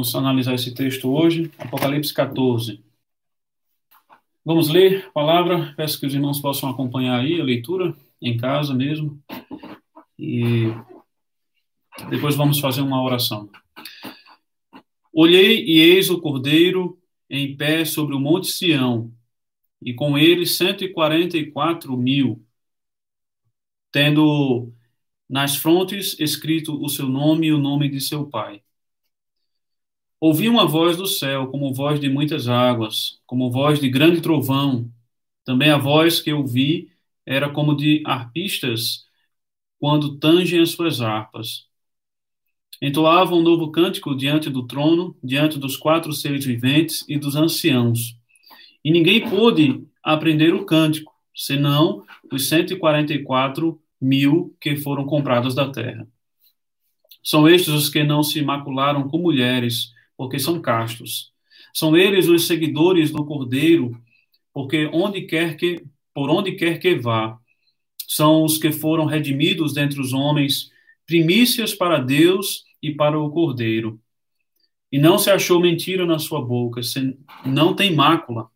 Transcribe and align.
vamos 0.00 0.14
analisar 0.14 0.54
esse 0.54 0.72
texto 0.72 1.12
hoje, 1.12 1.52
Apocalipse 1.58 2.14
14. 2.14 2.82
Vamos 4.42 4.70
ler 4.70 5.04
a 5.04 5.10
palavra, 5.10 5.74
peço 5.76 6.00
que 6.00 6.06
os 6.06 6.14
irmãos 6.14 6.40
possam 6.40 6.70
acompanhar 6.70 7.20
aí 7.20 7.38
a 7.38 7.44
leitura, 7.44 7.94
em 8.20 8.38
casa 8.38 8.72
mesmo, 8.72 9.22
e 10.18 10.68
depois 12.08 12.34
vamos 12.34 12.58
fazer 12.60 12.80
uma 12.80 13.02
oração. 13.02 13.50
Olhei 15.12 15.66
e 15.66 15.80
eis 15.80 16.08
o 16.08 16.18
cordeiro 16.18 16.98
em 17.28 17.54
pé 17.54 17.84
sobre 17.84 18.14
o 18.14 18.18
monte 18.18 18.46
Sião, 18.46 19.12
e 19.82 19.92
com 19.92 20.16
ele 20.16 20.46
cento 20.46 20.82
e 20.82 20.88
quarenta 20.88 21.36
e 21.36 21.50
quatro 21.50 21.94
mil, 21.94 22.42
tendo 23.92 24.72
nas 25.28 25.56
frontes 25.56 26.18
escrito 26.18 26.82
o 26.82 26.88
seu 26.88 27.06
nome 27.06 27.48
e 27.48 27.52
o 27.52 27.58
nome 27.58 27.86
de 27.90 28.00
seu 28.00 28.24
pai. 28.24 28.62
Ouvi 30.20 30.50
uma 30.50 30.66
voz 30.66 30.98
do 30.98 31.06
céu, 31.06 31.46
como 31.46 31.72
voz 31.72 31.98
de 31.98 32.10
muitas 32.10 32.46
águas, 32.46 33.18
como 33.26 33.50
voz 33.50 33.80
de 33.80 33.88
grande 33.88 34.20
trovão. 34.20 34.92
Também 35.46 35.70
a 35.70 35.78
voz 35.78 36.20
que 36.20 36.30
eu 36.30 36.46
vi 36.46 36.90
era 37.24 37.48
como 37.48 37.74
de 37.74 38.02
arpistas 38.04 39.06
quando 39.78 40.18
tangem 40.18 40.60
as 40.60 40.72
suas 40.72 41.00
harpas. 41.00 41.66
Entoavam 42.82 43.38
um 43.38 43.42
novo 43.42 43.70
cântico 43.70 44.14
diante 44.14 44.50
do 44.50 44.66
trono, 44.66 45.16
diante 45.24 45.58
dos 45.58 45.74
quatro 45.74 46.12
seres 46.12 46.44
viventes 46.44 47.02
e 47.08 47.18
dos 47.18 47.34
anciãos. 47.34 48.14
E 48.84 48.90
ninguém 48.90 49.28
pôde 49.28 49.82
aprender 50.02 50.52
o 50.52 50.66
cântico, 50.66 51.14
senão 51.34 52.04
os 52.30 52.46
144 52.46 53.80
mil 53.98 54.54
que 54.60 54.76
foram 54.76 55.06
comprados 55.06 55.54
da 55.54 55.70
terra. 55.70 56.06
São 57.22 57.48
estes 57.48 57.72
os 57.72 57.88
que 57.88 58.02
não 58.02 58.22
se 58.22 58.42
macularam 58.42 59.08
com 59.08 59.18
mulheres, 59.18 59.92
porque 60.20 60.38
são 60.38 60.60
castos. 60.60 61.32
São 61.72 61.96
eles 61.96 62.28
os 62.28 62.46
seguidores 62.46 63.10
do 63.10 63.24
Cordeiro, 63.24 63.98
porque 64.52 64.84
onde 64.92 65.22
quer 65.22 65.56
que 65.56 65.82
por 66.12 66.28
onde 66.28 66.52
quer 66.52 66.78
que 66.78 66.94
vá, 66.94 67.38
são 68.06 68.44
os 68.44 68.58
que 68.58 68.70
foram 68.70 69.06
redimidos 69.06 69.72
dentre 69.72 69.98
os 69.98 70.12
homens, 70.12 70.70
primícias 71.06 71.72
para 71.72 71.98
Deus 71.98 72.64
e 72.82 72.92
para 72.92 73.18
o 73.18 73.30
Cordeiro. 73.30 73.98
E 74.92 74.98
não 74.98 75.16
se 75.16 75.30
achou 75.30 75.58
mentira 75.58 76.04
na 76.04 76.18
sua 76.18 76.44
boca, 76.44 76.82
não 77.46 77.74
tem 77.74 77.94
mácula. 77.94 78.50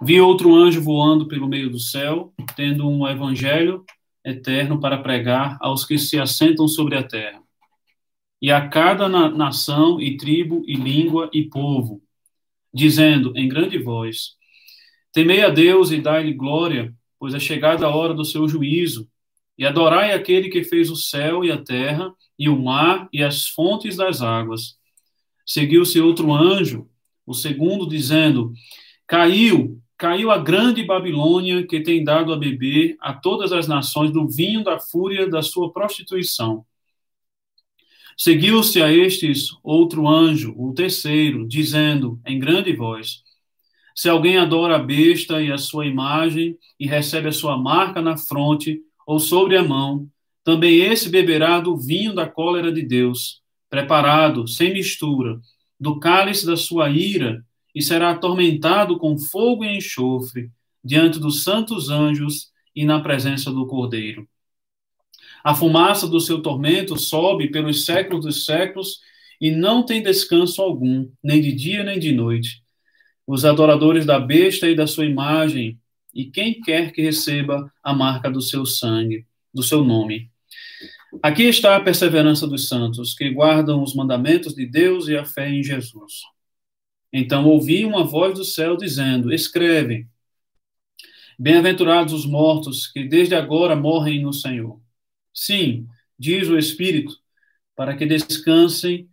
Vi 0.00 0.20
outro 0.20 0.54
anjo 0.54 0.80
voando 0.80 1.26
pelo 1.26 1.48
meio 1.48 1.68
do 1.68 1.80
céu, 1.80 2.32
tendo 2.54 2.88
um 2.88 3.04
evangelho 3.08 3.84
eterno 4.24 4.78
para 4.78 4.98
pregar 4.98 5.58
aos 5.60 5.84
que 5.84 5.98
se 5.98 6.16
assentam 6.20 6.68
sobre 6.68 6.94
a 6.96 7.02
terra 7.02 7.44
e 8.40 8.50
a 8.50 8.68
cada 8.68 9.08
na 9.08 9.30
nação 9.30 10.00
e 10.00 10.16
tribo 10.16 10.62
e 10.66 10.74
língua 10.74 11.30
e 11.32 11.44
povo, 11.44 12.02
dizendo 12.72 13.32
em 13.36 13.48
grande 13.48 13.78
voz: 13.78 14.36
Temei 15.12 15.42
a 15.42 15.48
Deus 15.48 15.90
e 15.90 16.00
dai-lhe 16.00 16.34
glória, 16.34 16.94
pois 17.18 17.34
é 17.34 17.40
chegada 17.40 17.86
a 17.86 17.94
hora 17.94 18.12
do 18.12 18.24
seu 18.24 18.46
juízo, 18.46 19.08
e 19.56 19.64
adorai 19.64 20.12
aquele 20.12 20.50
que 20.50 20.62
fez 20.62 20.90
o 20.90 20.96
céu 20.96 21.44
e 21.44 21.50
a 21.50 21.62
terra, 21.62 22.12
e 22.38 22.48
o 22.48 22.62
mar 22.62 23.08
e 23.12 23.22
as 23.22 23.46
fontes 23.46 23.96
das 23.96 24.20
águas. 24.20 24.76
Seguiu-se 25.46 26.00
outro 26.00 26.30
anjo, 26.32 26.86
o 27.26 27.32
segundo, 27.32 27.88
dizendo: 27.88 28.52
Caiu, 29.06 29.80
caiu 29.96 30.30
a 30.30 30.36
grande 30.36 30.84
Babilônia, 30.84 31.66
que 31.66 31.80
tem 31.80 32.04
dado 32.04 32.34
a 32.34 32.36
beber 32.36 32.96
a 33.00 33.14
todas 33.14 33.50
as 33.52 33.66
nações 33.66 34.10
do 34.10 34.28
vinho 34.28 34.62
da 34.62 34.78
fúria 34.78 35.26
da 35.26 35.40
sua 35.40 35.72
prostituição 35.72 36.66
Seguiu-se 38.16 38.80
a 38.80 38.90
estes 38.90 39.50
outro 39.62 40.08
anjo, 40.08 40.54
o 40.56 40.72
terceiro, 40.72 41.46
dizendo 41.46 42.18
em 42.26 42.38
grande 42.38 42.74
voz: 42.74 43.22
Se 43.94 44.08
alguém 44.08 44.38
adora 44.38 44.76
a 44.76 44.82
besta 44.82 45.42
e 45.42 45.52
a 45.52 45.58
sua 45.58 45.84
imagem 45.84 46.56
e 46.80 46.86
recebe 46.86 47.28
a 47.28 47.32
sua 47.32 47.58
marca 47.58 48.00
na 48.00 48.16
fronte 48.16 48.80
ou 49.06 49.18
sobre 49.18 49.56
a 49.56 49.62
mão, 49.62 50.08
também 50.42 50.78
esse 50.80 51.10
beberá 51.10 51.60
do 51.60 51.76
vinho 51.76 52.14
da 52.14 52.26
cólera 52.26 52.72
de 52.72 52.82
Deus, 52.82 53.42
preparado, 53.68 54.48
sem 54.48 54.72
mistura, 54.72 55.38
do 55.78 56.00
cálice 56.00 56.46
da 56.46 56.56
sua 56.56 56.88
ira, 56.88 57.44
e 57.74 57.82
será 57.82 58.12
atormentado 58.12 58.96
com 58.98 59.18
fogo 59.18 59.62
e 59.62 59.76
enxofre, 59.76 60.50
diante 60.82 61.18
dos 61.18 61.42
santos 61.42 61.90
anjos 61.90 62.50
e 62.74 62.86
na 62.86 63.00
presença 63.00 63.52
do 63.52 63.66
Cordeiro. 63.66 64.26
A 65.46 65.54
fumaça 65.54 66.08
do 66.08 66.18
seu 66.18 66.42
tormento 66.42 66.98
sobe 66.98 67.48
pelos 67.48 67.84
séculos 67.84 68.24
dos 68.24 68.44
séculos 68.44 68.98
e 69.40 69.52
não 69.52 69.84
tem 69.84 70.02
descanso 70.02 70.60
algum, 70.60 71.08
nem 71.22 71.40
de 71.40 71.52
dia 71.52 71.84
nem 71.84 72.00
de 72.00 72.10
noite. 72.10 72.64
Os 73.24 73.44
adoradores 73.44 74.04
da 74.04 74.18
besta 74.18 74.68
e 74.68 74.74
da 74.74 74.88
sua 74.88 75.06
imagem, 75.06 75.78
e 76.12 76.24
quem 76.24 76.60
quer 76.60 76.90
que 76.90 77.00
receba 77.00 77.72
a 77.80 77.94
marca 77.94 78.28
do 78.28 78.40
seu 78.40 78.66
sangue, 78.66 79.24
do 79.54 79.62
seu 79.62 79.84
nome. 79.84 80.32
Aqui 81.22 81.44
está 81.44 81.76
a 81.76 81.80
perseverança 81.80 82.44
dos 82.48 82.66
santos, 82.66 83.14
que 83.14 83.30
guardam 83.30 83.84
os 83.84 83.94
mandamentos 83.94 84.52
de 84.52 84.66
Deus 84.66 85.06
e 85.06 85.16
a 85.16 85.24
fé 85.24 85.48
em 85.48 85.62
Jesus. 85.62 86.22
Então 87.12 87.46
ouvi 87.46 87.84
uma 87.84 88.02
voz 88.02 88.34
do 88.36 88.44
céu 88.44 88.76
dizendo: 88.76 89.32
Escreve. 89.32 90.08
Bem-aventurados 91.38 92.12
os 92.12 92.26
mortos 92.26 92.88
que 92.88 93.04
desde 93.04 93.36
agora 93.36 93.76
morrem 93.76 94.22
no 94.22 94.32
Senhor. 94.32 94.84
Sim, 95.36 95.86
diz 96.18 96.48
o 96.48 96.58
Espírito, 96.58 97.14
para 97.76 97.94
que 97.94 98.06
descansem 98.06 99.06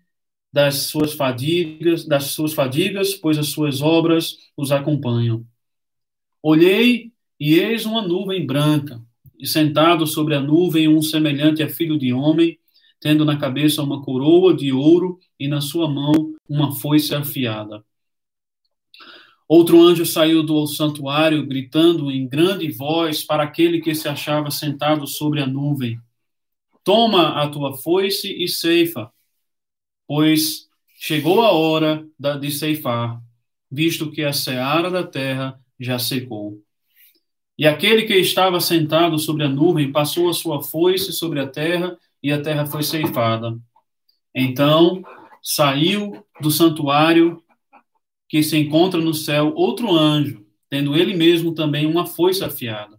das 0.52 0.84
suas 0.84 1.14
fadigas, 1.14 2.06
das 2.06 2.26
suas 2.28 2.54
fadigas, 2.54 3.14
pois 3.14 3.38
as 3.38 3.50
suas 3.50 3.82
obras 3.82 4.38
os 4.56 4.72
acompanham. 4.72 5.46
Olhei 6.42 7.12
e 7.38 7.56
eis 7.56 7.86
uma 7.86 8.02
nuvem 8.02 8.46
branca, 8.46 9.02
e 9.38 9.46
sentado 9.46 10.08
sobre 10.08 10.34
a 10.34 10.40
nuvem 10.40 10.88
um 10.88 11.02
semelhante 11.02 11.62
a 11.62 11.68
filho 11.68 12.00
de 12.00 12.14
homem, 12.14 12.58
tendo 13.02 13.26
na 13.26 13.38
cabeça 13.38 13.84
uma 13.84 14.02
coroa 14.02 14.56
de 14.56 14.72
ouro 14.72 15.20
e 15.38 15.50
na 15.50 15.60
sua 15.60 15.90
mão 15.90 16.34
uma 16.48 16.72
foice 16.74 17.14
afiada. 17.14 17.84
Outro 19.46 19.82
anjo 19.82 20.06
saiu 20.06 20.42
do 20.42 20.66
santuário, 20.68 21.46
gritando 21.46 22.10
em 22.10 22.26
grande 22.26 22.72
voz 22.72 23.24
para 23.24 23.44
aquele 23.44 23.82
que 23.82 23.94
se 23.94 24.08
achava 24.08 24.50
sentado 24.50 25.06
sobre 25.06 25.42
a 25.42 25.48
nuvem: 25.48 26.00
Toma 26.84 27.42
a 27.42 27.50
tua 27.50 27.78
foice 27.78 28.32
e 28.32 28.48
ceifa, 28.48 29.12
pois 30.08 30.68
chegou 31.00 31.42
a 31.42 31.52
hora 31.52 32.06
de 32.40 32.52
ceifar, 32.52 33.22
visto 33.72 34.12
que 34.12 34.24
a 34.24 34.34
seara 34.34 34.92
da 34.92 35.06
terra 35.06 35.60
já 35.80 35.98
secou. 35.98 36.62
E 37.58 37.68
aquele 37.68 38.04
que 38.04 38.16
estava 38.16 38.60
sentado 38.60 39.18
sobre 39.20 39.44
a 39.44 39.50
nuvem 39.50 39.92
passou 39.92 40.30
a 40.30 40.34
sua 40.34 40.62
foice 40.62 41.14
sobre 41.14 41.40
a 41.40 41.48
terra, 41.48 41.98
e 42.22 42.32
a 42.32 42.42
terra 42.42 42.66
foi 42.66 42.84
ceifada. 42.84 43.58
Então 44.34 45.04
saiu 45.42 46.26
do 46.42 46.50
santuário 46.50 47.44
que 48.30 48.42
se 48.42 48.58
encontra 48.58 49.00
no 49.00 49.14
céu 49.14 49.54
outro 49.56 49.92
anjo, 49.92 50.46
tendo 50.70 50.96
ele 50.96 51.14
mesmo 51.14 51.54
também 51.54 51.86
uma 51.86 52.06
foice 52.06 52.44
afiada. 52.44 52.98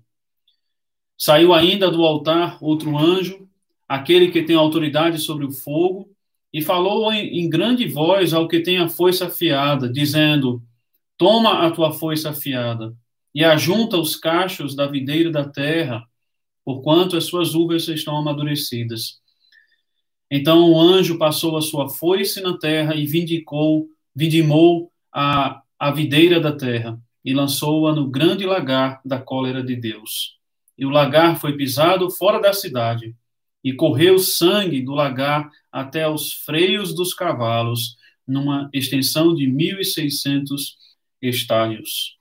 Saiu 1.16 1.54
ainda 1.54 1.90
do 1.90 2.04
altar 2.04 2.58
outro 2.60 2.96
anjo, 2.96 3.48
aquele 3.88 4.30
que 4.30 4.42
tem 4.42 4.56
autoridade 4.56 5.18
sobre 5.18 5.44
o 5.44 5.52
fogo, 5.52 6.14
e 6.54 6.62
falou 6.62 7.12
em, 7.12 7.40
em 7.40 7.50
grande 7.50 7.88
voz 7.88 8.32
ao 8.32 8.46
que 8.46 8.60
tem 8.60 8.78
a 8.78 8.88
foice 8.88 9.24
afiada, 9.24 9.92
dizendo: 9.92 10.62
Toma 11.18 11.66
a 11.66 11.70
tua 11.72 11.92
foice 11.92 12.28
afiada 12.28 12.94
e 13.34 13.44
ajunta 13.44 13.98
os 13.98 14.14
cachos 14.14 14.76
da 14.76 14.86
videira 14.86 15.32
da 15.32 15.48
terra, 15.48 16.04
porquanto 16.64 17.16
as 17.16 17.24
suas 17.24 17.56
uvas 17.56 17.88
estão 17.88 18.16
amadurecidas. 18.16 19.20
Então 20.30 20.70
o 20.70 20.80
anjo 20.80 21.18
passou 21.18 21.56
a 21.56 21.60
sua 21.60 21.88
foice 21.88 22.40
na 22.40 22.56
terra 22.56 22.94
e 22.94 23.04
vindicou, 23.04 23.88
vindimou 24.14 24.92
a, 25.12 25.60
a 25.76 25.90
videira 25.90 26.40
da 26.40 26.52
terra 26.52 26.98
e 27.24 27.34
lançou-a 27.34 27.92
no 27.92 28.08
grande 28.08 28.46
lagar 28.46 29.00
da 29.04 29.18
cólera 29.18 29.62
de 29.62 29.74
Deus. 29.74 30.38
E 30.78 30.86
o 30.86 30.90
lagar 30.90 31.40
foi 31.40 31.56
pisado 31.56 32.10
fora 32.10 32.40
da 32.40 32.52
cidade, 32.52 33.14
e 33.64 33.72
correu 33.72 34.18
sangue 34.18 34.82
do 34.82 34.92
lagar 34.92 35.50
até 35.72 36.02
aos 36.02 36.32
freios 36.32 36.94
dos 36.94 37.14
cavalos, 37.14 37.96
numa 38.28 38.68
extensão 38.72 39.34
de 39.34 39.46
1.600 39.46 40.74
estádios. 41.20 42.18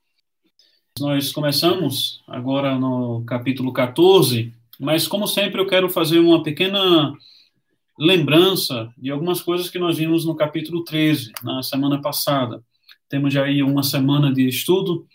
Nós 0.99 1.31
começamos 1.31 2.21
agora 2.27 2.79
no 2.79 3.23
capítulo 3.25 3.73
14, 3.73 4.53
mas 4.79 5.07
como 5.07 5.27
sempre 5.27 5.59
eu 5.59 5.67
quero 5.67 5.89
fazer 5.89 6.19
uma 6.19 6.41
pequena 6.41 7.13
lembrança 7.97 8.91
de 8.97 9.11
algumas 9.11 9.41
coisas 9.41 9.69
que 9.69 9.79
nós 9.79 9.97
vimos 9.97 10.25
no 10.25 10.35
capítulo 10.35 10.83
13, 10.83 11.31
na 11.43 11.61
semana 11.61 12.01
passada. 12.01 12.63
Temos 13.09 13.33
já 13.33 13.43
aí 13.43 13.61
uma 13.61 13.83
semana 13.83 14.31
de 14.31 14.47
estudo 14.47 15.05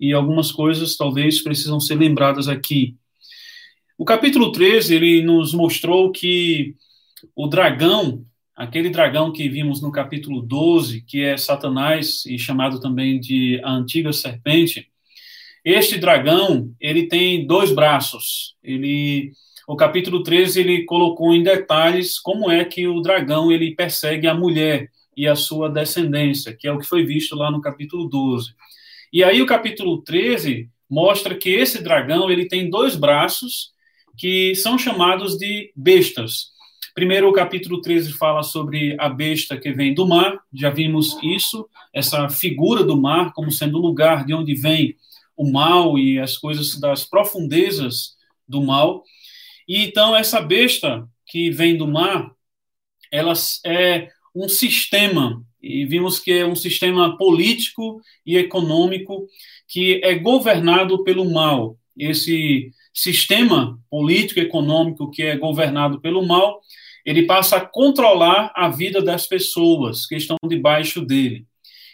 e 0.00 0.12
algumas 0.12 0.50
coisas 0.50 0.96
talvez 0.96 1.40
precisam 1.40 1.78
ser 1.78 1.96
lembradas 1.96 2.48
aqui. 2.48 2.96
O 3.96 4.04
capítulo 4.04 4.50
13, 4.50 4.96
ele 4.96 5.22
nos 5.22 5.54
mostrou 5.54 6.10
que 6.10 6.74
o 7.34 7.46
dragão, 7.46 8.26
aquele 8.56 8.90
dragão 8.90 9.32
que 9.32 9.48
vimos 9.48 9.80
no 9.80 9.92
capítulo 9.92 10.42
12, 10.42 11.02
que 11.02 11.22
é 11.22 11.36
Satanás 11.36 12.26
e 12.26 12.36
chamado 12.36 12.80
também 12.80 13.20
de 13.20 13.60
a 13.62 13.70
antiga 13.70 14.12
serpente, 14.12 14.90
este 15.64 15.96
dragão, 15.96 16.74
ele 16.80 17.06
tem 17.06 17.46
dois 17.46 17.70
braços. 17.70 18.56
Ele 18.64 19.32
o 19.66 19.76
capítulo 19.76 20.24
13 20.24 20.60
ele 20.60 20.84
colocou 20.84 21.32
em 21.32 21.42
detalhes 21.42 22.18
como 22.18 22.50
é 22.50 22.64
que 22.64 22.86
o 22.88 23.00
dragão 23.00 23.50
ele 23.50 23.76
persegue 23.76 24.26
a 24.26 24.34
mulher 24.34 24.90
e 25.16 25.28
a 25.28 25.36
sua 25.36 25.70
descendência, 25.70 26.54
que 26.54 26.66
é 26.66 26.72
o 26.72 26.78
que 26.78 26.86
foi 26.86 27.04
visto 27.04 27.36
lá 27.36 27.50
no 27.50 27.60
capítulo 27.60 28.08
12. 28.08 28.54
E 29.12 29.22
aí 29.22 29.40
o 29.40 29.46
capítulo 29.46 30.02
13 30.02 30.68
mostra 30.90 31.34
que 31.36 31.48
esse 31.48 31.80
dragão 31.80 32.28
ele 32.28 32.46
tem 32.46 32.68
dois 32.68 32.96
braços 32.96 33.72
que 34.16 34.54
são 34.54 34.78
chamados 34.78 35.36
de 35.36 35.72
bestas. 35.74 36.52
Primeiro, 36.94 37.28
o 37.28 37.32
capítulo 37.32 37.80
13 37.80 38.12
fala 38.12 38.42
sobre 38.42 38.96
a 39.00 39.08
besta 39.08 39.58
que 39.58 39.72
vem 39.72 39.92
do 39.92 40.06
mar, 40.06 40.38
já 40.52 40.70
vimos 40.70 41.16
isso, 41.22 41.68
essa 41.92 42.28
figura 42.28 42.84
do 42.84 42.96
mar 42.96 43.32
como 43.32 43.50
sendo 43.50 43.78
o 43.78 43.82
lugar 43.82 44.24
de 44.24 44.32
onde 44.32 44.54
vem 44.54 44.96
o 45.36 45.50
mal 45.50 45.98
e 45.98 46.20
as 46.20 46.36
coisas 46.36 46.78
das 46.78 47.04
profundezas 47.04 48.14
do 48.48 48.62
mal. 48.62 49.02
E 49.66 49.84
então, 49.84 50.14
essa 50.14 50.40
besta 50.40 51.08
que 51.26 51.50
vem 51.50 51.76
do 51.76 51.88
mar, 51.88 52.30
ela 53.10 53.32
é 53.66 54.08
um 54.34 54.48
sistema, 54.48 55.42
e 55.60 55.84
vimos 55.86 56.18
que 56.18 56.30
é 56.30 56.46
um 56.46 56.54
sistema 56.54 57.16
político 57.16 58.00
e 58.26 58.36
econômico 58.36 59.26
que 59.66 60.00
é 60.04 60.14
governado 60.14 61.02
pelo 61.02 61.28
mal. 61.32 61.78
Esse 61.96 62.70
sistema 62.94 63.78
político 63.90 64.40
econômico 64.40 65.10
que 65.10 65.22
é 65.22 65.36
governado 65.36 66.00
pelo 66.00 66.24
mal, 66.24 66.60
ele 67.04 67.26
passa 67.26 67.56
a 67.56 67.60
controlar 67.60 68.52
a 68.54 68.68
vida 68.68 69.02
das 69.02 69.26
pessoas 69.26 70.06
que 70.06 70.16
estão 70.16 70.36
debaixo 70.48 71.04
dele. 71.04 71.44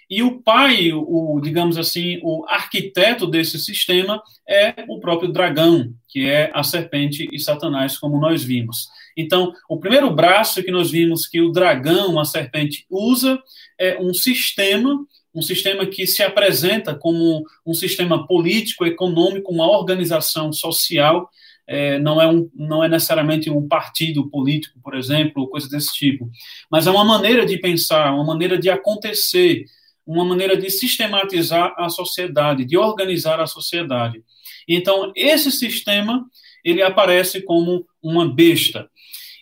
E 0.09 0.25
o 0.25 0.43
pai, 0.43 0.93
o, 0.93 1.41
digamos 1.41 1.79
assim, 1.79 2.19
o 2.23 2.45
arquiteto 2.49 3.29
desse 3.29 3.61
sistema 3.61 4.21
é 4.49 4.75
o 4.89 4.99
próprio 4.99 5.31
dragão, 5.31 5.95
que 6.09 6.29
é 6.29 6.51
a 6.53 6.65
serpente 6.65 7.29
e 7.33 7.39
Satanás, 7.39 7.97
como 7.97 8.21
nós 8.21 8.43
vimos. 8.43 8.89
Então, 9.17 9.53
o 9.69 9.79
primeiro 9.79 10.13
braço 10.13 10.65
que 10.65 10.71
nós 10.73 10.91
vimos 10.91 11.29
que 11.29 11.41
o 11.41 11.53
dragão, 11.53 12.19
a 12.19 12.25
serpente, 12.25 12.85
usa 12.91 13.41
é 13.79 14.01
um 14.01 14.13
sistema, 14.13 14.99
um 15.35 15.43
sistema 15.43 15.87
que 15.87 16.07
se 16.07 16.23
apresenta 16.23 16.95
como 16.95 17.45
um 17.65 17.75
sistema 17.75 18.27
político, 18.27 18.85
econômico, 18.85 19.53
uma 19.53 19.71
organização 19.71 20.53
social, 20.53 21.31
é, 21.67 22.01
não, 22.01 22.21
é 22.21 22.27
um, 22.27 22.51
não 22.55 22.83
é 22.83 22.89
necessariamente 22.89 23.49
um 23.49 23.69
partido 23.69 24.29
político, 24.29 24.81
por 24.83 24.97
exemplo, 24.97 25.43
ou 25.43 25.49
coisa 25.49 25.69
desse 25.69 25.95
tipo, 25.95 26.29
mas 26.69 26.89
é 26.89 26.91
uma 26.91 27.05
maneira 27.05 27.47
de 27.47 27.59
pensar, 27.59 28.13
uma 28.13 28.25
maneira 28.25 28.59
de 28.59 28.69
acontecer, 28.69 29.65
uma 30.05 30.25
maneira 30.25 30.57
de 30.57 30.69
sistematizar 30.69 31.73
a 31.79 31.89
sociedade, 31.89 32.65
de 32.65 32.77
organizar 32.77 33.39
a 33.41 33.47
sociedade. 33.47 34.21
Então, 34.67 35.13
esse 35.15 35.53
sistema, 35.53 36.27
ele 36.65 36.83
aparece 36.83 37.41
como 37.43 37.87
uma 38.03 38.29
besta. 38.29 38.91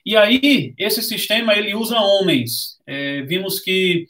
E 0.04 0.16
aí, 0.16 0.74
esse 0.78 1.02
sistema, 1.02 1.54
ele 1.54 1.74
usa 1.74 1.98
homens. 1.98 2.78
É, 2.86 3.22
vimos 3.22 3.60
que, 3.60 4.06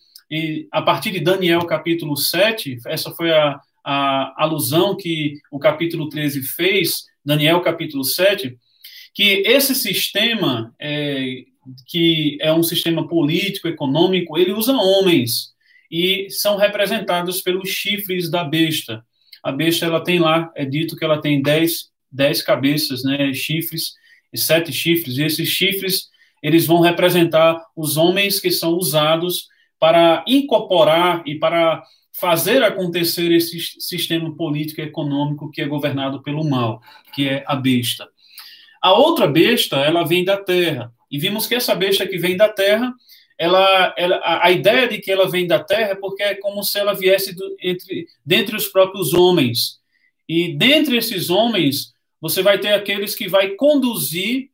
a 0.70 0.82
partir 0.82 1.10
de 1.10 1.20
Daniel, 1.20 1.64
capítulo 1.64 2.16
7, 2.16 2.78
essa 2.86 3.10
foi 3.12 3.32
a, 3.32 3.60
a 3.84 4.44
alusão 4.44 4.96
que 4.96 5.38
o 5.50 5.58
capítulo 5.58 6.08
13 6.08 6.42
fez, 6.42 7.04
Daniel, 7.24 7.60
capítulo 7.60 8.04
7, 8.04 8.56
que 9.14 9.42
esse 9.46 9.74
sistema, 9.74 10.74
é, 10.78 11.44
que 11.86 12.36
é 12.40 12.52
um 12.52 12.62
sistema 12.62 13.08
político, 13.08 13.68
econômico, 13.68 14.36
ele 14.38 14.52
usa 14.52 14.72
homens 14.72 15.54
e 15.90 16.28
são 16.30 16.56
representados 16.56 17.40
pelos 17.40 17.70
chifres 17.70 18.30
da 18.30 18.44
besta. 18.44 19.02
A 19.42 19.50
besta 19.50 19.86
ela 19.86 20.02
tem 20.02 20.18
lá, 20.18 20.50
é 20.54 20.64
dito 20.64 20.96
que 20.96 21.04
ela 21.04 21.20
tem 21.20 21.40
dez, 21.40 21.88
dez 22.12 22.42
cabeças, 22.42 23.02
né, 23.02 23.32
chifres, 23.32 23.92
sete 24.34 24.72
chifres, 24.72 25.16
e 25.16 25.22
esses 25.22 25.48
chifres 25.48 26.08
eles 26.42 26.66
vão 26.66 26.80
representar 26.80 27.60
os 27.74 27.96
homens 27.96 28.38
que 28.38 28.50
são 28.50 28.74
usados 28.74 29.48
para 29.78 30.24
incorporar 30.26 31.22
e 31.26 31.36
para 31.36 31.82
fazer 32.12 32.62
acontecer 32.62 33.30
esse 33.30 33.58
sistema 33.78 34.34
político 34.34 34.80
e 34.80 34.84
econômico 34.84 35.50
que 35.50 35.62
é 35.62 35.66
governado 35.66 36.20
pelo 36.22 36.44
mal, 36.44 36.82
que 37.14 37.28
é 37.28 37.44
a 37.46 37.54
besta. 37.54 38.08
A 38.82 38.92
outra 38.92 39.26
besta, 39.26 39.76
ela 39.76 40.04
vem 40.04 40.24
da 40.24 40.36
terra. 40.36 40.92
E 41.10 41.18
vimos 41.18 41.46
que 41.46 41.54
essa 41.54 41.74
besta 41.74 42.06
que 42.06 42.18
vem 42.18 42.36
da 42.36 42.48
terra, 42.48 42.92
ela, 43.38 43.94
ela, 43.96 44.20
a 44.42 44.50
ideia 44.50 44.88
de 44.88 44.98
que 44.98 45.10
ela 45.10 45.30
vem 45.30 45.46
da 45.46 45.62
terra 45.62 45.90
é 45.90 45.94
porque 45.94 46.22
é 46.22 46.34
como 46.34 46.62
se 46.64 46.78
ela 46.78 46.92
viesse 46.92 47.34
do, 47.34 47.56
entre, 47.62 48.06
dentre 48.26 48.56
os 48.56 48.66
próprios 48.66 49.14
homens. 49.14 49.78
E 50.28 50.56
dentre 50.56 50.96
esses 50.96 51.30
homens, 51.30 51.94
você 52.20 52.42
vai 52.42 52.58
ter 52.58 52.72
aqueles 52.72 53.14
que 53.14 53.28
vai 53.28 53.50
conduzir 53.50 54.50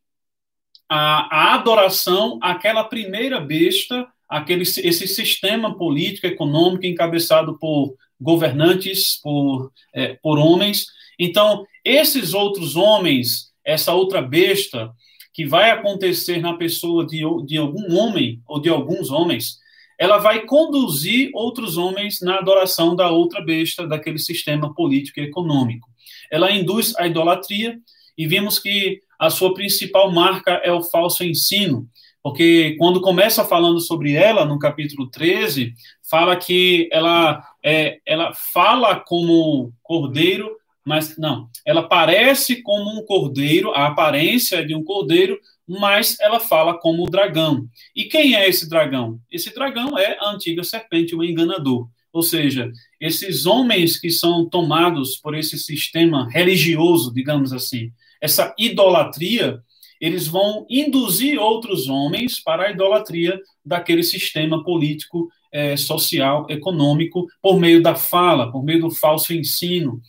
a, 0.88 1.52
a 1.52 1.54
adoração 1.54 2.38
àquela 2.42 2.84
primeira 2.84 3.40
besta, 3.40 4.06
aquele, 4.34 4.62
esse 4.62 5.06
sistema 5.06 5.78
político, 5.78 6.26
econômico, 6.26 6.84
encabeçado 6.84 7.56
por 7.56 7.94
governantes, 8.20 9.20
por, 9.22 9.70
é, 9.94 10.14
por 10.20 10.40
homens. 10.40 10.86
Então, 11.16 11.64
esses 11.84 12.34
outros 12.34 12.74
homens, 12.74 13.52
essa 13.64 13.94
outra 13.94 14.20
besta, 14.20 14.90
que 15.32 15.46
vai 15.46 15.70
acontecer 15.70 16.38
na 16.38 16.54
pessoa 16.54 17.06
de, 17.06 17.22
de 17.46 17.56
algum 17.56 17.96
homem 17.96 18.40
ou 18.48 18.60
de 18.60 18.68
alguns 18.68 19.08
homens, 19.08 19.58
ela 19.96 20.18
vai 20.18 20.44
conduzir 20.44 21.30
outros 21.32 21.76
homens 21.76 22.20
na 22.20 22.38
adoração 22.38 22.96
da 22.96 23.10
outra 23.12 23.40
besta 23.40 23.86
daquele 23.86 24.18
sistema 24.18 24.74
político 24.74 25.20
e 25.20 25.24
econômico. 25.24 25.88
Ela 26.28 26.50
induz 26.50 26.92
a 26.96 27.06
idolatria 27.06 27.78
e 28.18 28.26
vimos 28.26 28.58
que 28.58 29.00
a 29.16 29.30
sua 29.30 29.54
principal 29.54 30.10
marca 30.10 30.60
é 30.64 30.72
o 30.72 30.82
falso 30.82 31.22
ensino, 31.22 31.88
porque 32.24 32.74
quando 32.78 33.02
começa 33.02 33.44
falando 33.44 33.78
sobre 33.78 34.14
ela, 34.14 34.46
no 34.46 34.58
capítulo 34.58 35.10
13, 35.10 35.74
fala 36.08 36.34
que 36.34 36.88
ela, 36.90 37.46
é, 37.62 37.98
ela 38.06 38.32
fala 38.32 38.98
como 38.98 39.74
cordeiro, 39.82 40.50
mas 40.86 41.18
não, 41.18 41.50
ela 41.66 41.82
parece 41.82 42.62
como 42.62 42.98
um 42.98 43.04
cordeiro, 43.04 43.72
a 43.72 43.88
aparência 43.88 44.56
é 44.56 44.64
de 44.64 44.74
um 44.74 44.82
cordeiro, 44.82 45.38
mas 45.68 46.18
ela 46.18 46.40
fala 46.40 46.78
como 46.78 47.04
o 47.04 47.10
dragão. 47.10 47.68
E 47.94 48.04
quem 48.04 48.34
é 48.34 48.48
esse 48.48 48.70
dragão? 48.70 49.20
Esse 49.30 49.54
dragão 49.54 49.98
é 49.98 50.16
a 50.18 50.30
antiga 50.30 50.64
serpente, 50.64 51.14
o 51.14 51.22
enganador. 51.22 51.90
Ou 52.10 52.22
seja, 52.22 52.72
esses 52.98 53.44
homens 53.44 54.00
que 54.00 54.08
são 54.08 54.48
tomados 54.48 55.18
por 55.18 55.34
esse 55.34 55.58
sistema 55.58 56.26
religioso, 56.30 57.12
digamos 57.12 57.52
assim, 57.52 57.92
essa 58.18 58.54
idolatria, 58.58 59.60
eles 60.04 60.26
vão 60.26 60.66
induzir 60.68 61.40
outros 61.40 61.88
homens 61.88 62.38
para 62.38 62.64
a 62.64 62.70
idolatria 62.70 63.40
daquele 63.64 64.02
sistema 64.02 64.62
político, 64.62 65.30
eh, 65.50 65.78
social, 65.78 66.44
econômico, 66.50 67.26
por 67.40 67.58
meio 67.58 67.82
da 67.82 67.94
fala, 67.94 68.52
por 68.52 68.62
meio 68.62 68.82
do 68.82 68.90
falso 68.90 69.32
ensino. 69.32 70.02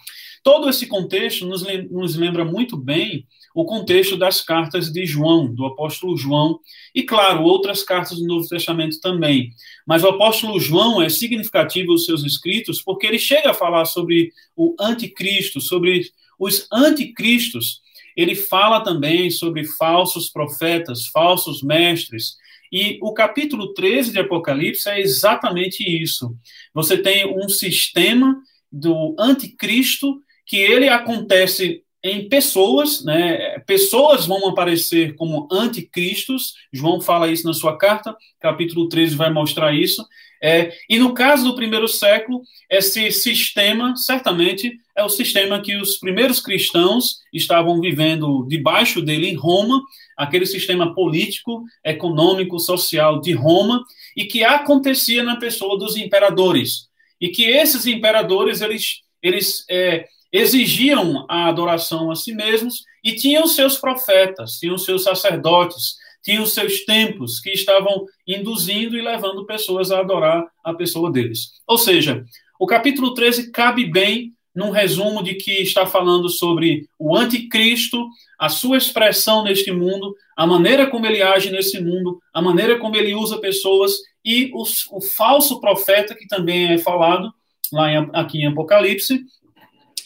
Todo 0.44 0.68
esse 0.68 0.86
contexto 0.86 1.46
nos, 1.46 1.64
nos 1.90 2.18
lembra 2.18 2.44
muito 2.44 2.76
bem 2.76 3.26
o 3.56 3.64
contexto 3.64 4.18
das 4.18 4.42
cartas 4.42 4.92
de 4.92 5.06
João, 5.06 5.56
do 5.56 5.66
apóstolo 5.66 6.18
João, 6.18 6.60
e, 6.94 7.02
claro, 7.02 7.44
outras 7.44 7.82
cartas 7.82 8.20
do 8.20 8.28
Novo 8.28 8.46
Testamento 8.50 9.00
também. 9.00 9.52
Mas 9.88 10.04
o 10.04 10.10
apóstolo 10.10 10.60
João 10.60 11.02
é 11.02 11.08
significativo 11.08 11.94
os 11.94 12.04
seus 12.04 12.26
escritos 12.26 12.82
porque 12.82 13.08
ele 13.08 13.18
chega 13.18 13.52
a 13.52 13.54
falar 13.54 13.86
sobre 13.86 14.34
o 14.58 14.76
anticristo, 14.78 15.62
sobre 15.62 16.12
os 16.38 16.68
anticristos. 16.70 17.85
Ele 18.16 18.36
fala 18.36 18.82
também 18.82 19.30
sobre 19.30 19.64
falsos 19.64 20.30
profetas, 20.30 21.08
falsos 21.08 21.62
mestres. 21.62 22.36
E 22.72 22.98
o 23.02 23.14
capítulo 23.14 23.74
13 23.74 24.12
de 24.12 24.20
Apocalipse 24.20 24.90
é 24.90 25.00
exatamente 25.00 25.84
isso. 25.84 26.36
Você 26.74 26.98
tem 26.98 27.26
um 27.26 27.48
sistema 27.48 28.36
do 28.72 29.16
anticristo 29.20 30.20
que 30.46 30.58
ele 30.58 30.88
acontece 30.88 31.84
em 32.04 32.30
pessoas, 32.30 33.04
né? 33.04 33.58
Pessoas 33.62 34.28
vão 34.28 34.48
aparecer 34.48 35.16
como 35.16 35.48
anticristos. 35.52 36.54
João 36.72 37.02
fala 37.02 37.32
isso 37.32 37.48
na 37.48 37.54
sua 37.54 37.78
carta, 37.78 38.16
capítulo 38.40 38.88
13 38.88 39.16
vai 39.16 39.32
mostrar 39.32 39.74
isso. 39.74 40.06
É, 40.46 40.72
e 40.88 41.00
no 41.00 41.12
caso 41.12 41.44
do 41.44 41.56
primeiro 41.56 41.88
século, 41.88 42.44
esse 42.70 43.10
sistema, 43.10 43.96
certamente, 43.96 44.80
é 44.96 45.04
o 45.04 45.10
sistema 45.10 45.60
que 45.60 45.76
os 45.76 45.98
primeiros 45.98 46.40
cristãos 46.40 47.22
estavam 47.34 47.82
vivendo 47.82 48.46
debaixo 48.48 49.02
dele 49.02 49.28
em 49.28 49.34
Roma, 49.34 49.82
aquele 50.16 50.46
sistema 50.46 50.94
político, 50.94 51.64
econômico, 51.84 52.60
social 52.60 53.20
de 53.20 53.34
Roma, 53.34 53.84
e 54.16 54.26
que 54.26 54.44
acontecia 54.44 55.24
na 55.24 55.38
pessoa 55.38 55.80
dos 55.80 55.98
imperadores. 55.98 56.90
E 57.20 57.30
que 57.30 57.46
esses 57.46 57.88
imperadores, 57.88 58.62
eles, 58.62 59.02
eles 59.24 59.66
é, 59.68 60.06
exigiam 60.32 61.26
a 61.28 61.48
adoração 61.48 62.12
a 62.12 62.16
si 62.16 62.36
mesmos 62.36 62.84
e 63.04 63.16
tinham 63.16 63.48
seus 63.48 63.80
profetas, 63.80 64.60
tinham 64.60 64.78
seus 64.78 65.02
sacerdotes, 65.06 65.96
tinham 66.26 66.44
os 66.44 66.54
seus 66.54 66.84
templos 66.86 67.40
que 67.40 67.52
estavam 67.52 68.08
induzindo 68.28 68.98
e 68.98 69.02
levando 69.02 69.46
pessoas 69.46 69.92
a 69.92 70.00
adorar 70.00 70.44
a 70.64 70.74
pessoa 70.74 71.12
deles. 71.12 71.52
Ou 71.68 71.78
seja, 71.78 72.26
o 72.60 72.66
capítulo 72.66 73.14
13 73.14 73.52
cabe 73.52 73.86
bem 73.86 74.34
num 74.54 74.72
resumo 74.72 75.22
de 75.22 75.36
que 75.36 75.62
está 75.62 75.86
falando 75.86 76.28
sobre 76.30 76.88
o 76.98 77.16
anticristo, 77.16 78.08
a 78.40 78.50
sua 78.50 78.78
expressão 78.78 79.44
neste 79.44 79.72
mundo, 79.72 80.16
a 80.36 80.48
maneira 80.48 80.88
como 80.88 81.06
ele 81.06 81.22
age 81.22 81.52
nesse 81.52 81.80
mundo, 81.80 82.20
a 82.34 82.42
maneira 82.42 82.80
como 82.80 82.96
ele 82.96 83.14
usa 83.14 83.38
pessoas 83.38 83.94
e 84.24 84.50
o 84.54 85.02
falso 85.02 85.60
profeta, 85.60 86.16
que 86.16 86.26
também 86.26 86.74
é 86.74 86.78
falado 86.80 87.32
lá 87.72 87.92
em, 87.92 88.10
aqui 88.14 88.40
em 88.40 88.48
Apocalipse, 88.48 89.24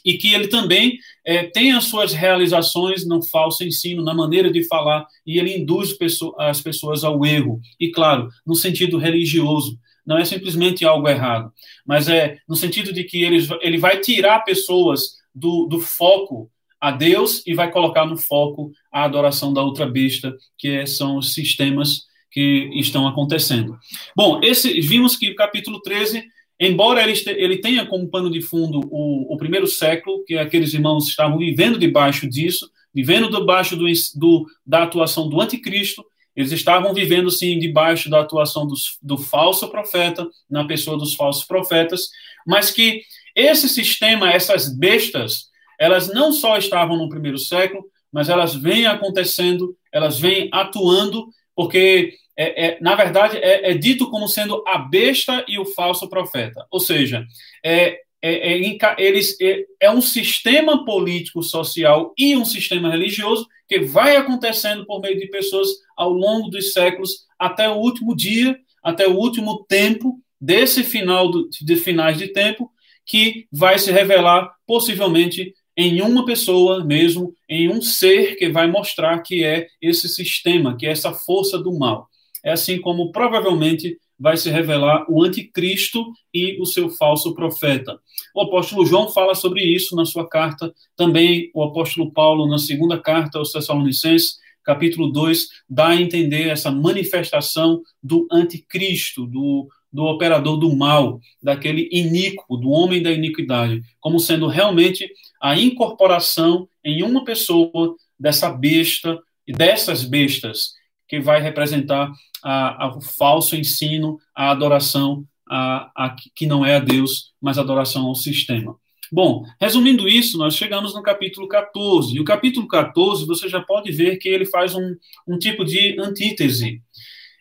e 0.10 0.18
que 0.18 0.34
ele 0.34 0.48
também 0.48 0.98
é, 1.24 1.44
tem 1.44 1.72
as 1.74 1.84
suas 1.84 2.13
realizações 2.13 3.06
no 3.06 3.22
falso 3.22 3.63
ensino, 3.63 4.04
na 4.04 4.12
maneira 4.12 4.51
de 4.51 4.63
falar, 4.63 5.06
e 5.24 5.38
ele 5.38 5.56
induz 5.56 5.96
as 6.39 6.60
pessoas 6.60 7.04
ao 7.04 7.24
erro. 7.24 7.62
E, 7.80 7.92
claro, 7.92 8.28
no 8.44 8.56
sentido 8.56 8.98
religioso, 8.98 9.78
não 10.04 10.18
é 10.18 10.25
simplesmente 10.25 10.84
algo 10.84 11.08
errado, 11.08 11.54
mas 11.86 12.10
é 12.10 12.39
no 12.48 12.56
sentido 12.56 12.92
de 12.92 13.04
que 13.04 13.22
ele, 13.22 13.48
ele 13.62 13.78
vai 13.78 14.00
tirar 14.00 14.39
pessoas 14.39 15.20
do, 15.36 15.68
do 15.68 15.80
foco 15.80 16.50
a 16.82 16.89
Deus 16.89 17.44
e 17.46 17.54
vai 17.54 17.70
colocar 17.70 18.08
no 18.08 18.18
foco 18.18 18.72
a 18.92 19.04
adoração 19.04 19.54
da 19.54 19.62
outra 19.62 19.86
besta, 19.86 20.36
que 20.58 20.70
é, 20.70 20.88
são 20.88 21.18
os 21.18 21.36
sistemas 21.36 22.08
que 22.32 22.72
estão 22.74 23.08
acontecendo. 23.08 23.78
Bom, 24.16 24.39
esse, 24.42 24.82
vimos 24.82 25.16
que 25.16 25.30
o 25.30 25.36
capítulo 25.36 25.80
13, 25.82 26.24
embora 26.60 27.01
ele, 27.01 27.13
ele 27.28 27.58
tenha 27.58 27.86
como 27.86 28.10
pano 28.10 28.30
de 28.30 28.42
fundo 28.42 28.82
o, 28.92 29.34
o 29.34 29.38
primeiro 29.38 29.68
século, 29.68 30.24
que 30.25 30.38
aqueles 30.38 30.74
irmãos 30.74 31.08
estavam 31.08 31.38
vivendo 31.38 31.80
debaixo 31.80 32.28
disso, 32.28 32.70
vivendo 32.94 33.30
debaixo 33.30 33.75
do, 33.75 33.86
do, 34.16 34.46
da 34.66 34.84
atuação 34.84 35.30
do 35.30 35.39
anticristo, 35.39 36.04
eles 36.36 36.51
estavam 36.51 36.94
vivendo, 36.94 37.30
sim, 37.30 37.60
debaixo 37.60 38.10
da 38.10 38.22
atuação 38.22 38.66
dos, 38.66 38.98
do 39.01 39.18
falso 39.18 39.68
profeta, 39.70 40.28
na 40.50 40.66
pessoa 40.66 40.98
dos 40.98 41.13
falsos 41.13 41.44
profetas, 41.44 42.10
mas 42.48 42.72
que 42.72 43.01
esse 43.36 43.68
sistema, 43.68 44.32
essas 44.32 44.74
bestas, 44.74 45.50
elas 45.80 46.08
não 46.08 46.32
só 46.32 46.58
estavam 46.58 46.98
no 46.98 47.10
primeiro 47.10 47.38
século, 47.38 47.86
mas 48.12 48.30
elas 48.30 48.56
vêm 48.56 48.86
acontecendo, 48.86 49.75
elas 49.92 50.20
vêm 50.20 50.50
atuando, 50.51 51.28
porque, 51.56 52.13
é, 52.41 52.65
é 52.65 52.77
na 52.79 52.96
verdade, 52.96 53.38
é, 53.38 53.72
é, 53.72 53.74
dito 53.74 54.10
como 54.10 54.27
sendo 54.27 54.63
a 54.65 54.77
besta 54.77 55.43
e 55.48 55.60
o 55.60 55.65
falso 55.65 56.08
profeta. 56.10 56.65
Ou 56.72 56.79
seja, 56.79 57.25
é, 57.63 58.00
é, 58.22 58.53
é, 58.53 58.96
eles, 58.98 59.39
é, 59.41 59.65
é 59.79 59.91
um 59.91 60.01
sistema 60.01 60.86
político, 60.86 61.41
social 61.43 62.13
e 62.17 62.36
um 62.36 62.46
sistema 62.46 62.89
religioso 62.89 63.48
que 63.67 63.79
vai 63.79 64.15
acontecendo 64.15 64.86
por 64.86 65.01
meio 65.01 65.19
de 65.19 65.27
pessoas 65.27 65.69
ao 65.96 66.12
longo 66.12 66.50
dos 66.50 66.74
séculos 66.74 67.27
até 67.38 67.69
o 67.69 67.75
último 67.75 68.15
dia, 68.15 68.58
até 68.84 69.08
o 69.08 69.15
último 69.15 69.65
tempo 69.67 70.19
desse 70.39 70.84
final 70.84 71.29
do, 71.29 71.50
de 71.50 71.75
finais 71.75 72.17
de 72.17 72.27
tempo 72.29 72.72
que 73.05 73.48
vai 73.51 73.77
se 73.77 73.91
revelar 73.91 74.50
possivelmente 74.65 75.53
em 75.75 76.01
uma 76.01 76.25
pessoa 76.25 76.84
mesmo, 76.84 77.34
em 77.48 77.69
um 77.69 77.81
ser 77.81 78.36
que 78.36 78.50
vai 78.50 78.67
mostrar 78.67 79.19
que 79.19 79.43
é 79.43 79.67
esse 79.81 80.10
sistema, 80.10 80.75
que 80.77 80.86
é 80.86 80.91
essa 80.91 81.13
força 81.13 81.58
do 81.58 81.77
mal. 81.77 82.10
É 82.43 82.51
assim 82.51 82.79
como 82.79 83.12
provavelmente 83.12 83.98
vai 84.19 84.36
se 84.36 84.50
revelar 84.50 85.05
o 85.10 85.24
anticristo 85.24 86.12
e 86.34 86.62
o 86.62 86.65
seu 86.65 86.89
falso 86.89 87.34
profeta. 87.34 87.98
O 88.36 88.41
apóstolo 88.41 88.86
João 88.86 89.10
fala 89.10 89.34
sobre 89.34 89.63
isso 89.63 89.96
na 89.96 90.03
sua 90.03 90.27
carta, 90.27 90.74
também 90.96 91.50
o 91.53 91.63
apóstolo 91.63 92.12
Paulo, 92.12 92.48
na 92.48 92.58
segunda 92.58 93.00
carta 93.00 93.39
aos 93.39 93.51
Tessalonicenses, 93.51 94.38
capítulo 94.63 95.12
2, 95.12 95.48
dá 95.69 95.89
a 95.89 96.01
entender 96.01 96.50
essa 96.50 96.69
manifestação 96.69 97.81
do 98.03 98.27
anticristo, 98.29 99.25
do, 99.25 99.67
do 99.91 100.03
operador 100.03 100.58
do 100.58 100.75
mal, 100.75 101.19
daquele 101.41 101.88
iníquo, 101.91 102.58
do 102.58 102.69
homem 102.69 103.01
da 103.01 103.12
iniquidade, 103.12 103.81
como 104.01 104.19
sendo 104.19 104.48
realmente 104.48 105.10
a 105.41 105.58
incorporação 105.58 106.67
em 106.84 107.01
uma 107.03 107.24
pessoa 107.24 107.96
dessa 108.19 108.51
besta 108.51 109.17
e 109.48 109.53
dessas 109.53 110.03
bestas 110.03 110.74
que 111.10 111.20
vai 111.20 111.42
representar 111.42 112.12
a, 112.44 112.86
a, 112.86 112.96
o 112.96 113.01
falso 113.01 113.56
ensino, 113.56 114.20
a 114.36 114.51
adoração 114.51 115.25
a, 115.50 115.92
a, 115.96 116.16
que 116.36 116.46
não 116.46 116.63
é 116.63 116.75
a 116.75 116.80
Deus, 116.80 117.34
mas 117.42 117.58
a 117.58 117.62
adoração 117.62 118.06
ao 118.06 118.13
sistema. 118.13 118.75
Bom, 119.12 119.44
resumindo 119.60 120.08
isso, 120.08 120.38
nós 120.38 120.56
chegamos 120.56 120.94
no 120.94 121.01
capítulo 121.01 121.48
14. 121.48 122.16
E 122.16 122.20
o 122.20 122.24
capítulo 122.24 122.68
14, 122.68 123.25
você 123.25 123.50
já 123.50 123.60
pode 123.60 123.92
ver 123.92 124.18
que 124.18 124.30
ele 124.30 124.46
faz 124.46 124.75
um, 124.75 124.96
um 125.28 125.39
tipo 125.39 125.66
de 125.66 126.00
antítese. 126.00 126.80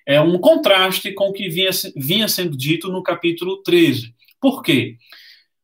É 0.06 0.18
um 0.18 0.38
contraste 0.38 1.12
com 1.12 1.28
o 1.28 1.32
que 1.34 1.50
vinha, 1.50 1.68
vinha 1.94 2.26
sendo 2.26 2.56
dito 2.56 2.90
no 2.90 3.02
capítulo 3.02 3.62
13. 3.62 4.14
Por 4.40 4.62
quê? 4.62 4.96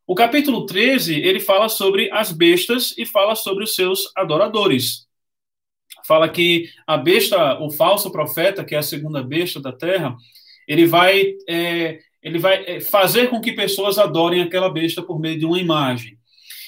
O 0.07 0.15
capítulo 0.15 0.67
13, 0.67 1.15
ele 1.15 1.41
fala 1.41 1.71
sobre 1.71 2.11
as 2.13 2.31
bestas 2.31 2.93
e 2.99 3.07
fala 3.07 3.35
sobre 3.35 3.65
os 3.65 3.75
seus 3.75 4.13
adoradores 4.15 5.04
fala 6.07 6.29
que 6.29 6.69
a 6.87 6.97
besta, 6.97 7.61
o 7.61 7.71
falso 7.71 8.11
profeta, 8.11 8.65
que 8.65 8.75
é 8.75 8.79
a 8.79 8.83
segunda 8.83 9.23
besta 9.23 9.61
da 9.61 9.73
terra, 9.73 10.17
ele 10.69 10.87
vai, 10.87 11.35
é, 11.49 11.99
ele 12.23 12.39
vai 12.39 12.65
é, 12.67 12.81
fazer 12.81 13.29
com 13.29 13.41
que 13.41 13.53
pessoas 13.53 13.99
adorem 13.99 14.43
aquela 14.43 14.71
besta 14.71 15.03
por 15.03 15.19
meio 15.19 15.39
de 15.39 15.47
uma 15.47 15.59
imagem. 15.59 16.19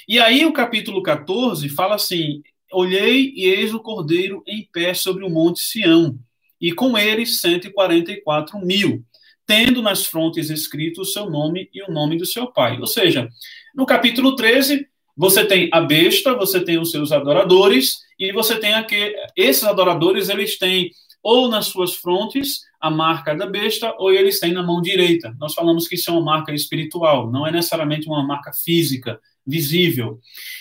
E 0.09 0.19
aí 0.19 0.45
o 0.47 0.53
capítulo 0.53 1.03
14 1.03 1.69
fala 1.69 1.97
assim: 1.97 2.43
Olhei 2.73 3.33
e 3.35 3.47
eis 3.47 3.75
o 3.75 3.81
cordeiro 3.81 4.43
em 4.47 4.69
pé 4.73 4.95
sobre 4.95 5.25
o 5.25 5.31
monte 5.31 5.61
Sião, 5.61 6.19
e 6.61 6.73
com 6.73 6.97
ele 6.97 7.27
144 7.27 8.59
mil, 8.59 9.05
tendo 9.47 9.83
nas 9.83 10.07
frontes 10.07 10.51
escrito 10.51 11.03
o 11.03 11.05
seu 11.05 11.29
nome 11.29 11.69
e 11.73 11.83
o 11.83 11.91
nome 11.91 12.17
do 12.17 12.27
seu 12.27 12.47
pai. 12.47 12.79
Ou 12.81 12.87
seja, 12.87 13.29
no 13.75 13.87
capítulo 13.87 14.35
13, 14.35 14.87
você 15.17 15.45
tem 15.45 15.69
a 15.73 15.81
besta, 15.81 16.35
você 16.35 16.63
tem 16.63 16.79
os 16.79 16.91
seus 16.91 17.11
adoradores, 17.11 17.99
e 18.19 18.33
você 18.33 18.59
tem 18.59 18.75
aqui, 18.75 19.15
esses 19.37 19.65
adoradores, 19.65 20.29
eles 20.29 20.59
têm 20.59 20.91
ou 21.23 21.49
nas 21.49 21.67
suas 21.67 21.95
frontes 21.95 22.61
a 22.81 22.91
marca 22.91 23.35
da 23.35 23.47
besta, 23.47 23.95
ou 23.99 24.13
eles 24.13 24.39
têm 24.39 24.53
na 24.53 24.63
mão 24.63 24.81
direita. 24.81 25.35
Nós 25.41 25.55
falamos 25.55 25.89
que 25.89 25.97
isso 25.97 26.11
é 26.11 26.13
uma 26.13 26.23
marca 26.23 26.53
espiritual, 26.53 27.31
não 27.31 27.47
é 27.47 27.51
necessariamente 27.51 28.07
uma 28.07 28.25
marca 28.25 28.53
física, 28.53 29.19
visível. 29.45 30.21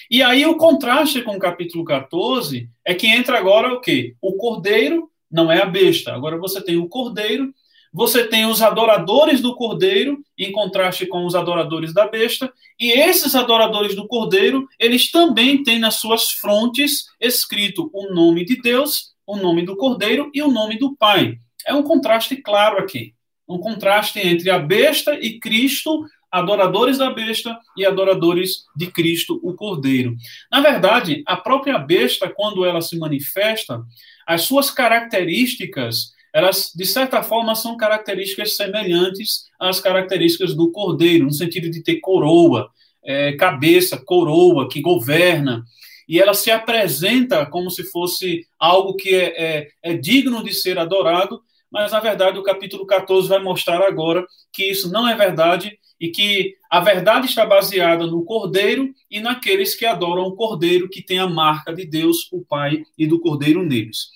E 0.09 0.24
aí 0.24 0.45
o 0.45 0.57
contraste 0.57 1.21
com 1.21 1.35
o 1.35 1.39
capítulo 1.39 1.83
14 1.83 2.69
é 2.83 2.93
que 2.93 3.07
entra 3.07 3.38
agora 3.38 3.74
o 3.74 3.81
quê? 3.81 4.15
O 4.21 4.33
cordeiro 4.33 5.09
não 5.29 5.51
é 5.51 5.62
a 5.62 5.65
besta. 5.65 6.13
Agora 6.13 6.38
você 6.38 6.62
tem 6.62 6.77
o 6.77 6.88
cordeiro 6.88 7.53
você 7.96 8.28
tem 8.28 8.46
os 8.46 8.62
adoradores 8.62 9.40
do 9.40 9.56
cordeiro, 9.56 10.22
em 10.38 10.52
contraste 10.52 11.06
com 11.06 11.25
os 11.25 11.34
adoradores 11.34 11.94
da 11.94 12.06
besta, 12.06 12.52
e 12.78 12.92
esses 12.92 13.34
adoradores 13.36 13.96
do 13.96 14.06
cordeiro, 14.06 14.68
eles 14.78 15.10
também 15.10 15.64
têm 15.64 15.80
nas 15.80 15.96
suas 15.96 16.32
frontes 16.32 17.06
escrito 17.22 17.90
o 17.94 18.14
nome 18.14 18.44
de 18.44 18.62
Deus, 18.62 19.14
o 19.25 19.38
nome 19.38 19.62
do 19.62 19.78
cordeiro 19.78 20.30
e 20.34 20.44
o 20.44 20.52
nome 20.52 20.78
do 20.78 20.94
Pai. 20.94 21.38
É 21.66 21.74
um 21.74 21.84
contraste 21.84 22.36
claro 22.36 22.80
aqui. 22.80 23.14
Um 23.48 23.60
contraste 23.60 24.20
entre 24.20 24.50
a 24.50 24.60
besta 24.60 25.16
e 25.16 25.40
Cristo, 25.40 26.04
adoradores 26.30 26.98
da 26.98 27.10
besta 27.12 27.58
e 27.78 27.86
adoradores 27.86 28.66
de 28.75 28.92
Cristo, 28.92 29.40
o 29.42 29.54
cordeiro. 29.54 30.18
Na 30.52 30.60
verdade, 30.60 31.24
a 31.25 31.38
própria 31.38 31.78
besta, 31.78 32.28
quando 32.28 32.66
ela 32.66 32.82
se 32.82 33.00
manifesta, 33.00 33.82
as 34.28 34.42
suas 34.42 34.70
características 34.70 36.14
elas, 36.36 36.74
de 36.75 36.86
certa 36.86 37.24
forma, 37.24 37.56
são 37.56 37.77
características 37.77 38.58
semelhantes 38.58 39.46
às 39.58 39.80
características 39.80 40.54
do 40.54 40.70
cordeiro, 40.70 41.24
no 41.24 41.32
sentido 41.32 41.70
de 41.70 41.82
ter 41.82 42.01
coroa, 42.01 42.70
é, 43.01 43.32
cabeça, 43.38 43.98
coroa, 43.98 44.68
que 44.68 44.82
governa. 44.82 45.63
E 46.10 46.20
ela 46.20 46.34
se 46.34 46.51
apresenta 46.51 47.46
como 47.46 47.72
se 47.72 47.86
fosse 47.89 48.46
algo 48.60 48.98
que 48.98 49.15
é, 49.15 49.42
é, 49.42 49.68
é 49.82 49.94
digno 49.94 50.44
de 50.44 50.54
ser 50.54 50.77
adorado, 50.77 51.42
mas, 51.72 51.94
na 51.94 52.01
verdade, 52.01 52.38
o 52.38 52.44
capítulo 52.44 52.86
14 52.86 53.30
vai 53.30 53.39
mostrar 53.42 53.82
agora 53.82 54.25
que 54.51 54.70
isso 54.70 54.92
não 54.92 55.08
é 55.08 55.15
verdade 55.15 55.80
e 55.98 56.10
que 56.10 56.56
a 56.70 56.82
verdade 56.82 57.27
está 57.27 57.46
baseada 57.46 58.06
no 58.08 58.25
Cordeiro 58.25 58.94
e 59.10 59.22
naqueles 59.22 59.74
que 59.74 59.86
adoram 59.86 60.24
o 60.24 60.36
Cordeiro, 60.36 60.89
que 60.89 61.01
tem 61.01 61.18
a 61.18 61.30
marca 61.30 61.74
de 61.74 61.86
Deus, 61.86 62.27
o 62.30 62.44
Pai, 62.44 62.84
e 62.98 63.08
do 63.08 63.22
Cordeiro 63.22 63.63
neles. 63.63 64.10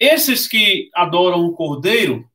Esses 0.00 0.48
que 0.48 0.88
adoram 0.94 1.44
o 1.44 1.52
cordeiro, 1.52 2.26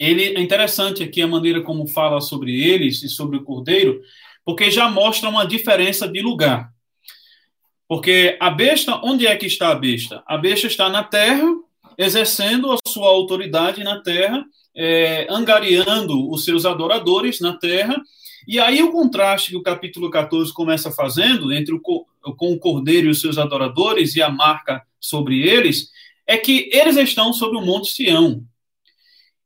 ele 0.00 0.36
é 0.36 0.40
interessante 0.40 1.00
aqui 1.00 1.22
a 1.22 1.28
maneira 1.28 1.62
como 1.62 1.86
fala 1.86 2.20
sobre 2.20 2.60
eles 2.60 3.04
e 3.04 3.08
sobre 3.08 3.36
o 3.36 3.44
cordeiro, 3.44 4.00
porque 4.44 4.68
já 4.68 4.90
mostra 4.90 5.28
uma 5.28 5.46
diferença 5.46 6.08
de 6.08 6.20
lugar. 6.20 6.72
Porque 7.86 8.36
a 8.40 8.50
besta, 8.50 9.00
onde 9.04 9.28
é 9.28 9.36
que 9.36 9.46
está 9.46 9.68
a 9.70 9.74
besta? 9.76 10.24
A 10.26 10.36
besta 10.36 10.66
está 10.66 10.88
na 10.88 11.04
terra, 11.04 11.46
exercendo 11.96 12.72
a 12.72 12.78
sua 12.88 13.08
autoridade 13.08 13.84
na 13.84 14.00
terra, 14.00 14.44
é, 14.74 15.26
angariando 15.30 16.30
os 16.30 16.44
seus 16.44 16.66
adoradores 16.66 17.40
na 17.40 17.56
terra. 17.56 18.00
E 18.48 18.58
aí 18.58 18.82
o 18.82 18.90
contraste 18.90 19.50
que 19.50 19.56
o 19.56 19.62
capítulo 19.62 20.10
14 20.10 20.52
começa 20.52 20.90
fazendo 20.90 21.52
entre 21.52 21.74
o, 21.74 21.80
com 21.80 22.52
o 22.52 22.58
cordeiro 22.58 23.06
e 23.06 23.10
os 23.10 23.20
seus 23.20 23.38
adoradores 23.38 24.16
e 24.16 24.22
a 24.22 24.30
marca 24.30 24.82
sobre 24.98 25.46
eles 25.48 25.90
é 26.30 26.38
que 26.38 26.70
eles 26.72 26.96
estão 26.96 27.32
sobre 27.32 27.58
o 27.58 27.60
Monte 27.60 27.90
Sião. 27.90 28.44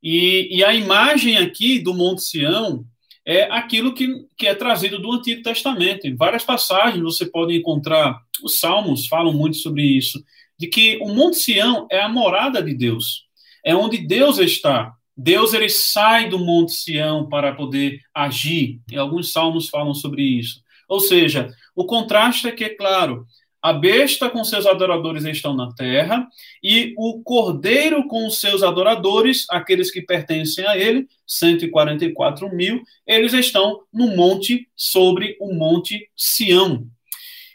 E, 0.03 0.59
e 0.59 0.63
a 0.63 0.75
imagem 0.75 1.39
aqui 1.39 1.79
do 1.79 1.95
Monte 1.95 2.21
Sião 2.21 2.85
é 3.25 3.45
aquilo 3.45 3.95
que, 3.95 4.07
que 4.37 4.47
é 4.47 4.55
trazido 4.55 4.99
do 4.99 5.11
Antigo 5.11 5.43
Testamento. 5.43 6.07
Em 6.07 6.15
várias 6.15 6.45
passagens 6.45 7.03
você 7.03 7.25
pode 7.25 7.57
encontrar, 7.57 8.21
os 8.43 8.61
Salmos 8.61 9.07
falam 9.07 9.33
muito 9.33 9.57
sobre 9.57 9.83
isso, 9.83 10.23
de 10.59 10.67
que 10.67 10.99
o 11.01 11.09
Monte 11.09 11.39
Sião 11.39 11.87
é 11.91 12.03
a 12.03 12.09
morada 12.09 12.63
de 12.63 12.75
Deus, 12.75 13.25
é 13.65 13.75
onde 13.75 13.97
Deus 13.97 14.37
está. 14.37 14.93
Deus 15.17 15.55
ele 15.55 15.71
sai 15.71 16.29
do 16.29 16.39
Monte 16.39 16.73
Sião 16.73 17.27
para 17.27 17.55
poder 17.55 17.99
agir. 18.13 18.79
E 18.93 18.99
alguns 18.99 19.33
salmos 19.33 19.71
falam 19.71 19.95
sobre 19.95 20.23
isso. 20.23 20.61
Ou 20.87 21.01
seja, 21.01 21.51
o 21.75 21.87
contraste 21.87 22.47
é 22.47 22.53
que, 22.53 22.65
é 22.65 22.69
claro, 22.69 23.25
a 23.65 23.73
besta 23.73 24.29
com 24.29 24.45
seus 24.45 24.67
adoradores 24.67 25.25
estão 25.25 25.57
na 25.57 25.73
terra, 25.73 26.29
e 26.63 26.93
o 26.99 27.23
cordeiro 27.23 28.07
com 28.07 28.29
seus 28.29 28.63
adoradores, 28.63 29.47
aqueles 29.49 29.91
que 29.91 30.03
pertencem 30.03 30.67
a 30.67 30.77
ele, 30.77 31.09
144 31.27 32.55
mil, 32.55 32.83
eles 33.07 33.33
estão 33.33 33.81
no 33.91 34.15
monte, 34.15 34.69
sobre 34.77 35.35
o 35.41 35.55
monte 35.55 36.11
Sião. 36.15 36.87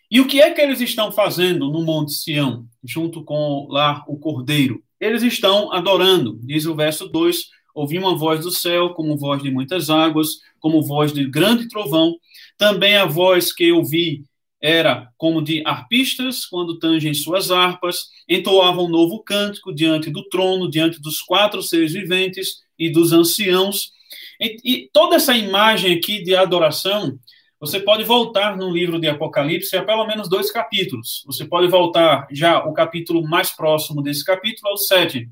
E 0.10 0.20
o 0.20 0.25
que 0.25 0.42
é 0.42 0.50
que 0.50 0.60
eles 0.60 0.82
estão 0.82 1.12
fazendo 1.12 1.70
no 1.70 1.84
monte 1.84 2.13
Sião, 2.13 2.66
junto 2.84 3.24
com 3.24 3.68
lá 3.70 4.04
o 4.08 4.18
cordeiro? 4.18 4.82
Eles 5.00 5.22
estão 5.22 5.72
adorando, 5.72 6.39
diz 6.42 6.66
o 6.66 6.75
verso 6.75 7.08
2: 7.08 7.38
ouvi 7.75 8.00
uma 8.00 8.18
voz 8.18 8.42
do 8.44 8.50
céu, 8.50 8.96
como 8.96 9.16
voz 9.16 9.44
de 9.44 9.51
muitas 9.51 9.92
águas, 9.92 10.30
como 10.60 10.82
voz 10.82 11.13
de 11.13 11.30
grande 11.30 11.68
trovão. 11.68 12.16
Também 12.58 12.98
a 12.98 13.06
voz 13.06 13.54
que 13.54 13.68
eu 13.68 13.86
vi 13.86 14.24
era 14.62 15.10
como 15.18 15.42
de 15.42 15.63
arpistas 15.66 16.46
quando 16.46 16.80
tangem 16.80 17.13
suas 17.13 17.50
harpas, 17.50 18.08
entoavam 18.28 18.86
um 18.86 18.89
novo 18.89 19.24
cântico 19.24 19.74
diante 19.74 20.10
do 20.10 20.28
trono, 20.28 20.70
diante 20.70 21.01
dos 21.01 21.22
quatro 21.22 21.62
seres 21.62 21.94
viventes 21.94 22.58
e 22.78 22.89
dos 22.89 23.13
anciãos. 23.13 23.92
E, 24.39 24.58
e, 24.63 24.89
toda 24.92 25.16
essa 25.16 25.36
imagem 25.36 25.96
aqui 25.96 26.22
de 26.22 26.36
adoração, 26.36 27.18
você 27.60 27.80
pode 27.80 28.04
voltar 28.04 28.56
no 28.56 28.72
livro 28.72 29.00
de 29.00 29.08
Apocalipse 29.08 29.75
a 29.75 29.84
pelo 29.84 30.08
menos 30.08 30.30
dois 30.30 30.51
capítulos. 30.51 31.24
Você 31.25 31.46
pode 31.46 31.68
voltar 31.68 32.28
já 32.32 32.63
o 32.63 32.74
capítulo 32.74 33.22
mais 33.28 33.51
próximo 33.51 34.01
desse 34.01 34.24
capítulo, 34.24 34.72
ao 34.72 34.78
7. 34.78 35.30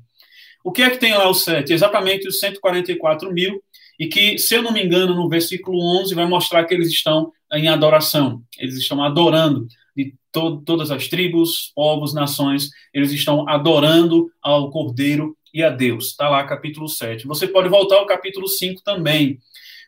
O 0.62 0.72
que 0.72 0.82
é 0.82 0.90
que 0.90 0.98
tem 0.98 1.14
lá 1.14 1.28
o 1.28 1.34
7? 1.34 1.72
Exatamente 1.72 2.28
os 2.28 2.40
144 2.40 3.32
mil 3.32 3.62
e 3.98 4.06
que, 4.06 4.38
se 4.38 4.54
eu 4.54 4.62
não 4.62 4.72
me 4.72 4.84
engano, 4.84 5.14
no 5.14 5.28
versículo 5.28 5.78
11 6.00 6.14
vai 6.14 6.26
mostrar 6.26 6.64
que 6.64 6.74
eles 6.74 6.88
estão 6.88 7.32
em 7.52 7.68
adoração, 7.68 8.42
eles 8.58 8.76
estão 8.76 9.02
adorando 9.02 9.66
de 9.96 10.14
to 10.30 10.62
todas 10.64 10.90
as 10.90 11.08
tribos, 11.08 11.72
povos, 11.74 12.14
nações, 12.14 12.70
eles 12.94 13.10
estão 13.10 13.48
adorando 13.48 14.30
ao 14.40 14.70
Cordeiro 14.70 15.36
e 15.52 15.62
a 15.62 15.70
Deus. 15.70 16.08
Está 16.08 16.28
lá, 16.28 16.44
capítulo 16.44 16.88
7. 16.88 17.26
Você 17.26 17.48
pode 17.48 17.68
voltar 17.68 17.96
ao 17.96 18.06
capítulo 18.06 18.46
5 18.46 18.82
também, 18.84 19.38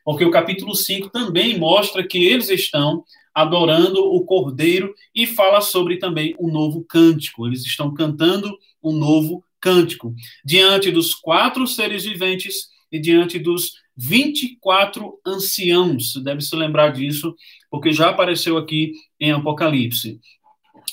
porque 0.04 0.24
o 0.24 0.30
capítulo 0.30 0.74
5 0.74 1.10
também 1.10 1.58
mostra 1.58 2.06
que 2.06 2.24
eles 2.24 2.48
estão 2.48 3.04
adorando 3.32 4.04
o 4.04 4.24
Cordeiro 4.24 4.92
e 5.14 5.26
fala 5.26 5.60
sobre 5.60 5.98
também 5.98 6.34
o 6.38 6.50
novo 6.50 6.84
cântico. 6.88 7.46
Eles 7.46 7.64
estão 7.64 7.94
cantando 7.94 8.58
um 8.82 8.92
novo 8.92 9.44
cântico 9.60 10.14
diante 10.44 10.90
dos 10.90 11.14
quatro 11.14 11.66
seres 11.66 12.04
viventes 12.04 12.68
e 12.90 12.98
diante 12.98 13.38
dos 13.38 13.74
24 14.02 15.20
anciãos, 15.26 16.14
deve 16.24 16.40
se 16.40 16.56
lembrar 16.56 16.90
disso, 16.90 17.34
porque 17.70 17.92
já 17.92 18.08
apareceu 18.08 18.56
aqui 18.56 18.92
em 19.20 19.30
Apocalipse. 19.30 20.18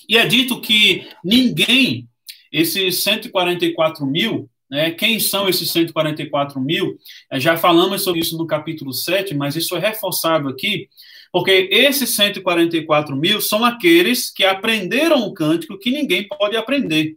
E 0.09 0.17
é 0.17 0.25
dito 0.25 0.59
que 0.59 1.07
ninguém, 1.23 2.05
esses 2.51 3.01
144 3.03 4.05
mil, 4.05 4.49
né, 4.69 4.91
quem 4.91 5.21
são 5.21 5.47
esses 5.47 5.71
144 5.71 6.59
mil? 6.59 6.97
É, 7.31 7.39
já 7.39 7.55
falamos 7.55 8.01
sobre 8.01 8.19
isso 8.19 8.37
no 8.37 8.45
capítulo 8.45 8.91
7, 8.91 9.33
mas 9.33 9.55
isso 9.55 9.73
é 9.77 9.79
reforçado 9.79 10.49
aqui, 10.49 10.89
porque 11.31 11.69
esses 11.71 12.09
144 12.09 13.15
mil 13.15 13.39
são 13.39 13.63
aqueles 13.63 14.29
que 14.29 14.43
aprenderam 14.43 15.25
o 15.25 15.33
cântico 15.33 15.79
que 15.79 15.91
ninguém 15.91 16.27
pode 16.27 16.57
aprender. 16.57 17.15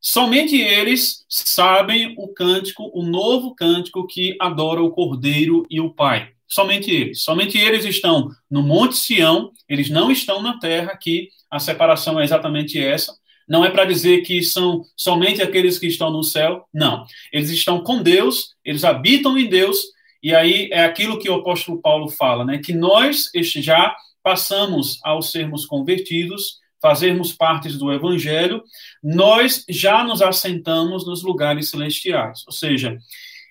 Somente 0.00 0.56
eles 0.56 1.24
sabem 1.28 2.14
o 2.16 2.28
cântico, 2.28 2.90
o 2.94 3.02
novo 3.02 3.54
cântico 3.54 4.06
que 4.06 4.36
adora 4.40 4.82
o 4.82 4.90
Cordeiro 4.90 5.66
e 5.68 5.80
o 5.80 5.90
Pai. 5.90 6.30
Somente 6.46 6.90
eles. 6.90 7.22
Somente 7.22 7.58
eles 7.58 7.84
estão 7.84 8.30
no 8.50 8.62
Monte 8.62 8.96
Sião, 8.96 9.52
eles 9.68 9.90
não 9.90 10.10
estão 10.10 10.40
na 10.40 10.58
terra, 10.58 10.96
que 10.96 11.28
a 11.50 11.58
separação 11.58 12.18
é 12.18 12.24
exatamente 12.24 12.78
essa. 12.78 13.14
Não 13.48 13.64
é 13.64 13.70
para 13.70 13.84
dizer 13.84 14.22
que 14.22 14.42
são 14.42 14.82
somente 14.96 15.42
aqueles 15.42 15.78
que 15.78 15.86
estão 15.86 16.10
no 16.10 16.22
céu, 16.22 16.66
não. 16.72 17.04
Eles 17.32 17.50
estão 17.50 17.82
com 17.82 18.02
Deus, 18.02 18.54
eles 18.64 18.84
habitam 18.84 19.38
em 19.38 19.48
Deus, 19.48 19.78
e 20.22 20.34
aí 20.34 20.68
é 20.72 20.84
aquilo 20.84 21.18
que 21.18 21.30
o 21.30 21.34
apóstolo 21.34 21.80
Paulo 21.80 22.08
fala, 22.08 22.44
né? 22.44 22.58
Que 22.58 22.72
nós 22.72 23.30
já 23.56 23.94
passamos 24.22 24.98
ao 25.02 25.22
sermos 25.22 25.64
convertidos, 25.64 26.58
fazermos 26.80 27.32
parte 27.32 27.68
do 27.76 27.92
Evangelho, 27.92 28.62
nós 29.02 29.64
já 29.68 30.04
nos 30.04 30.22
assentamos 30.22 31.06
nos 31.06 31.22
lugares 31.22 31.70
celestiais. 31.70 32.44
Ou 32.46 32.52
seja, 32.52 32.96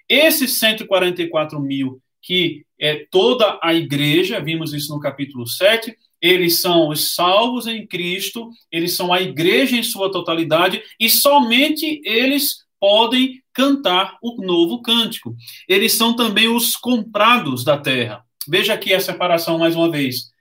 esses 0.07 0.53
144 0.59 1.59
mil, 1.59 2.01
que 2.21 2.65
é 2.79 3.05
toda 3.11 3.59
a 3.61 3.73
igreja, 3.73 4.39
vimos 4.39 4.73
isso 4.73 4.93
no 4.93 4.99
capítulo 4.99 5.47
7, 5.47 5.95
eles 6.21 6.59
são 6.59 6.89
os 6.89 7.13
salvos 7.13 7.67
em 7.67 7.85
Cristo, 7.85 8.49
eles 8.71 8.93
são 8.93 9.13
a 9.13 9.21
igreja 9.21 9.75
em 9.75 9.83
sua 9.83 10.11
totalidade, 10.11 10.81
e 10.99 11.09
somente 11.09 12.01
eles 12.03 12.65
podem 12.79 13.41
cantar 13.53 14.17
o 14.21 14.41
novo 14.41 14.81
cântico. 14.81 15.35
Eles 15.67 15.93
são 15.93 16.15
também 16.15 16.47
os 16.47 16.75
comprados 16.75 17.63
da 17.63 17.77
terra. 17.77 18.23
Veja 18.47 18.73
aqui 18.73 18.93
a 18.93 18.99
separação 18.99 19.57
mais 19.57 19.75
uma 19.75 19.89
vez 19.89 20.31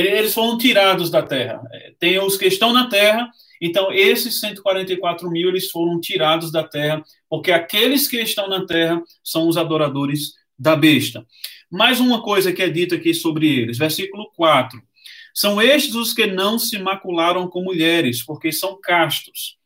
eles 0.00 0.34
foram 0.34 0.58
tirados 0.58 1.10
da 1.10 1.22
terra. 1.22 1.62
É, 1.72 1.92
tem 1.98 2.18
os 2.18 2.36
que 2.36 2.46
estão 2.46 2.72
na 2.72 2.88
terra, 2.88 3.30
então 3.60 3.92
esses 3.92 4.40
144 4.40 5.30
mil 5.30 5.48
eles 5.48 5.70
foram 5.70 6.00
tirados 6.00 6.50
da 6.50 6.64
terra, 6.64 7.02
porque 7.28 7.52
aqueles 7.52 8.08
que 8.08 8.20
estão 8.20 8.48
na 8.48 8.66
terra 8.66 9.02
são 9.22 9.48
os 9.48 9.56
adoradores 9.56 10.32
da 10.58 10.74
besta. 10.74 11.24
Mais 11.70 12.00
uma 12.00 12.22
coisa 12.22 12.52
que 12.52 12.62
é 12.62 12.68
dita 12.68 12.96
aqui 12.96 13.14
sobre 13.14 13.48
eles, 13.48 13.78
versículo 13.78 14.30
4. 14.36 14.82
São 15.32 15.60
estes 15.60 15.94
os 15.94 16.12
que 16.12 16.26
não 16.26 16.58
se 16.58 16.78
macularam 16.78 17.48
com 17.48 17.62
mulheres, 17.62 18.24
porque 18.24 18.52
são 18.52 18.78
castos. 18.80 19.56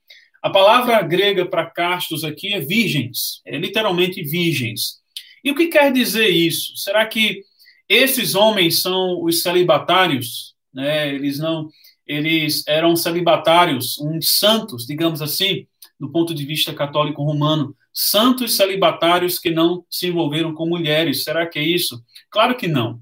A 0.42 0.50
palavra 0.50 1.00
grega 1.02 1.44
para 1.44 1.66
castos 1.66 2.22
aqui 2.22 2.52
é 2.52 2.60
virgens, 2.60 3.40
é 3.44 3.58
literalmente 3.58 4.22
virgens. 4.22 4.98
E 5.42 5.50
o 5.50 5.54
que 5.54 5.66
quer 5.66 5.92
dizer 5.92 6.28
isso? 6.28 6.76
Será 6.76 7.04
que 7.06 7.42
esses 7.88 8.34
homens 8.34 8.82
são 8.82 9.22
os 9.22 9.42
celibatários, 9.42 10.54
né? 10.72 11.14
Eles 11.14 11.38
não, 11.38 11.68
eles 12.06 12.64
eram 12.66 12.94
celibatários, 12.96 13.98
uns 13.98 14.38
santos, 14.38 14.86
digamos 14.86 15.22
assim, 15.22 15.66
do 15.98 16.10
ponto 16.10 16.34
de 16.34 16.44
vista 16.44 16.74
católico 16.74 17.22
romano, 17.22 17.74
santos 17.92 18.56
celibatários 18.56 19.38
que 19.38 19.50
não 19.50 19.84
se 19.90 20.06
envolveram 20.06 20.54
com 20.54 20.68
mulheres. 20.68 21.24
Será 21.24 21.46
que 21.46 21.58
é 21.58 21.62
isso? 21.62 22.02
Claro 22.30 22.56
que 22.56 22.68
não. 22.68 23.00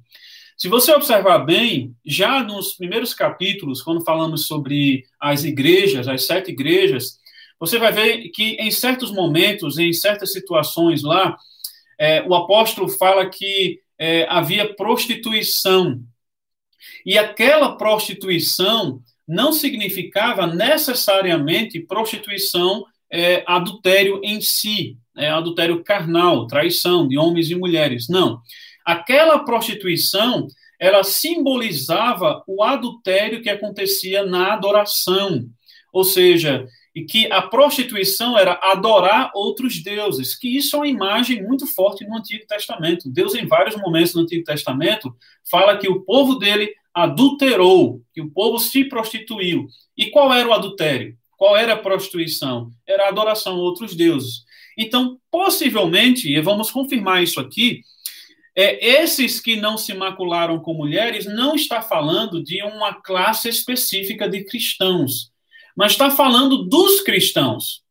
Se 0.57 0.69
você 0.69 0.91
observar 0.93 1.41
bem, 1.41 1.95
já 2.05 2.43
nos 2.43 2.73
primeiros 2.73 3.13
capítulos, 3.13 3.83
quando 3.83 4.05
falamos 4.05 4.47
sobre 4.47 5.05
as 5.21 5.45
igrejas, 5.45 6.09
as 6.09 6.25
sete 6.25 6.51
igrejas, 6.51 7.19
você 7.61 7.79
vai 7.79 7.93
ver 7.93 8.31
que 8.31 8.57
em 8.59 8.71
certos 8.71 9.13
momentos, 9.13 9.77
em 9.79 9.93
certas 9.93 10.33
situações 10.33 11.03
lá, 11.03 11.37
é, 11.99 12.23
o 12.23 12.35
apóstolo 12.35 12.89
fala 12.89 13.29
que 13.29 13.81
é, 13.99 14.27
havia 14.29 14.75
prostituição. 14.75 16.01
E 17.05 17.17
aquela 17.19 17.77
prostituição 17.77 19.01
não 19.27 19.53
significava 19.53 20.47
necessariamente 20.47 21.81
prostituição 21.81 22.85
é, 23.11 23.43
adultério 23.47 24.21
em 24.23 24.41
si, 24.41 24.97
é, 25.17 25.29
adultério 25.31 25.83
carnal, 25.83 26.47
traição 26.47 27.09
de 27.09 27.19
homens 27.19 27.51
e 27.51 27.55
mulheres. 27.55 28.09
Não. 28.09 28.41
Aquela 28.85 29.41
prostituição, 29.41 30.47
ela 30.79 31.03
simbolizava 31.03 32.43
o 32.47 32.63
adultério 32.63 33.43
que 33.43 33.51
acontecia 33.51 34.25
na 34.25 34.53
adoração. 34.53 35.47
Ou 35.93 36.05
seja, 36.05 36.67
e 36.97 37.05
que 37.05 37.31
a 37.31 37.43
prostituição 37.43 38.39
era 38.39 38.59
adorar 38.63 39.31
outros 39.35 39.83
deuses, 39.83 40.35
que 40.35 40.57
isso 40.57 40.77
é 40.77 40.79
uma 40.79 40.89
imagem 40.89 41.43
muito 41.43 41.67
forte 41.67 42.07
no 42.07 42.17
Antigo 42.17 42.47
Testamento. 42.47 43.11
Deus, 43.11 43.35
em 43.35 43.47
vários 43.47 43.77
momentos 43.77 44.15
no 44.15 44.23
Antigo 44.23 44.43
Testamento, 44.43 45.15
fala 45.51 45.77
que 45.77 45.91
o 45.91 46.01
povo 46.01 46.37
dele 46.37 46.75
adulterou, 46.95 48.01
que 48.15 48.23
o 48.23 48.31
povo 48.31 48.59
se 48.59 48.83
prostituiu. 48.83 49.67
E 49.95 50.07
qual 50.07 50.33
era 50.33 50.49
o 50.49 50.55
adultério? 50.55 51.15
Qual 51.37 51.55
era 51.55 51.75
a 51.75 51.77
prostituição? 51.79 52.71
Era 52.89 53.05
a 53.05 53.09
adoração 53.09 53.57
a 53.57 53.61
outros 53.61 53.95
deuses. 53.95 54.47
Então, 54.79 55.19
possivelmente, 55.31 56.33
e 56.33 56.41
vamos 56.41 56.71
confirmar 56.71 57.23
isso 57.23 57.39
aqui, 57.39 57.83
é, 58.57 59.03
esses 59.03 59.39
que 59.39 59.55
não 59.55 59.77
se 59.77 59.93
macularam 59.93 60.59
com 60.61 60.73
mulheres 60.73 61.27
não 61.27 61.55
está 61.55 61.83
falando 61.83 62.43
de 62.43 62.63
uma 62.63 62.95
classe 63.03 63.51
específica 63.51 64.27
de 64.27 64.45
cristãos 64.45 65.36
mas 65.77 65.93
está 65.93 66.11
falando 66.11 66.65
dos 66.65 67.03
cristãos. 67.03 67.85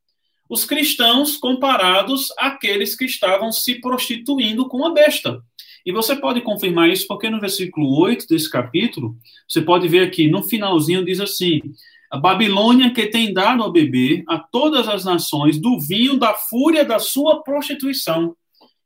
os 0.47 0.63
cristãos 0.63 1.37
comparados 1.37 2.27
àqueles 2.37 2.95
que 2.95 3.05
estavam 3.05 3.51
se 3.51 3.81
prostituindo 3.81 4.67
com 4.67 4.85
a 4.85 4.93
besta. 4.93 5.41
E 5.83 5.91
você 5.91 6.15
pode 6.15 6.41
confirmar 6.41 6.87
isso 6.89 7.07
porque 7.07 7.29
no 7.31 7.39
versículo 7.39 7.99
8 7.99 8.27
desse 8.27 8.49
capítulo, 8.49 9.17
você 9.47 9.59
pode 9.59 9.87
ver 9.87 10.01
aqui, 10.05 10.27
no 10.27 10.43
finalzinho 10.43 11.03
diz 11.03 11.19
assim: 11.19 11.61
a 12.11 12.17
Babilônia 12.17 12.93
que 12.93 13.07
tem 13.07 13.33
dado 13.33 13.63
a 13.63 13.71
beber 13.71 14.23
a 14.27 14.37
todas 14.37 14.87
as 14.87 15.03
nações 15.03 15.59
do 15.59 15.79
vinho 15.79 16.17
da 16.17 16.33
fúria 16.33 16.85
da 16.85 16.99
sua 16.99 17.43
prostituição. 17.43 18.35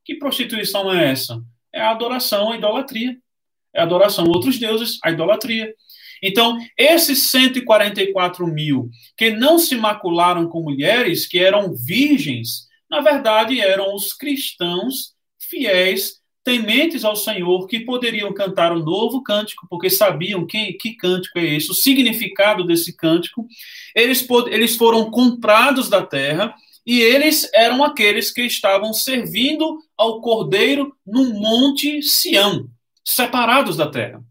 Que 0.04 0.16
prostituição 0.16 0.92
é 0.92 1.12
essa? 1.12 1.42
É 1.74 1.82
a 1.82 1.92
adoração, 1.92 2.52
a 2.52 2.58
idolatria. 2.58 3.18
É 3.74 3.82
a 3.82 3.84
adoração 3.84 4.26
a 4.26 4.30
outros 4.30 4.58
deuses, 4.58 4.98
a 5.04 5.12
idolatria. 5.12 5.74
Então, 6.24 6.58
esses 6.78 7.30
144 7.32 8.46
mil 8.48 8.90
que 9.18 9.32
não 9.32 9.58
se 9.60 9.76
macularam 9.76 10.48
com 10.48 10.62
mulheres, 10.62 11.28
que 11.28 11.40
eram 11.40 11.74
virgens, 11.74 12.68
na 12.90 13.02
verdade 13.02 13.60
eram 13.60 13.94
os 13.94 14.14
cristãos 14.14 15.14
fiéis 15.40 16.20
tementes 16.44 17.04
ao 17.06 17.16
Senhor, 17.16 17.68
que 17.68 17.82
poderiam 17.82 18.34
cantar 18.34 18.72
um 18.72 18.80
novo 18.80 19.22
cântico, 19.22 19.68
porque 19.70 19.90
sabiam 19.90 20.48
que, 20.48 20.74
que 20.74 20.96
cântico 20.96 21.38
é 21.38 21.56
esse, 21.56 21.70
o 21.70 21.76
significado 21.76 22.66
desse 22.66 22.96
cântico. 22.96 23.46
Eles, 23.96 24.26
eles 24.48 24.76
foram 24.76 25.12
comprados 25.12 25.90
da 25.90 26.04
terra 26.04 26.54
e 26.86 27.02
eles 27.02 27.48
eram 27.54 27.84
aqueles 27.84 28.32
que 28.32 28.42
estavam 28.42 28.94
servindo 28.94 29.78
ao 29.96 30.22
Cordeiro 30.22 30.92
no 31.06 31.34
Monte 31.34 32.02
Sião, 32.02 32.68
separados 33.06 33.78
da 33.78 33.88
terra. 33.88 34.24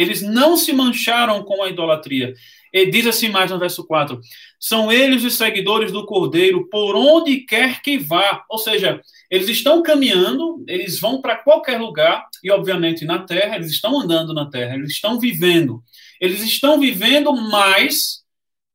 Eles 0.00 0.22
não 0.22 0.56
se 0.56 0.72
mancharam 0.72 1.42
com 1.42 1.62
a 1.62 1.68
idolatria. 1.68 2.32
E 2.72 2.86
diz 2.86 3.06
assim 3.06 3.28
mais 3.28 3.50
no 3.50 3.58
verso 3.58 3.86
4: 3.86 4.18
são 4.58 4.90
eles 4.90 5.24
os 5.24 5.34
seguidores 5.34 5.92
do 5.92 6.06
Cordeiro 6.06 6.68
por 6.70 6.96
onde 6.96 7.40
quer 7.40 7.82
que 7.82 7.98
vá. 7.98 8.44
Ou 8.48 8.56
seja, 8.56 9.00
eles 9.30 9.48
estão 9.48 9.82
caminhando, 9.82 10.64
eles 10.66 10.98
vão 10.98 11.20
para 11.20 11.36
qualquer 11.36 11.78
lugar, 11.78 12.26
e 12.42 12.50
obviamente 12.50 13.04
na 13.04 13.18
terra, 13.18 13.56
eles 13.56 13.70
estão 13.70 14.00
andando 14.00 14.32
na 14.32 14.48
terra, 14.48 14.74
eles 14.74 14.92
estão 14.92 15.20
vivendo. 15.20 15.82
Eles 16.18 16.42
estão 16.42 16.80
vivendo, 16.80 17.32
mas 17.34 18.20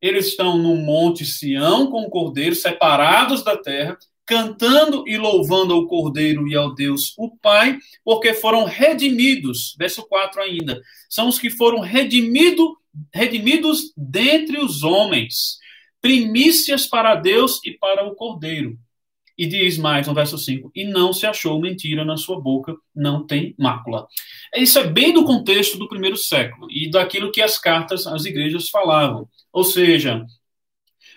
eles 0.01 0.27
estão 0.27 0.57
no 0.57 0.75
Monte 0.75 1.25
Sião 1.25 1.87
com 1.89 2.01
o 2.01 2.09
Cordeiro, 2.09 2.53
separados 2.55 3.43
da 3.43 3.57
terra, 3.57 3.97
cantando 4.25 5.07
e 5.07 5.17
louvando 5.17 5.73
ao 5.73 5.87
Cordeiro 5.87 6.47
e 6.47 6.55
ao 6.55 6.73
Deus 6.73 7.13
o 7.17 7.35
Pai, 7.37 7.77
porque 8.03 8.33
foram 8.33 8.65
redimidos. 8.65 9.75
Verso 9.77 10.05
4 10.07 10.41
ainda. 10.41 10.81
São 11.09 11.27
os 11.27 11.37
que 11.37 11.49
foram 11.49 11.79
redimido, 11.79 12.75
redimidos 13.13 13.93
dentre 13.95 14.57
os 14.57 14.83
homens, 14.83 15.57
primícias 16.01 16.87
para 16.87 17.15
Deus 17.15 17.59
e 17.63 17.71
para 17.71 18.05
o 18.05 18.15
Cordeiro. 18.15 18.77
E 19.37 19.45
diz 19.45 19.77
mais 19.77 20.07
no 20.07 20.13
verso 20.13 20.37
5: 20.37 20.71
E 20.73 20.85
não 20.85 21.11
se 21.11 21.25
achou 21.25 21.59
mentira 21.59 22.05
na 22.05 22.15
sua 22.15 22.39
boca, 22.39 22.73
não 22.95 23.25
tem 23.27 23.53
mácula. 23.59 24.07
Isso 24.55 24.79
é 24.79 24.87
bem 24.87 25.13
do 25.13 25.25
contexto 25.25 25.77
do 25.77 25.89
primeiro 25.89 26.15
século 26.15 26.71
e 26.71 26.89
daquilo 26.89 27.31
que 27.31 27.41
as 27.41 27.57
cartas 27.57 28.07
às 28.07 28.23
igrejas 28.23 28.69
falavam. 28.69 29.27
Ou 29.51 29.65
seja, 29.65 30.25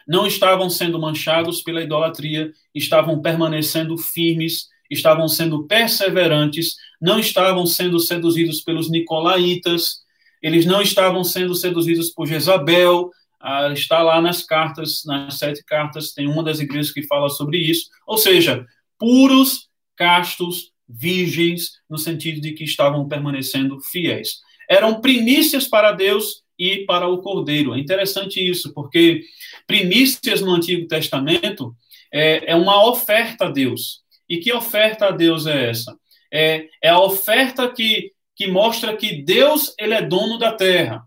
não 0.08 0.26
estavam 0.26 0.70
sendo 0.70 0.98
manchados 0.98 1.60
pela 1.60 1.82
idolatria, 1.82 2.50
estavam 2.74 3.20
permanecendo 3.20 3.98
firmes, 3.98 4.68
estavam 4.90 5.28
sendo 5.28 5.64
perseverantes, 5.66 6.76
não 6.98 7.20
estavam 7.20 7.66
sendo 7.66 8.00
seduzidos 8.00 8.62
pelos 8.62 8.90
nicolaítas, 8.90 9.98
eles 10.42 10.64
não 10.64 10.80
estavam 10.80 11.22
sendo 11.22 11.54
seduzidos 11.54 12.08
por 12.08 12.26
Jezabel, 12.26 13.10
ah, 13.38 13.70
está 13.72 14.02
lá 14.02 14.20
nas 14.20 14.42
cartas, 14.42 15.02
nas 15.04 15.34
sete 15.38 15.62
cartas, 15.62 16.12
tem 16.12 16.26
uma 16.26 16.42
das 16.42 16.58
igrejas 16.58 16.90
que 16.90 17.02
fala 17.02 17.28
sobre 17.28 17.58
isso. 17.58 17.90
Ou 18.06 18.16
seja, 18.16 18.66
puros, 18.98 19.68
castos, 19.94 20.72
virgens, 20.88 21.72
no 21.88 21.98
sentido 21.98 22.40
de 22.40 22.52
que 22.52 22.64
estavam 22.64 23.06
permanecendo 23.06 23.78
fiéis. 23.80 24.40
Eram 24.70 25.00
primícias 25.00 25.68
para 25.68 25.92
Deus 25.92 26.42
e 26.58 26.84
para 26.84 27.06
o 27.06 27.18
Cordeiro. 27.18 27.74
É 27.74 27.78
interessante 27.78 28.40
isso, 28.40 28.72
porque 28.74 29.22
primícias 29.66 30.40
no 30.40 30.52
Antigo 30.52 30.88
Testamento 30.88 31.74
é, 32.12 32.52
é 32.52 32.56
uma 32.56 32.88
oferta 32.88 33.46
a 33.46 33.50
Deus. 33.50 34.02
E 34.28 34.38
que 34.38 34.52
oferta 34.52 35.06
a 35.06 35.10
Deus 35.10 35.46
é 35.46 35.70
essa? 35.70 35.96
É, 36.32 36.66
é 36.82 36.88
a 36.88 37.00
oferta 37.00 37.68
que, 37.70 38.12
que 38.36 38.46
mostra 38.46 38.96
que 38.96 39.22
Deus 39.22 39.74
ele 39.78 39.94
é 39.94 40.02
dono 40.02 40.38
da 40.38 40.52
terra. 40.52 41.02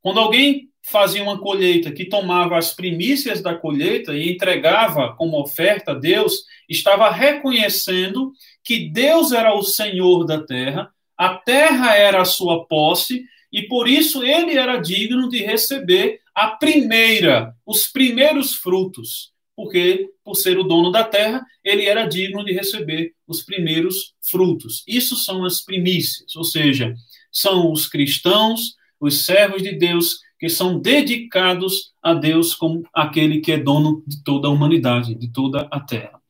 Quando 0.00 0.20
alguém 0.20 0.68
fazia 0.88 1.22
uma 1.22 1.38
colheita, 1.38 1.90
que 1.90 2.04
tomava 2.04 2.56
as 2.56 2.72
primícias 2.72 3.42
da 3.42 3.54
colheita 3.54 4.14
e 4.14 4.32
entregava 4.32 5.14
como 5.16 5.40
oferta 5.40 5.92
a 5.92 5.94
Deus, 5.94 6.44
estava 6.68 7.10
reconhecendo 7.10 8.32
que 8.64 8.88
Deus 8.88 9.32
era 9.32 9.52
o 9.54 9.62
Senhor 9.62 10.24
da 10.24 10.44
terra, 10.44 10.90
a 11.18 11.34
terra 11.34 11.96
era 11.96 12.20
a 12.20 12.26
sua 12.26 12.66
posse, 12.66 13.24
e 13.52 13.62
por 13.62 13.88
isso 13.88 14.22
ele 14.24 14.56
era 14.56 14.78
digno 14.78 15.28
de 15.28 15.38
receber 15.42 16.20
a 16.34 16.48
primeira, 16.48 17.54
os 17.64 17.86
primeiros 17.86 18.54
frutos, 18.54 19.32
porque, 19.54 20.10
por 20.22 20.34
ser 20.34 20.58
o 20.58 20.64
dono 20.64 20.90
da 20.90 21.02
terra, 21.02 21.44
ele 21.64 21.86
era 21.86 22.06
digno 22.06 22.44
de 22.44 22.52
receber 22.52 23.14
os 23.26 23.42
primeiros 23.42 24.14
frutos. 24.20 24.84
Isso 24.86 25.16
são 25.16 25.44
as 25.44 25.62
primícias, 25.62 26.36
ou 26.36 26.44
seja, 26.44 26.94
são 27.32 27.72
os 27.72 27.86
cristãos, 27.86 28.74
os 29.00 29.24
servos 29.24 29.62
de 29.62 29.72
Deus 29.72 30.20
que 30.38 30.48
são 30.48 30.78
dedicados 30.78 31.92
a 32.02 32.12
Deus 32.12 32.54
como 32.54 32.86
aquele 32.92 33.40
que 33.40 33.52
é 33.52 33.58
dono 33.58 34.02
de 34.06 34.22
toda 34.22 34.48
a 34.48 34.50
humanidade, 34.50 35.14
de 35.14 35.32
toda 35.32 35.66
a 35.70 35.80
terra. 35.80 36.20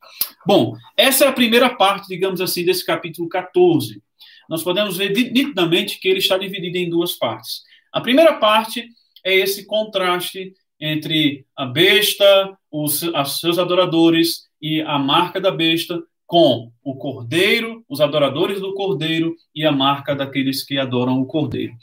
Bom, 0.45 0.77
essa 0.95 1.25
é 1.25 1.27
a 1.27 1.33
primeira 1.33 1.69
parte, 1.69 2.07
digamos 2.07 2.39
assim, 2.39 2.63
desse 2.63 2.85
capítulo 2.85 3.27
14. 3.27 4.01
Nós 4.49 4.63
podemos 4.63 4.97
ver 4.97 5.11
nitidamente 5.11 5.99
que 5.99 6.07
ele 6.07 6.19
está 6.19 6.37
dividido 6.37 6.77
em 6.77 6.89
duas 6.89 7.13
partes. 7.13 7.63
A 7.91 8.01
primeira 8.01 8.33
parte 8.33 8.87
é 9.23 9.35
esse 9.35 9.65
contraste 9.65 10.53
entre 10.79 11.45
a 11.55 11.65
besta, 11.65 12.57
os, 12.71 13.01
os 13.01 13.39
seus 13.39 13.57
adoradores 13.57 14.47
e 14.61 14.81
a 14.81 14.97
marca 14.97 15.41
da 15.41 15.51
besta, 15.51 16.01
com 16.27 16.71
o 16.83 16.95
cordeiro, 16.95 17.85
os 17.87 18.01
adoradores 18.01 18.59
do 18.59 18.73
cordeiro 18.73 19.33
e 19.55 19.65
a 19.65 19.71
marca 19.71 20.13
daqueles 20.13 20.63
que 20.63 20.77
adoram 20.77 21.21
o 21.21 21.25
cordeiro. 21.25 21.73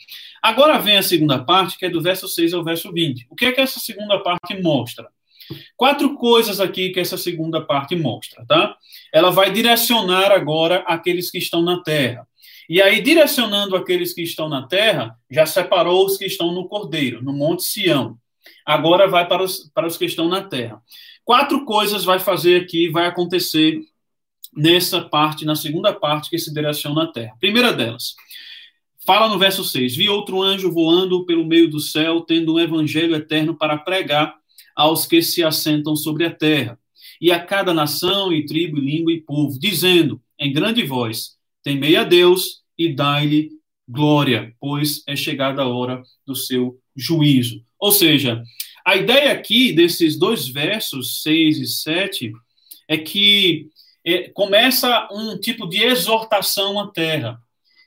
Agora 0.42 0.78
vem 0.78 0.98
a 0.98 1.02
segunda 1.02 1.42
parte, 1.42 1.78
que 1.78 1.86
é 1.86 1.90
do 1.90 2.02
verso 2.02 2.28
6 2.28 2.52
ao 2.52 2.62
verso 2.62 2.92
20. 2.92 3.26
O 3.30 3.34
que 3.34 3.46
é 3.46 3.52
que 3.52 3.60
essa 3.62 3.80
segunda 3.80 4.18
parte 4.18 4.60
mostra? 4.62 5.08
Quatro 5.76 6.14
coisas 6.16 6.60
aqui 6.60 6.90
que 6.90 7.00
essa 7.00 7.16
segunda 7.16 7.60
parte 7.60 7.96
mostra, 7.96 8.44
tá? 8.46 8.76
Ela 9.12 9.30
vai 9.30 9.50
direcionar 9.50 10.30
agora 10.30 10.84
aqueles 10.86 11.30
que 11.30 11.38
estão 11.38 11.62
na 11.62 11.82
terra. 11.82 12.26
E 12.68 12.80
aí, 12.80 13.00
direcionando 13.02 13.76
aqueles 13.76 14.12
que 14.14 14.22
estão 14.22 14.48
na 14.48 14.66
terra, 14.66 15.16
já 15.30 15.44
separou 15.44 16.06
os 16.06 16.16
que 16.16 16.24
estão 16.24 16.52
no 16.52 16.66
cordeiro, 16.66 17.22
no 17.22 17.32
Monte 17.32 17.64
Sião. 17.64 18.18
Agora 18.64 19.06
vai 19.06 19.28
para 19.28 19.42
os, 19.42 19.70
para 19.74 19.86
os 19.86 19.96
que 19.96 20.06
estão 20.06 20.28
na 20.28 20.42
terra. 20.42 20.80
Quatro 21.24 21.64
coisas 21.64 22.04
vai 22.04 22.18
fazer 22.18 22.62
aqui, 22.62 22.88
vai 22.88 23.06
acontecer 23.06 23.80
nessa 24.56 25.00
parte, 25.00 25.44
na 25.44 25.56
segunda 25.56 25.92
parte 25.92 26.30
que 26.30 26.38
se 26.38 26.52
direciona 26.52 27.04
à 27.04 27.06
terra. 27.06 27.34
Primeira 27.40 27.72
delas, 27.72 28.14
fala 29.06 29.28
no 29.28 29.38
verso 29.38 29.64
6: 29.64 29.96
Vi 29.96 30.08
outro 30.08 30.42
anjo 30.42 30.70
voando 30.70 31.24
pelo 31.26 31.46
meio 31.46 31.68
do 31.68 31.80
céu, 31.80 32.20
tendo 32.20 32.54
um 32.54 32.60
evangelho 32.60 33.14
eterno 33.14 33.54
para 33.54 33.76
pregar 33.76 34.34
aos 34.74 35.06
que 35.06 35.22
se 35.22 35.42
assentam 35.42 35.94
sobre 35.94 36.24
a 36.24 36.34
terra, 36.34 36.78
e 37.20 37.30
a 37.30 37.38
cada 37.38 37.72
nação, 37.72 38.32
e 38.32 38.44
tribo, 38.44 38.78
e 38.78 38.80
língua 38.80 39.12
e 39.12 39.20
povo, 39.20 39.58
dizendo 39.58 40.20
em 40.38 40.52
grande 40.52 40.84
voz: 40.84 41.36
Temei 41.64 41.96
a 41.96 42.04
Deus 42.04 42.62
e 42.78 42.94
dai-lhe 42.94 43.50
glória, 43.88 44.54
pois 44.60 45.02
é 45.06 45.16
chegada 45.16 45.62
a 45.62 45.68
hora 45.68 46.02
do 46.26 46.36
seu 46.36 46.78
juízo. 46.94 47.64
Ou 47.78 47.90
seja, 47.90 48.42
a 48.84 48.96
ideia 48.96 49.32
aqui 49.32 49.72
desses 49.72 50.18
dois 50.18 50.46
versos, 50.46 51.22
6 51.22 51.58
e 51.58 51.66
7, 51.66 52.32
é 52.86 52.98
que 52.98 53.68
é, 54.04 54.28
começa 54.28 55.08
um 55.10 55.38
tipo 55.38 55.66
de 55.66 55.82
exortação 55.82 56.78
à 56.78 56.90
terra. 56.90 57.38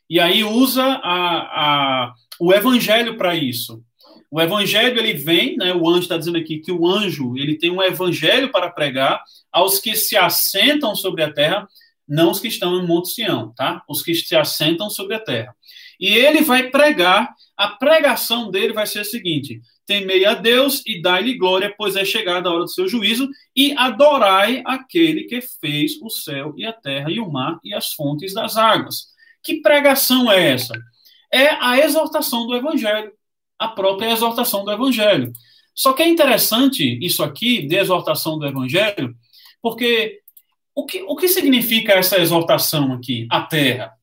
E 0.10 0.20
aí 0.20 0.44
usa 0.44 0.84
a, 0.84 1.38
a, 1.38 2.14
o 2.40 2.52
evangelho 2.52 3.16
para 3.16 3.36
isso. 3.36 3.84
O 4.32 4.42
evangelho 4.42 5.00
ele 5.00 5.14
vem, 5.14 5.56
né, 5.56 5.74
o 5.74 5.88
anjo 5.88 6.02
está 6.02 6.18
dizendo 6.18 6.38
aqui 6.38 6.60
que 6.60 6.72
o 6.72 6.88
anjo 6.88 7.38
ele 7.38 7.58
tem 7.58 7.70
um 7.70 7.82
evangelho 7.82 8.52
para 8.52 8.70
pregar 8.70 9.24
aos 9.52 9.80
que 9.80 9.96
se 9.96 10.18
assentam 10.18 10.96
sobre 10.96 11.24
a 11.24 11.32
terra, 11.32 11.68
não 12.08 12.32
os 12.32 12.40
que 12.40 12.48
estão 12.48 12.80
em 12.80 12.86
Monte 12.86 13.10
Sião, 13.10 13.54
tá? 13.56 13.84
Os 13.88 14.02
que 14.02 14.16
se 14.16 14.36
assentam 14.36 14.90
sobre 14.90 15.16
a 15.16 15.20
terra. 15.20 15.56
E 16.00 16.10
ele 16.10 16.42
vai 16.42 16.70
pregar, 16.70 17.34
a 17.56 17.70
pregação 17.70 18.50
dele 18.52 18.74
vai 18.74 18.86
ser 18.86 19.00
a 19.00 19.06
seguinte: 19.06 19.60
temei 19.86 20.26
a 20.26 20.34
Deus 20.34 20.84
e 20.86 21.02
dai-lhe 21.02 21.38
glória, 21.38 21.74
pois 21.78 21.96
é 21.96 22.06
chegada 22.06 22.50
a 22.50 22.54
hora 22.54 22.64
do 22.64 22.70
seu 22.70 22.88
juízo, 22.88 23.30
e 23.56 23.74
adorai 23.78 24.62
aquele 24.66 25.24
que 25.24 25.42
fez 25.42 25.94
o 26.02 26.10
céu 26.10 26.54
e 26.56 26.66
a 26.66 26.74
terra 26.74 27.12
e 27.12 27.20
o 27.20 27.30
mar 27.30 27.60
e 27.64 27.74
as 27.74 27.94
fontes 27.94 28.34
das 28.34 28.58
águas. 28.58 29.08
Que 29.44 29.62
pregação 29.62 30.32
é 30.32 30.52
essa? 30.52 30.74
É 31.32 31.50
a 31.62 31.78
exortação 31.80 32.48
do 32.48 32.56
evangelho, 32.56 33.12
a 33.60 33.68
própria 33.68 34.12
exortação 34.12 34.64
do 34.64 34.72
evangelho. 34.72 35.34
Só 35.78 35.94
que 35.94 36.02
é 36.02 36.08
interessante 36.08 36.98
isso 37.04 37.24
aqui, 37.24 37.62
de 37.62 37.76
exortação 37.76 38.40
do 38.40 38.48
Evangelho, 38.48 39.16
porque 39.62 40.22
o 40.78 40.86
que, 40.86 41.02
o 41.08 41.16
que 41.16 41.28
significa 41.28 41.94
essa 41.94 42.20
exortação 42.20 42.94
aqui, 42.94 43.26
a 43.32 43.42
terra? 43.42 43.94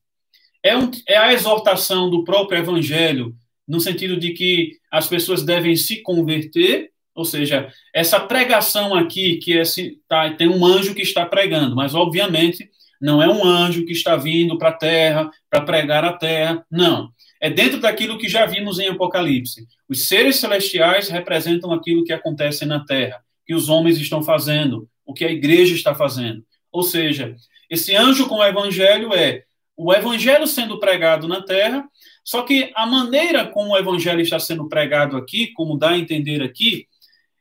É, 0.61 0.75
um, 0.75 0.91
é 1.07 1.15
a 1.15 1.31
exortação 1.31 2.09
do 2.09 2.25
próprio 2.25 2.59
Evangelho, 2.59 3.33
no 3.65 3.79
sentido 3.79 4.17
de 4.17 4.33
que 4.33 4.73
as 4.91 5.07
pessoas 5.07 5.41
devem 5.41 5.77
se 5.77 6.01
converter, 6.01 6.91
ou 7.15 7.23
seja, 7.23 7.69
essa 7.93 8.19
pregação 8.19 8.93
aqui, 8.93 9.37
que 9.37 9.57
é, 9.57 9.63
tá, 10.05 10.29
tem 10.31 10.49
um 10.49 10.65
anjo 10.65 10.93
que 10.93 11.01
está 11.01 11.25
pregando, 11.25 11.77
mas 11.77 11.95
obviamente 11.95 12.69
não 12.99 13.23
é 13.23 13.29
um 13.29 13.45
anjo 13.45 13.85
que 13.85 13.93
está 13.93 14.17
vindo 14.17 14.57
para 14.57 14.69
a 14.69 14.73
terra 14.73 15.31
para 15.49 15.61
pregar 15.61 16.03
a 16.03 16.11
terra, 16.11 16.65
não. 16.69 17.09
É 17.39 17.49
dentro 17.49 17.79
daquilo 17.79 18.17
que 18.17 18.27
já 18.27 18.45
vimos 18.45 18.79
em 18.79 18.89
Apocalipse. 18.89 19.65
Os 19.87 20.09
seres 20.09 20.35
celestiais 20.37 21.07
representam 21.07 21.71
aquilo 21.71 22.03
que 22.03 22.11
acontece 22.11 22.65
na 22.65 22.83
terra, 22.83 23.21
que 23.47 23.55
os 23.55 23.69
homens 23.69 23.97
estão 23.97 24.21
fazendo, 24.21 24.89
o 25.05 25.13
que 25.13 25.23
a 25.23 25.31
igreja 25.31 25.73
está 25.73 25.95
fazendo. 25.95 26.43
Ou 26.75 26.83
seja, 26.83 27.37
esse 27.69 27.95
anjo 27.95 28.27
com 28.27 28.35
o 28.35 28.43
evangelho 28.43 29.13
é 29.13 29.43
o 29.77 29.93
evangelho 29.93 30.45
sendo 30.45 30.77
pregado 30.77 31.25
na 31.25 31.41
terra, 31.41 31.87
só 32.21 32.41
que 32.41 32.69
a 32.75 32.85
maneira 32.85 33.47
como 33.47 33.71
o 33.71 33.77
evangelho 33.77 34.19
está 34.19 34.37
sendo 34.39 34.67
pregado 34.67 35.15
aqui, 35.15 35.53
como 35.53 35.77
dá 35.77 35.91
a 35.91 35.97
entender 35.97 36.43
aqui, 36.43 36.85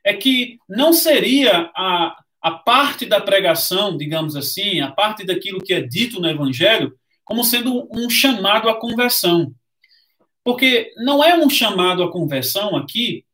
é 0.05 0.15
que 0.15 0.57
não 0.69 0.93
seria 0.93 1.69
a, 1.75 2.17
a 2.41 2.53
parte 2.53 3.07
da 3.07 3.21
pregação, 3.21 3.97
digamos 3.97 4.37
assim, 4.37 4.81
a 4.81 4.93
parte 4.93 5.27
daquilo 5.27 5.61
que 5.61 5.75
é 5.75 5.81
dito 5.81 6.21
no 6.21 6.29
evangelho, 6.29 6.95
como 7.25 7.43
sendo 7.43 7.89
um 7.91 8.09
chamado 8.09 8.69
à 8.69 8.79
conversão. 8.79 9.53
Porque 10.45 10.93
não 10.99 11.25
é 11.25 11.37
um 11.37 11.51
chamado 11.51 12.05
à 12.05 12.13
conversão 12.13 12.77
aqui, 12.77 13.25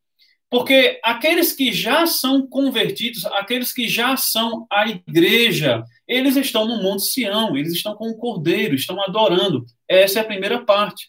porque 0.51 0.99
aqueles 1.01 1.53
que 1.53 1.71
já 1.71 2.05
são 2.05 2.45
convertidos, 2.45 3.25
aqueles 3.27 3.71
que 3.71 3.87
já 3.87 4.17
são 4.17 4.67
a 4.69 4.85
igreja, 4.85 5.81
eles 6.05 6.35
estão 6.35 6.67
no 6.67 6.83
Monte 6.83 7.05
Sião, 7.05 7.55
eles 7.55 7.71
estão 7.71 7.95
com 7.95 8.09
o 8.09 8.17
Cordeiro, 8.17 8.75
estão 8.75 9.01
adorando. 9.01 9.65
Essa 9.87 10.19
é 10.19 10.21
a 10.21 10.25
primeira 10.25 10.59
parte. 10.65 11.07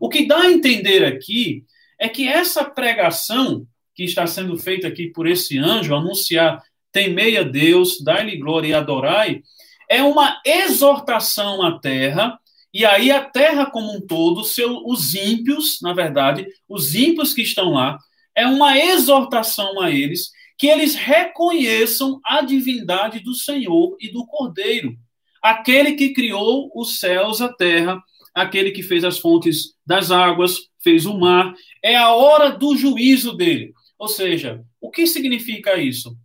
O 0.00 0.08
que 0.08 0.26
dá 0.26 0.38
a 0.38 0.50
entender 0.50 1.04
aqui 1.04 1.62
é 1.98 2.08
que 2.08 2.26
essa 2.26 2.64
pregação 2.64 3.66
que 3.94 4.02
está 4.02 4.26
sendo 4.26 4.56
feita 4.56 4.88
aqui 4.88 5.08
por 5.08 5.28
esse 5.28 5.58
anjo, 5.58 5.94
anunciar 5.94 6.62
temei 6.90 7.36
a 7.36 7.42
Deus, 7.42 8.02
dai-lhe 8.02 8.38
glória 8.38 8.68
e 8.68 8.74
adorai, 8.74 9.42
é 9.90 10.02
uma 10.02 10.40
exortação 10.42 11.60
à 11.60 11.78
terra 11.78 12.40
e 12.72 12.86
aí 12.86 13.10
a 13.10 13.22
terra 13.22 13.66
como 13.66 13.94
um 13.94 14.00
todo, 14.00 14.42
seu, 14.42 14.86
os 14.86 15.14
ímpios, 15.14 15.80
na 15.82 15.92
verdade, 15.92 16.46
os 16.66 16.94
ímpios 16.94 17.34
que 17.34 17.42
estão 17.42 17.72
lá, 17.72 17.98
é 18.34 18.46
uma 18.46 18.78
exortação 18.78 19.80
a 19.80 19.90
eles 19.90 20.30
que 20.56 20.66
eles 20.66 20.94
reconheçam 20.94 22.20
a 22.24 22.42
divindade 22.42 23.20
do 23.20 23.34
Senhor 23.34 23.96
e 23.98 24.12
do 24.12 24.26
Cordeiro, 24.26 24.94
aquele 25.42 25.94
que 25.94 26.12
criou 26.12 26.70
os 26.74 26.98
céus, 26.98 27.40
a 27.40 27.50
terra, 27.50 27.98
aquele 28.34 28.70
que 28.70 28.82
fez 28.82 29.04
as 29.04 29.18
fontes 29.18 29.74
das 29.86 30.10
águas, 30.10 30.58
fez 30.82 31.06
o 31.06 31.18
mar, 31.18 31.54
é 31.82 31.96
a 31.96 32.12
hora 32.12 32.50
do 32.50 32.76
juízo 32.76 33.34
dele. 33.34 33.72
Ou 33.98 34.08
seja, 34.08 34.62
o 34.80 34.90
que 34.90 35.06
significa 35.06 35.80
isso? 35.80 36.16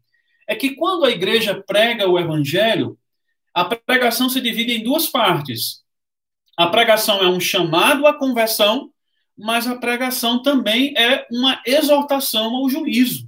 É 0.48 0.56
que 0.56 0.76
quando 0.76 1.06
a 1.06 1.12
igreja 1.12 1.64
prega 1.66 2.08
o 2.08 2.20
evangelho, 2.20 2.98
a 3.54 3.64
pregação 3.64 4.30
se 4.30 4.42
divide 4.42 4.74
em 4.74 4.84
duas 4.84 5.08
partes. 5.08 5.84
A 6.58 6.68
pregação 6.68 7.20
é 7.20 7.28
um 7.28 7.40
chamado 7.40 8.06
à 8.06 8.14
conversão, 8.14 8.92
mas 9.38 9.68
a 9.68 9.76
pregação 9.76 10.42
também 10.42 10.94
é 10.98 11.26
uma 11.32 11.62
exortação 11.66 12.56
ao 12.56 12.70
juízo. 12.70 13.28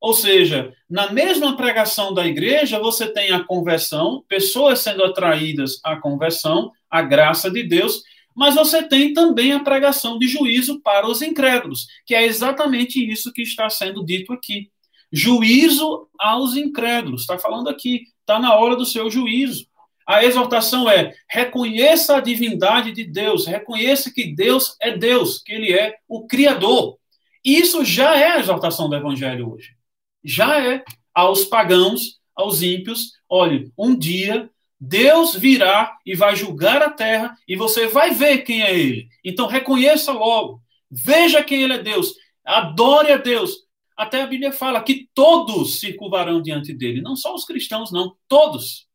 Ou 0.00 0.14
seja, 0.14 0.72
na 0.88 1.12
mesma 1.12 1.56
pregação 1.56 2.14
da 2.14 2.26
igreja, 2.26 2.78
você 2.78 3.06
tem 3.12 3.32
a 3.32 3.44
conversão, 3.44 4.24
pessoas 4.26 4.80
sendo 4.80 5.04
atraídas 5.04 5.78
à 5.84 5.96
conversão, 5.96 6.72
à 6.88 7.02
graça 7.02 7.50
de 7.50 7.62
Deus, 7.62 8.02
mas 8.34 8.54
você 8.54 8.82
tem 8.82 9.12
também 9.12 9.52
a 9.52 9.60
pregação 9.60 10.18
de 10.18 10.26
juízo 10.26 10.80
para 10.80 11.06
os 11.06 11.20
incrédulos, 11.20 11.86
que 12.06 12.14
é 12.14 12.24
exatamente 12.24 12.98
isso 12.98 13.32
que 13.32 13.42
está 13.42 13.68
sendo 13.68 14.04
dito 14.04 14.32
aqui. 14.32 14.70
Juízo 15.12 16.08
aos 16.18 16.56
incrédulos, 16.56 17.22
está 17.22 17.38
falando 17.38 17.68
aqui, 17.68 18.04
está 18.20 18.38
na 18.38 18.54
hora 18.54 18.76
do 18.76 18.86
seu 18.86 19.10
juízo. 19.10 19.66
A 20.10 20.24
exortação 20.24 20.90
é: 20.90 21.14
reconheça 21.28 22.16
a 22.16 22.20
divindade 22.20 22.90
de 22.90 23.04
Deus, 23.04 23.46
reconheça 23.46 24.12
que 24.12 24.34
Deus 24.34 24.74
é 24.80 24.98
Deus, 24.98 25.38
que 25.40 25.52
Ele 25.52 25.72
é 25.72 25.98
o 26.08 26.26
Criador. 26.26 26.98
Isso 27.44 27.84
já 27.84 28.18
é 28.18 28.32
a 28.32 28.40
exortação 28.40 28.88
do 28.88 28.96
Evangelho 28.96 29.52
hoje. 29.52 29.76
Já 30.24 30.60
é 30.60 30.82
aos 31.14 31.44
pagãos, 31.44 32.18
aos 32.34 32.60
ímpios. 32.60 33.12
Olhe, 33.28 33.70
um 33.78 33.96
dia 33.96 34.50
Deus 34.80 35.36
virá 35.36 35.96
e 36.04 36.16
vai 36.16 36.34
julgar 36.34 36.82
a 36.82 36.90
terra 36.90 37.36
e 37.46 37.54
você 37.54 37.86
vai 37.86 38.10
ver 38.10 38.38
quem 38.38 38.62
é 38.62 38.76
Ele. 38.76 39.06
Então 39.24 39.46
reconheça 39.46 40.10
logo, 40.10 40.60
veja 40.90 41.44
quem 41.44 41.62
Ele 41.62 41.74
é 41.74 41.78
Deus, 41.78 42.14
adore 42.44 43.12
a 43.12 43.16
Deus. 43.16 43.58
Até 43.96 44.22
a 44.22 44.26
Bíblia 44.26 44.50
fala 44.50 44.82
que 44.82 45.08
todos 45.14 45.78
se 45.78 45.92
curvarão 45.92 46.42
diante 46.42 46.74
dele, 46.74 47.00
não 47.00 47.14
só 47.14 47.32
os 47.32 47.44
cristãos, 47.44 47.92
não, 47.92 48.16
todos. 48.26 48.89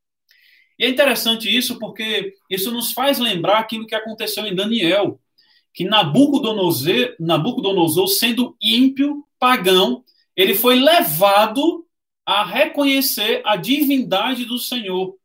E 0.78 0.86
é 0.86 0.90
interessante 0.90 1.54
isso 1.54 1.80
porque 1.80 2.34
isso 2.50 2.72
nos 2.72 2.92
faz 2.92 3.20
lembrar 3.20 3.60
aquilo 3.60 3.88
que 3.88 3.96
aconteceu 3.96 4.46
em 4.46 4.56
Daniel, 4.56 5.20
que 5.74 5.84
Nabucodonosor, 5.84 7.16
Nabucodonosor 7.20 8.08
sendo 8.08 8.56
ímpio, 8.62 9.26
pagão, 9.40 10.04
ele 10.36 10.54
foi 10.54 10.80
levado 10.80 11.86
a 12.26 12.44
reconhecer 12.44 13.42
a 13.46 13.56
divindade 13.56 14.46
do 14.46 14.58
Senhor. 14.58 15.16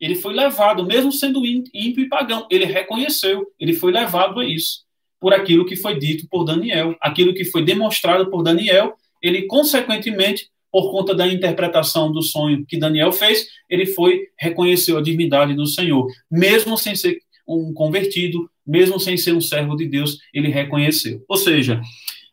Ele 0.00 0.16
foi 0.16 0.34
levado, 0.34 0.84
mesmo 0.84 1.12
sendo 1.12 1.46
ímpio 1.46 2.04
e 2.04 2.08
pagão, 2.08 2.46
ele 2.50 2.64
reconheceu, 2.64 3.46
ele 3.58 3.72
foi 3.72 3.92
levado 3.92 4.40
a 4.40 4.44
isso, 4.44 4.84
por 5.20 5.32
aquilo 5.32 5.64
que 5.64 5.76
foi 5.76 5.96
dito 5.96 6.26
por 6.28 6.42
Daniel, 6.42 6.96
aquilo 7.00 7.32
que 7.32 7.44
foi 7.44 7.64
demonstrado 7.64 8.28
por 8.28 8.42
Daniel, 8.42 8.96
ele 9.22 9.42
consequentemente 9.42 10.50
por 10.72 10.90
conta 10.90 11.14
da 11.14 11.28
interpretação 11.28 12.10
do 12.10 12.22
sonho 12.22 12.64
que 12.64 12.78
Daniel 12.78 13.12
fez, 13.12 13.46
ele 13.68 13.84
foi 13.84 14.28
reconheceu 14.38 14.96
a 14.96 15.02
divindade 15.02 15.54
do 15.54 15.66
Senhor, 15.66 16.10
mesmo 16.30 16.78
sem 16.78 16.96
ser 16.96 17.18
um 17.46 17.74
convertido, 17.74 18.50
mesmo 18.66 18.98
sem 18.98 19.16
ser 19.18 19.34
um 19.34 19.40
servo 19.40 19.76
de 19.76 19.86
Deus, 19.86 20.18
ele 20.32 20.48
reconheceu. 20.48 21.22
Ou 21.28 21.36
seja, 21.36 21.80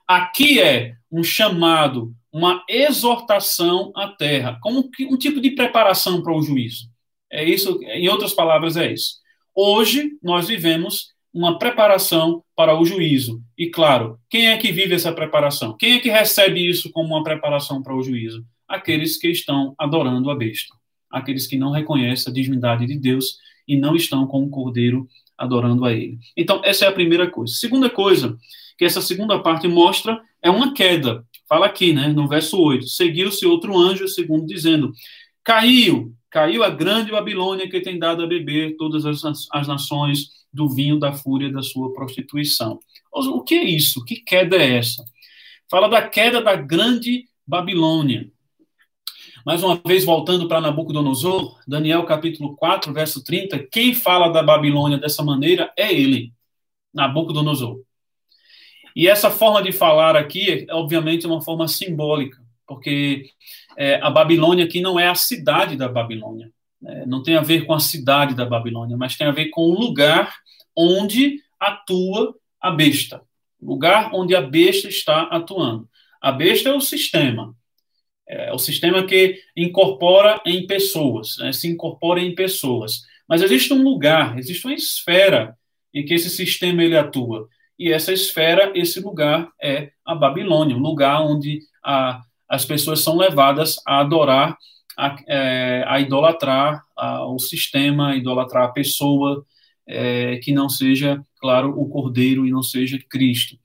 aqui 0.07 0.61
é 0.61 0.93
um 1.11 1.21
chamado, 1.21 2.13
uma 2.31 2.63
exortação 2.69 3.91
à 3.93 4.07
terra, 4.07 4.57
como 4.61 4.89
um 5.01 5.17
tipo 5.17 5.41
de 5.41 5.51
preparação 5.51 6.21
para 6.23 6.33
o 6.33 6.41
juízo. 6.41 6.89
É 7.29 7.43
isso, 7.43 7.79
em 7.83 8.07
outras 8.07 8.33
palavras, 8.33 8.77
é 8.77 8.93
isso. 8.93 9.15
Hoje 9.53 10.11
nós 10.23 10.47
vivemos 10.47 11.09
uma 11.33 11.59
preparação 11.59 12.43
para 12.55 12.77
o 12.77 12.85
juízo. 12.85 13.41
E 13.57 13.69
claro, 13.69 14.19
quem 14.29 14.47
é 14.47 14.57
que 14.57 14.71
vive 14.71 14.95
essa 14.95 15.11
preparação? 15.11 15.75
Quem 15.77 15.93
é 15.93 15.99
que 15.99 16.09
recebe 16.09 16.67
isso 16.67 16.91
como 16.91 17.15
uma 17.15 17.23
preparação 17.23 17.81
para 17.81 17.95
o 17.95 18.01
juízo? 18.01 18.43
Aqueles 18.67 19.17
que 19.17 19.29
estão 19.29 19.73
adorando 19.77 20.29
a 20.29 20.35
besta, 20.35 20.73
aqueles 21.11 21.47
que 21.47 21.57
não 21.57 21.71
reconhecem 21.71 22.31
a 22.31 22.33
divindade 22.33 22.85
de 22.85 22.97
Deus 22.97 23.37
e 23.67 23.77
não 23.77 23.95
estão 23.95 24.25
com 24.25 24.43
o 24.43 24.49
cordeiro 24.49 25.07
adorando 25.37 25.85
a 25.85 25.93
ele. 25.93 26.17
Então, 26.35 26.61
essa 26.65 26.85
é 26.85 26.87
a 26.87 26.91
primeira 26.91 27.29
coisa. 27.29 27.53
Segunda 27.53 27.89
coisa, 27.89 28.37
que 28.77 28.85
essa 28.85 29.01
segunda 29.01 29.39
parte 29.39 29.67
mostra, 29.67 30.19
é 30.41 30.49
uma 30.49 30.73
queda. 30.73 31.23
Fala 31.47 31.65
aqui, 31.65 31.93
né, 31.93 32.09
no 32.09 32.27
verso 32.27 32.59
8. 32.59 32.87
Seguiu-se 32.87 33.45
outro 33.45 33.77
anjo, 33.77 34.07
segundo 34.07 34.45
dizendo: 34.45 34.91
Caiu, 35.43 36.13
caiu 36.29 36.63
a 36.63 36.69
grande 36.69 37.11
Babilônia 37.11 37.69
que 37.69 37.81
tem 37.81 37.97
dado 37.97 38.23
a 38.23 38.27
beber 38.27 38.75
todas 38.77 39.05
as, 39.05 39.47
as 39.51 39.67
nações 39.67 40.38
do 40.51 40.69
vinho 40.69 40.99
da 40.99 41.13
fúria 41.13 41.51
da 41.51 41.61
sua 41.61 41.93
prostituição. 41.93 42.79
O 43.11 43.41
que 43.41 43.55
é 43.55 43.63
isso? 43.63 44.03
Que 44.03 44.17
queda 44.17 44.55
é 44.57 44.77
essa? 44.77 45.03
Fala 45.69 45.87
da 45.87 46.07
queda 46.07 46.41
da 46.41 46.55
grande 46.55 47.27
Babilônia. 47.45 48.29
Mais 49.45 49.63
uma 49.63 49.81
vez, 49.85 50.03
voltando 50.03 50.47
para 50.47 50.61
Nabucodonosor, 50.61 51.59
Daniel 51.67 52.03
capítulo 52.03 52.55
4, 52.55 52.93
verso 52.93 53.23
30, 53.23 53.67
quem 53.71 53.93
fala 53.93 54.29
da 54.29 54.43
Babilônia 54.43 54.97
dessa 54.97 55.23
maneira 55.23 55.71
é 55.77 55.93
ele, 55.93 56.33
Nabucodonosor. 56.93 57.81
E 58.95 59.07
essa 59.07 59.31
forma 59.31 59.61
de 59.61 59.71
falar 59.71 60.15
aqui, 60.15 60.65
é, 60.69 60.73
obviamente, 60.73 61.25
é 61.25 61.29
uma 61.29 61.41
forma 61.41 61.67
simbólica, 61.67 62.37
porque 62.67 63.29
é, 63.77 63.95
a 64.01 64.09
Babilônia 64.09 64.65
aqui 64.65 64.81
não 64.81 64.99
é 64.99 65.07
a 65.07 65.15
cidade 65.15 65.77
da 65.77 65.87
Babilônia. 65.87 66.51
É, 66.85 67.05
não 67.05 67.21
tem 67.21 67.35
a 67.35 67.41
ver 67.41 67.65
com 67.65 67.73
a 67.73 67.79
cidade 67.79 68.35
da 68.35 68.45
Babilônia, 68.45 68.97
mas 68.97 69.17
tem 69.17 69.27
a 69.27 69.31
ver 69.31 69.49
com 69.49 69.61
o 69.61 69.79
lugar 69.79 70.35
onde 70.75 71.41
atua 71.59 72.35
a 72.59 72.71
besta. 72.71 73.21
Lugar 73.61 74.11
onde 74.13 74.35
a 74.35 74.41
besta 74.41 74.87
está 74.87 75.23
atuando. 75.23 75.89
A 76.21 76.31
besta 76.31 76.69
é 76.69 76.73
o 76.73 76.81
sistema. 76.81 77.53
É 78.27 78.53
o 78.53 78.59
sistema 78.59 79.05
que 79.05 79.41
incorpora 79.57 80.39
em 80.45 80.67
pessoas, 80.67 81.37
né, 81.39 81.51
se 81.51 81.67
incorpora 81.67 82.21
em 82.21 82.35
pessoas. 82.35 83.01
Mas 83.27 83.41
existe 83.41 83.73
um 83.73 83.81
lugar, 83.81 84.37
existe 84.37 84.65
uma 84.65 84.73
esfera 84.73 85.57
em 85.93 86.05
que 86.05 86.13
esse 86.13 86.29
sistema 86.29 86.83
ele 86.83 86.97
atua. 86.97 87.47
e 87.77 87.91
essa 87.93 88.11
esfera, 88.11 88.71
esse 88.75 88.99
lugar 88.99 89.49
é 89.61 89.91
a 90.05 90.13
Babilônia, 90.13 90.75
o 90.75 90.79
lugar 90.79 91.21
onde 91.21 91.61
a, 91.83 92.21
as 92.47 92.65
pessoas 92.65 93.01
são 93.01 93.15
levadas 93.17 93.77
a 93.87 93.99
adorar, 93.99 94.57
a, 94.99 95.15
é, 95.27 95.83
a 95.87 95.99
idolatrar 96.01 96.83
a, 96.97 97.25
o 97.25 97.39
sistema, 97.39 98.09
a 98.09 98.15
idolatrar 98.17 98.65
a 98.65 98.71
pessoa, 98.71 99.45
é, 99.87 100.37
que 100.43 100.51
não 100.51 100.67
seja, 100.67 101.23
claro, 101.39 101.69
o 101.69 101.87
Cordeiro 101.87 102.45
e 102.45 102.51
não 102.51 102.61
seja 102.61 102.99
Cristo. 103.09 103.57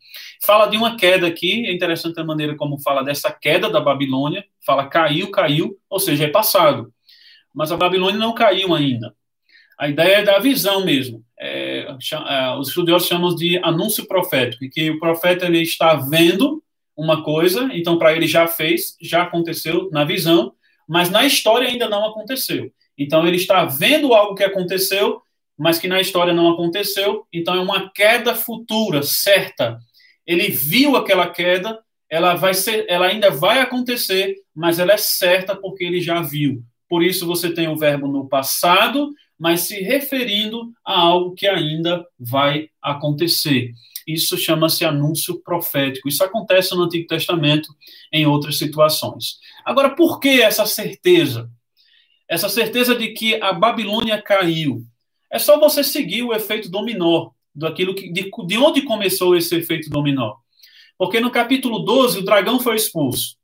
Fala 0.46 0.66
de 0.66 0.76
uma 0.76 0.96
queda 0.96 1.26
aqui, 1.26 1.66
é 1.66 1.74
interessante 1.74 2.20
a 2.20 2.24
maneira 2.24 2.54
como 2.54 2.80
fala 2.80 3.02
dessa 3.02 3.32
queda 3.32 3.68
da 3.68 3.80
Babilônia, 3.80 4.44
fala 4.64 4.86
caiu, 4.86 5.30
caiu, 5.32 5.76
ou 5.90 5.98
seja, 5.98 6.24
é 6.24 6.28
passado. 6.28 6.92
Mas 7.52 7.72
a 7.72 7.76
Babilônia 7.76 8.18
não 8.18 8.32
caiu 8.32 8.72
ainda. 8.72 9.12
A 9.76 9.88
ideia 9.88 10.18
é 10.18 10.22
da 10.22 10.38
visão 10.38 10.84
mesmo. 10.84 11.24
É, 11.38 11.88
é, 11.88 12.56
os 12.56 12.68
estudiosos 12.68 13.08
chamam 13.08 13.34
de 13.34 13.58
anúncio 13.58 14.06
profético, 14.06 14.64
que 14.70 14.88
o 14.88 15.00
profeta 15.00 15.46
ele 15.46 15.62
está 15.62 15.94
vendo 15.96 16.62
uma 16.96 17.24
coisa, 17.24 17.68
então 17.72 17.98
para 17.98 18.14
ele 18.14 18.28
já 18.28 18.46
fez, 18.46 18.96
já 19.02 19.24
aconteceu 19.24 19.90
na 19.90 20.04
visão, 20.04 20.53
mas 20.88 21.10
na 21.10 21.24
história 21.24 21.68
ainda 21.68 21.88
não 21.88 22.04
aconteceu. 22.06 22.70
Então 22.96 23.26
ele 23.26 23.36
está 23.36 23.64
vendo 23.64 24.14
algo 24.14 24.34
que 24.34 24.44
aconteceu, 24.44 25.20
mas 25.56 25.78
que 25.78 25.88
na 25.88 26.00
história 26.00 26.32
não 26.32 26.50
aconteceu, 26.50 27.26
então 27.32 27.54
é 27.54 27.60
uma 27.60 27.90
queda 27.90 28.34
futura, 28.34 29.02
certa. 29.02 29.78
Ele 30.26 30.48
viu 30.48 30.96
aquela 30.96 31.28
queda, 31.30 31.78
ela 32.10 32.34
vai 32.34 32.54
ser, 32.54 32.86
ela 32.88 33.06
ainda 33.06 33.30
vai 33.30 33.60
acontecer, 33.60 34.34
mas 34.54 34.78
ela 34.78 34.92
é 34.92 34.96
certa 34.96 35.54
porque 35.54 35.84
ele 35.84 36.00
já 36.00 36.20
viu. 36.20 36.62
Por 36.88 37.02
isso 37.02 37.26
você 37.26 37.52
tem 37.52 37.68
o 37.68 37.76
verbo 37.76 38.06
no 38.06 38.28
passado, 38.28 39.12
mas 39.38 39.62
se 39.62 39.80
referindo 39.80 40.72
a 40.84 40.98
algo 40.98 41.34
que 41.34 41.46
ainda 41.46 42.06
vai 42.18 42.68
acontecer. 42.80 43.72
Isso 44.06 44.36
chama-se 44.36 44.84
anúncio 44.84 45.40
profético. 45.42 46.08
Isso 46.08 46.22
acontece 46.22 46.74
no 46.74 46.82
Antigo 46.84 47.06
Testamento 47.06 47.68
em 48.12 48.26
outras 48.26 48.58
situações. 48.58 49.38
Agora, 49.64 49.90
por 49.90 50.20
que 50.20 50.42
essa 50.42 50.66
certeza? 50.66 51.50
Essa 52.28 52.48
certeza 52.48 52.94
de 52.94 53.08
que 53.08 53.40
a 53.40 53.52
Babilônia 53.52 54.20
caiu. 54.20 54.84
É 55.30 55.38
só 55.38 55.58
você 55.58 55.82
seguir 55.82 56.22
o 56.22 56.32
efeito 56.32 56.70
dominó, 56.70 57.30
daquilo 57.54 57.94
que, 57.94 58.10
de, 58.10 58.30
de 58.46 58.58
onde 58.58 58.82
começou 58.82 59.36
esse 59.36 59.54
efeito 59.56 59.90
dominó. 59.90 60.34
Porque 60.98 61.20
no 61.20 61.30
capítulo 61.30 61.80
12, 61.80 62.18
o 62.18 62.24
dragão 62.24 62.60
foi 62.60 62.76
expulso. 62.76 63.36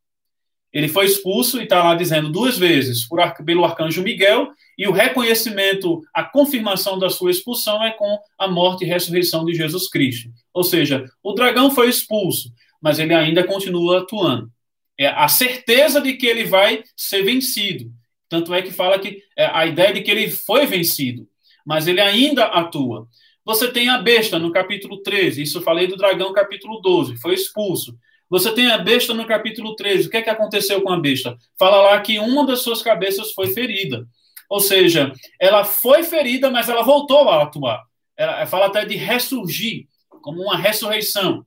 Ele 0.72 0.88
foi 0.88 1.06
expulso 1.06 1.58
e 1.60 1.64
está 1.64 1.82
lá 1.82 1.94
dizendo 1.94 2.30
duas 2.30 2.56
vezes 2.56 3.06
por, 3.08 3.20
pelo 3.44 3.64
arcanjo 3.64 4.02
Miguel, 4.02 4.52
e 4.80 4.88
o 4.88 4.92
reconhecimento, 4.92 6.00
a 6.10 6.24
confirmação 6.24 6.98
da 6.98 7.10
sua 7.10 7.30
expulsão 7.30 7.84
é 7.84 7.90
com 7.90 8.18
a 8.38 8.48
morte 8.48 8.82
e 8.82 8.88
ressurreição 8.88 9.44
de 9.44 9.52
Jesus 9.52 9.90
Cristo. 9.90 10.30
Ou 10.54 10.64
seja, 10.64 11.04
o 11.22 11.34
dragão 11.34 11.70
foi 11.70 11.90
expulso, 11.90 12.50
mas 12.80 12.98
ele 12.98 13.12
ainda 13.12 13.44
continua 13.44 13.98
atuando. 13.98 14.50
É 14.98 15.08
a 15.08 15.28
certeza 15.28 16.00
de 16.00 16.14
que 16.14 16.26
ele 16.26 16.44
vai 16.44 16.82
ser 16.96 17.22
vencido. 17.22 17.92
Tanto 18.26 18.54
é 18.54 18.62
que 18.62 18.70
fala 18.70 18.98
que 18.98 19.22
é 19.36 19.44
a 19.52 19.66
ideia 19.66 19.92
de 19.92 20.00
que 20.00 20.10
ele 20.10 20.30
foi 20.30 20.64
vencido, 20.64 21.28
mas 21.62 21.86
ele 21.86 22.00
ainda 22.00 22.46
atua. 22.46 23.06
Você 23.44 23.70
tem 23.70 23.90
a 23.90 23.98
besta 23.98 24.38
no 24.38 24.50
capítulo 24.50 25.02
13, 25.02 25.42
isso 25.42 25.58
eu 25.58 25.62
falei 25.62 25.88
do 25.88 25.96
dragão 25.96 26.32
capítulo 26.32 26.80
12, 26.80 27.18
foi 27.18 27.34
expulso. 27.34 27.98
Você 28.30 28.50
tem 28.54 28.70
a 28.70 28.78
besta 28.78 29.12
no 29.12 29.26
capítulo 29.26 29.76
13. 29.76 30.06
O 30.06 30.10
que 30.10 30.16
é 30.16 30.22
que 30.22 30.30
aconteceu 30.30 30.80
com 30.80 30.90
a 30.90 30.98
besta? 30.98 31.36
Fala 31.58 31.82
lá 31.82 32.00
que 32.00 32.18
uma 32.18 32.46
das 32.46 32.62
suas 32.62 32.80
cabeças 32.80 33.32
foi 33.32 33.48
ferida. 33.48 34.06
Ou 34.50 34.60
seja, 34.60 35.12
ela 35.40 35.64
foi 35.64 36.02
ferida, 36.02 36.50
mas 36.50 36.68
ela 36.68 36.82
voltou 36.82 37.28
a 37.28 37.44
atuar. 37.44 37.84
Ela 38.16 38.44
fala 38.46 38.66
até 38.66 38.84
de 38.84 38.96
ressurgir, 38.96 39.86
como 40.20 40.42
uma 40.42 40.56
ressurreição. 40.56 41.46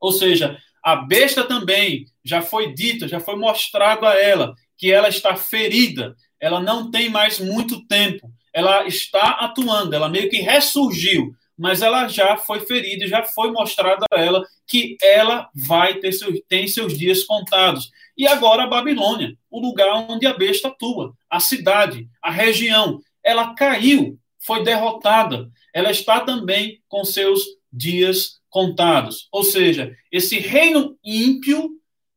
Ou 0.00 0.10
seja, 0.10 0.58
a 0.82 0.96
besta 0.96 1.44
também 1.44 2.06
já 2.24 2.40
foi 2.40 2.72
dita, 2.72 3.06
já 3.06 3.20
foi 3.20 3.36
mostrado 3.36 4.06
a 4.06 4.14
ela 4.14 4.54
que 4.78 4.90
ela 4.90 5.08
está 5.08 5.36
ferida, 5.36 6.16
ela 6.40 6.60
não 6.60 6.90
tem 6.90 7.08
mais 7.08 7.38
muito 7.38 7.86
tempo, 7.86 8.30
ela 8.52 8.86
está 8.86 9.30
atuando, 9.30 9.94
ela 9.94 10.08
meio 10.08 10.28
que 10.28 10.38
ressurgiu 10.38 11.34
mas 11.56 11.80
ela 11.80 12.06
já 12.06 12.36
foi 12.36 12.60
ferida 12.60 13.06
já 13.06 13.22
foi 13.22 13.50
mostrado 13.50 14.04
a 14.12 14.20
ela 14.20 14.46
que 14.66 14.96
ela 15.02 15.48
vai 15.54 15.94
ter 15.94 16.12
seus, 16.12 16.38
tem 16.48 16.66
seus 16.66 16.96
dias 16.98 17.24
contados. 17.24 17.90
E 18.16 18.26
agora 18.26 18.64
a 18.64 18.66
Babilônia, 18.66 19.36
o 19.50 19.60
lugar 19.60 19.92
onde 20.08 20.26
a 20.26 20.32
besta 20.32 20.68
atua, 20.68 21.12
a 21.28 21.38
cidade, 21.38 22.08
a 22.22 22.30
região, 22.30 23.00
ela 23.22 23.54
caiu, 23.54 24.18
foi 24.38 24.62
derrotada. 24.62 25.50
Ela 25.74 25.90
está 25.90 26.20
também 26.20 26.80
com 26.88 27.04
seus 27.04 27.42
dias 27.72 28.40
contados. 28.48 29.28
Ou 29.30 29.42
seja, 29.42 29.94
esse 30.10 30.38
reino 30.38 30.96
ímpio 31.04 31.70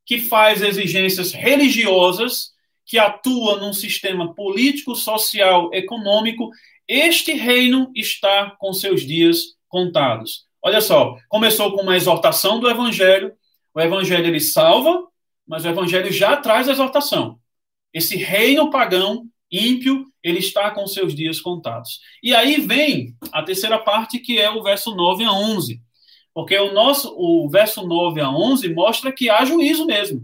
que 0.06 0.20
faz 0.20 0.62
exigências 0.62 1.34
religiosas, 1.34 2.52
que 2.86 2.98
atua 2.98 3.60
num 3.60 3.74
sistema 3.74 4.34
político, 4.34 4.96
social, 4.96 5.70
econômico, 5.74 6.50
este 6.88 7.34
reino 7.34 7.92
está 7.94 8.56
com 8.58 8.74
seus 8.74 9.02
dias 9.02 9.56
contados. 9.68 10.46
Olha 10.62 10.82
só, 10.82 11.16
começou 11.28 11.74
com 11.74 11.84
uma 11.84 11.96
exortação 11.96 12.60
do 12.60 12.70
evangelho. 12.70 13.34
O 13.74 13.80
evangelho 13.80 14.26
ele 14.26 14.40
salva, 14.40 15.04
mas 15.50 15.66
o 15.66 15.68
evangelho 15.68 16.12
já 16.12 16.38
traz 16.38 16.70
a 16.70 16.72
exortação. 16.72 17.40
Esse 17.92 18.16
reino 18.16 18.70
pagão, 18.70 19.28
ímpio, 19.52 20.06
ele 20.24 20.38
está 20.38 20.70
com 20.70 20.86
seus 20.86 21.16
dias 21.16 21.42
contados. 21.42 22.00
E 22.22 22.36
aí 22.36 22.62
vem 22.62 23.16
a 23.32 23.42
terceira 23.42 23.80
parte, 23.80 24.20
que 24.20 24.40
é 24.40 24.48
o 24.52 24.62
verso 24.62 24.96
9 24.96 25.24
a 25.24 25.34
11. 25.34 25.82
Porque 26.36 26.56
o 26.56 26.72
nosso 26.72 27.12
o 27.18 27.50
verso 27.50 27.86
9 27.86 28.22
a 28.22 28.30
11 28.30 28.72
mostra 28.76 29.12
que 29.12 29.28
há 29.28 29.44
juízo 29.44 29.88
mesmo. 29.88 30.24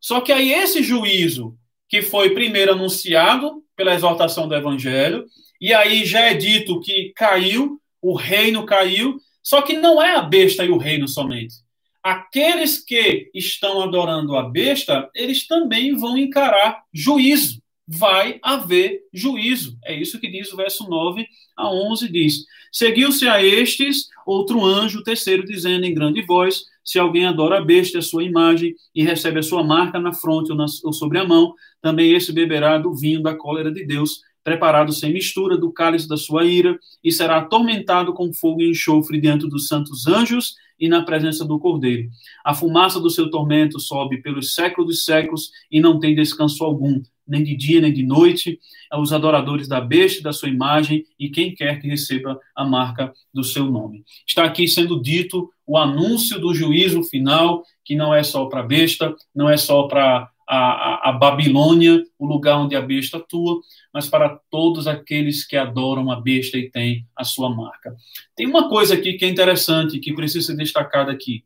Só 0.00 0.20
que 0.20 0.32
aí 0.32 0.52
esse 0.52 0.82
juízo 0.82 1.56
que 1.88 2.02
foi 2.02 2.30
primeiro 2.30 2.72
anunciado 2.72 3.62
pela 3.76 3.94
exortação 3.94 4.48
do 4.48 4.54
evangelho, 4.54 5.26
e 5.60 5.72
aí 5.72 6.04
já 6.04 6.22
é 6.22 6.34
dito 6.34 6.80
que 6.80 7.12
caiu, 7.14 7.80
o 8.02 8.16
reino 8.16 8.66
caiu, 8.66 9.20
só 9.42 9.62
que 9.62 9.74
não 9.74 10.02
é 10.02 10.16
a 10.16 10.22
besta 10.22 10.64
e 10.64 10.70
o 10.70 10.76
reino 10.76 11.06
somente. 11.06 11.54
Aqueles 12.02 12.82
que 12.82 13.30
estão 13.34 13.82
adorando 13.82 14.34
a 14.34 14.48
besta, 14.48 15.10
eles 15.14 15.46
também 15.46 15.94
vão 15.94 16.16
encarar 16.16 16.82
juízo. 16.92 17.60
Vai 17.86 18.38
haver 18.42 19.02
juízo. 19.12 19.76
É 19.84 19.94
isso 19.94 20.18
que 20.18 20.30
diz 20.30 20.52
o 20.52 20.56
verso 20.56 20.88
9 20.88 21.26
a 21.56 21.70
11 21.70 22.08
diz: 22.08 22.44
Seguiu-se 22.72 23.28
a 23.28 23.42
estes 23.42 24.08
outro 24.24 24.64
anjo, 24.64 25.02
terceiro, 25.02 25.44
dizendo 25.44 25.84
em 25.84 25.92
grande 25.92 26.22
voz: 26.22 26.62
Se 26.84 26.98
alguém 26.98 27.26
adora 27.26 27.58
a 27.58 27.64
besta, 27.64 27.98
a 27.98 28.02
sua 28.02 28.24
imagem, 28.24 28.74
e 28.94 29.02
recebe 29.02 29.40
a 29.40 29.42
sua 29.42 29.62
marca 29.62 29.98
na 29.98 30.12
fronte 30.12 30.52
ou, 30.52 30.56
na, 30.56 30.66
ou 30.84 30.92
sobre 30.92 31.18
a 31.18 31.24
mão, 31.26 31.54
também 31.82 32.14
esse 32.14 32.32
beberá 32.32 32.78
do 32.78 32.94
vinho 32.94 33.22
da 33.22 33.34
cólera 33.34 33.70
de 33.70 33.84
Deus, 33.84 34.20
preparado 34.42 34.92
sem 34.92 35.12
mistura 35.12 35.58
do 35.58 35.72
cálice 35.72 36.08
da 36.08 36.16
sua 36.16 36.44
ira, 36.44 36.78
e 37.04 37.12
será 37.12 37.38
atormentado 37.38 38.14
com 38.14 38.32
fogo 38.32 38.62
e 38.62 38.70
enxofre 38.70 39.20
diante 39.20 39.48
dos 39.48 39.66
santos 39.66 40.06
anjos 40.06 40.54
e 40.80 40.88
na 40.88 41.02
presença 41.02 41.44
do 41.44 41.58
Cordeiro. 41.58 42.08
A 42.44 42.54
fumaça 42.54 42.98
do 42.98 43.10
seu 43.10 43.30
tormento 43.30 43.78
sobe 43.78 44.22
pelos 44.22 44.54
séculos 44.54 44.88
dos 44.88 45.04
séculos 45.04 45.50
e 45.70 45.80
não 45.80 46.00
tem 46.00 46.14
descanso 46.14 46.64
algum, 46.64 47.02
nem 47.28 47.44
de 47.44 47.54
dia 47.54 47.80
nem 47.80 47.92
de 47.92 48.02
noite, 48.02 48.58
aos 48.90 49.12
adoradores 49.12 49.68
da 49.68 49.80
besta 49.80 50.22
da 50.22 50.32
sua 50.32 50.48
imagem 50.48 51.04
e 51.18 51.28
quem 51.28 51.54
quer 51.54 51.80
que 51.80 51.86
receba 51.86 52.40
a 52.56 52.64
marca 52.64 53.12
do 53.32 53.44
seu 53.44 53.70
nome. 53.70 54.04
Está 54.26 54.44
aqui 54.44 54.66
sendo 54.66 55.00
dito 55.00 55.50
o 55.66 55.76
anúncio 55.76 56.40
do 56.40 56.52
juízo 56.52 57.02
final, 57.04 57.62
que 57.84 57.94
não 57.94 58.12
é 58.12 58.22
só 58.22 58.46
para 58.46 58.60
a 58.60 58.66
besta, 58.66 59.14
não 59.34 59.48
é 59.48 59.56
só 59.56 59.84
para 59.84 60.28
a, 60.52 61.10
a, 61.10 61.12
Babilônia, 61.12 62.02
o 62.18 62.26
lugar 62.26 62.58
onde 62.58 62.74
a 62.74 62.82
besta 62.82 63.18
atua, 63.18 63.60
mas 63.94 64.08
para 64.08 64.40
todos 64.50 64.88
aqueles 64.88 65.46
que 65.46 65.56
adoram 65.56 66.10
a 66.10 66.20
besta 66.20 66.58
e 66.58 66.68
têm 66.68 67.06
a 67.14 67.22
sua 67.22 67.48
marca. 67.48 67.94
Tem 68.34 68.48
uma 68.48 68.68
coisa 68.68 68.94
aqui 68.94 69.12
que 69.12 69.24
é 69.24 69.28
interessante, 69.28 70.00
que 70.00 70.12
precisa 70.12 70.48
ser 70.48 70.56
destacada 70.56 71.12
aqui. 71.12 71.44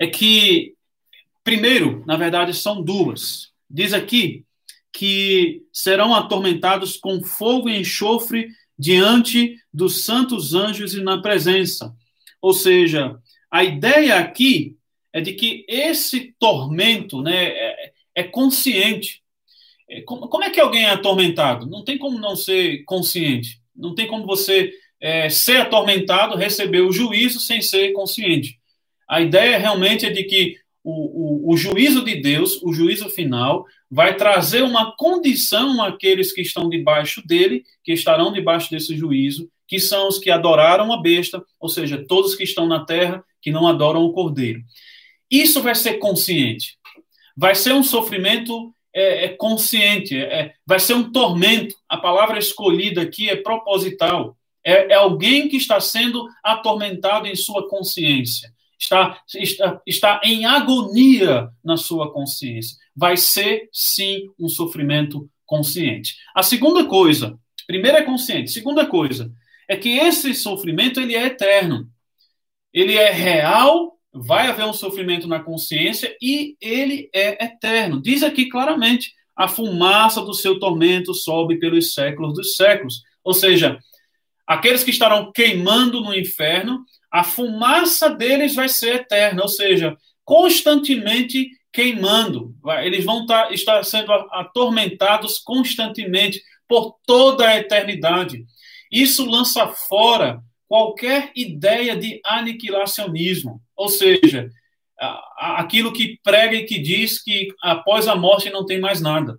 É 0.00 0.08
que, 0.08 0.74
primeiro, 1.44 2.02
na 2.04 2.16
verdade, 2.16 2.52
são 2.54 2.82
duas. 2.82 3.52
Diz 3.70 3.92
aqui 3.92 4.44
que 4.92 5.62
serão 5.72 6.12
atormentados 6.12 6.96
com 6.96 7.22
fogo 7.22 7.68
e 7.68 7.78
enxofre 7.78 8.48
diante 8.76 9.54
dos 9.72 10.04
santos 10.04 10.54
anjos 10.54 10.94
e 10.94 11.04
na 11.04 11.22
presença. 11.22 11.94
Ou 12.42 12.52
seja, 12.52 13.16
a 13.48 13.62
ideia 13.62 14.18
aqui 14.18 14.76
é 15.12 15.20
de 15.20 15.32
que 15.32 15.64
esse 15.68 16.34
tormento 16.38 17.22
né, 17.22 17.46
é, 17.46 17.92
é 18.14 18.22
consciente. 18.22 19.22
É, 19.88 20.02
como, 20.02 20.28
como, 20.28 20.44
é 20.44 20.50
que 20.50 20.60
alguém 20.60 20.84
é 20.84 20.90
atormentado? 20.90 21.66
Não 21.66 21.84
tem 21.84 21.98
como 21.98 22.18
não 22.18 22.36
ser 22.36 22.84
consciente. 22.84 23.60
Não 23.74 23.94
tem 23.94 24.06
como 24.06 24.26
você 24.26 24.72
é, 25.00 25.28
ser 25.28 25.58
atormentado, 25.58 26.36
receber 26.36 26.80
o 26.80 26.92
juízo 26.92 27.40
sem 27.40 27.60
ser 27.60 27.92
consciente. 27.92 28.58
A 29.08 29.20
ideia 29.20 29.58
realmente 29.58 30.06
é 30.06 30.10
de 30.10 30.22
que 30.24 30.56
o, 30.84 31.50
o, 31.50 31.52
o 31.52 31.56
juízo 31.56 32.04
de 32.04 32.16
Deus, 32.16 32.62
o 32.62 32.72
juízo 32.72 33.08
final, 33.08 33.66
vai 33.90 34.16
trazer 34.16 34.62
uma 34.62 34.94
condição 34.96 35.82
àqueles 35.82 36.32
que 36.32 36.40
estão 36.42 36.68
debaixo 36.68 37.26
dele, 37.26 37.64
que 37.82 37.92
estarão 37.92 38.32
debaixo 38.32 38.70
desse 38.70 38.96
juízo, 38.96 39.50
que 39.66 39.80
são 39.80 40.08
os 40.08 40.18
que 40.18 40.30
adoraram 40.30 40.92
a 40.92 41.00
besta, 41.00 41.42
ou 41.58 41.68
seja, 41.68 42.04
todos 42.08 42.34
que 42.34 42.44
estão 42.44 42.66
na 42.66 42.84
terra 42.84 43.24
que 43.42 43.50
não 43.50 43.66
adoram 43.66 44.02
o 44.02 44.12
cordeiro. 44.12 44.62
Isso 45.30 45.62
vai 45.62 45.74
ser 45.74 45.94
consciente. 45.94 46.76
Vai 47.36 47.54
ser 47.54 47.72
um 47.72 47.82
sofrimento 47.82 48.74
é, 48.92 49.26
é 49.26 49.28
consciente, 49.28 50.16
é, 50.16 50.40
é, 50.40 50.54
vai 50.66 50.80
ser 50.80 50.94
um 50.94 51.10
tormento. 51.10 51.74
A 51.88 51.96
palavra 51.96 52.38
escolhida 52.38 53.02
aqui 53.02 53.28
é 53.28 53.36
proposital. 53.36 54.36
É, 54.64 54.92
é 54.92 54.94
alguém 54.94 55.48
que 55.48 55.56
está 55.56 55.80
sendo 55.80 56.28
atormentado 56.42 57.26
em 57.26 57.36
sua 57.36 57.68
consciência. 57.68 58.52
Está, 58.78 59.20
está, 59.34 59.80
está 59.86 60.20
em 60.24 60.46
agonia 60.46 61.48
na 61.62 61.76
sua 61.76 62.12
consciência. 62.12 62.76
Vai 62.96 63.16
ser, 63.16 63.68
sim, 63.72 64.26
um 64.38 64.48
sofrimento 64.48 65.30
consciente. 65.46 66.16
A 66.34 66.42
segunda 66.42 66.84
coisa, 66.86 67.38
primeiro 67.66 67.98
é 67.98 68.02
consciente, 68.02 68.50
segunda 68.50 68.86
coisa, 68.86 69.30
é 69.68 69.76
que 69.76 69.90
esse 69.90 70.34
sofrimento 70.34 70.98
ele 71.00 71.14
é 71.14 71.26
eterno. 71.26 71.88
Ele 72.72 72.96
é 72.96 73.10
real, 73.10 73.99
vai 74.12 74.48
haver 74.48 74.64
um 74.64 74.72
sofrimento 74.72 75.28
na 75.28 75.40
consciência 75.40 76.16
e 76.20 76.56
ele 76.60 77.08
é 77.14 77.44
eterno. 77.44 78.00
Diz 78.00 78.22
aqui 78.22 78.48
claramente: 78.48 79.12
a 79.36 79.48
fumaça 79.48 80.20
do 80.22 80.34
seu 80.34 80.58
tormento 80.58 81.14
sobe 81.14 81.58
pelos 81.58 81.94
séculos 81.94 82.34
dos 82.34 82.56
séculos. 82.56 83.02
Ou 83.22 83.34
seja, 83.34 83.78
aqueles 84.46 84.82
que 84.82 84.90
estarão 84.90 85.30
queimando 85.32 86.00
no 86.00 86.14
inferno, 86.14 86.84
a 87.10 87.24
fumaça 87.24 88.10
deles 88.10 88.54
vai 88.54 88.68
ser 88.68 88.96
eterna, 88.96 89.42
ou 89.42 89.48
seja, 89.48 89.96
constantemente 90.24 91.48
queimando. 91.72 92.54
Eles 92.82 93.04
vão 93.04 93.22
estar, 93.22 93.52
estar 93.52 93.84
sendo 93.84 94.12
atormentados 94.12 95.38
constantemente 95.38 96.42
por 96.68 96.96
toda 97.06 97.48
a 97.48 97.56
eternidade. 97.56 98.44
Isso 98.90 99.24
lança 99.24 99.68
fora 99.68 100.42
qualquer 100.68 101.32
ideia 101.34 101.96
de 101.96 102.20
aniquilacionismo, 102.24 103.60
ou 103.80 103.88
seja, 103.88 104.50
aquilo 105.38 105.90
que 105.90 106.18
prega 106.22 106.54
e 106.54 106.66
que 106.66 106.78
diz 106.78 107.22
que 107.22 107.48
após 107.62 108.06
a 108.06 108.14
morte 108.14 108.50
não 108.50 108.66
tem 108.66 108.78
mais 108.78 109.00
nada. 109.00 109.38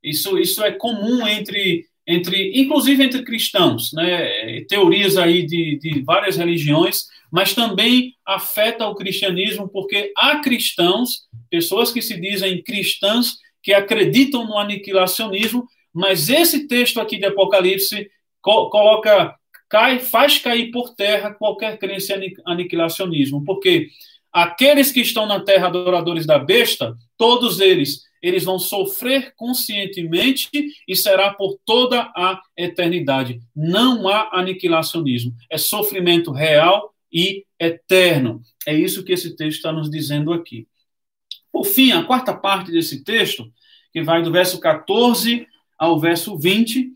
Isso, 0.00 0.38
isso 0.38 0.62
é 0.62 0.70
comum 0.70 1.26
entre, 1.26 1.84
entre, 2.06 2.52
inclusive 2.60 3.02
entre 3.02 3.24
cristãos, 3.24 3.92
né? 3.92 4.60
Teorias 4.68 5.16
aí 5.16 5.44
de, 5.44 5.80
de 5.80 6.00
várias 6.02 6.36
religiões, 6.36 7.06
mas 7.30 7.52
também 7.52 8.14
afeta 8.24 8.86
o 8.86 8.94
cristianismo 8.94 9.68
porque 9.68 10.12
há 10.16 10.38
cristãos, 10.38 11.26
pessoas 11.50 11.92
que 11.92 12.00
se 12.00 12.20
dizem 12.20 12.62
cristãs, 12.62 13.34
que 13.60 13.74
acreditam 13.74 14.46
no 14.46 14.56
aniquilacionismo, 14.56 15.66
mas 15.92 16.28
esse 16.28 16.68
texto 16.68 17.00
aqui 17.00 17.18
de 17.18 17.26
Apocalipse 17.26 18.08
co 18.40 18.70
coloca, 18.70 19.34
cai, 19.70 20.00
faz 20.00 20.38
cair 20.38 20.72
por 20.72 20.94
terra 20.94 21.32
qualquer 21.32 21.78
crença 21.78 22.14
em 22.16 22.34
aniquilacionismo, 22.44 23.44
porque 23.44 23.88
aqueles 24.32 24.90
que 24.90 25.00
estão 25.00 25.26
na 25.26 25.40
terra 25.40 25.68
adoradores 25.68 26.26
da 26.26 26.38
besta, 26.38 26.98
todos 27.16 27.60
eles, 27.60 28.02
eles 28.20 28.44
vão 28.44 28.58
sofrer 28.58 29.32
conscientemente 29.36 30.50
e 30.86 30.96
será 30.96 31.32
por 31.32 31.56
toda 31.64 32.02
a 32.16 32.40
eternidade. 32.56 33.40
Não 33.54 34.08
há 34.08 34.28
aniquilacionismo, 34.32 35.32
é 35.48 35.56
sofrimento 35.56 36.32
real 36.32 36.92
e 37.12 37.44
eterno. 37.58 38.42
É 38.66 38.74
isso 38.74 39.04
que 39.04 39.12
esse 39.12 39.36
texto 39.36 39.58
está 39.58 39.72
nos 39.72 39.88
dizendo 39.88 40.32
aqui. 40.32 40.66
Por 41.52 41.64
fim, 41.64 41.92
a 41.92 42.02
quarta 42.02 42.34
parte 42.34 42.72
desse 42.72 43.04
texto, 43.04 43.50
que 43.92 44.02
vai 44.02 44.22
do 44.22 44.32
verso 44.32 44.58
14 44.58 45.46
ao 45.78 45.98
verso 45.98 46.36
20, 46.36 46.92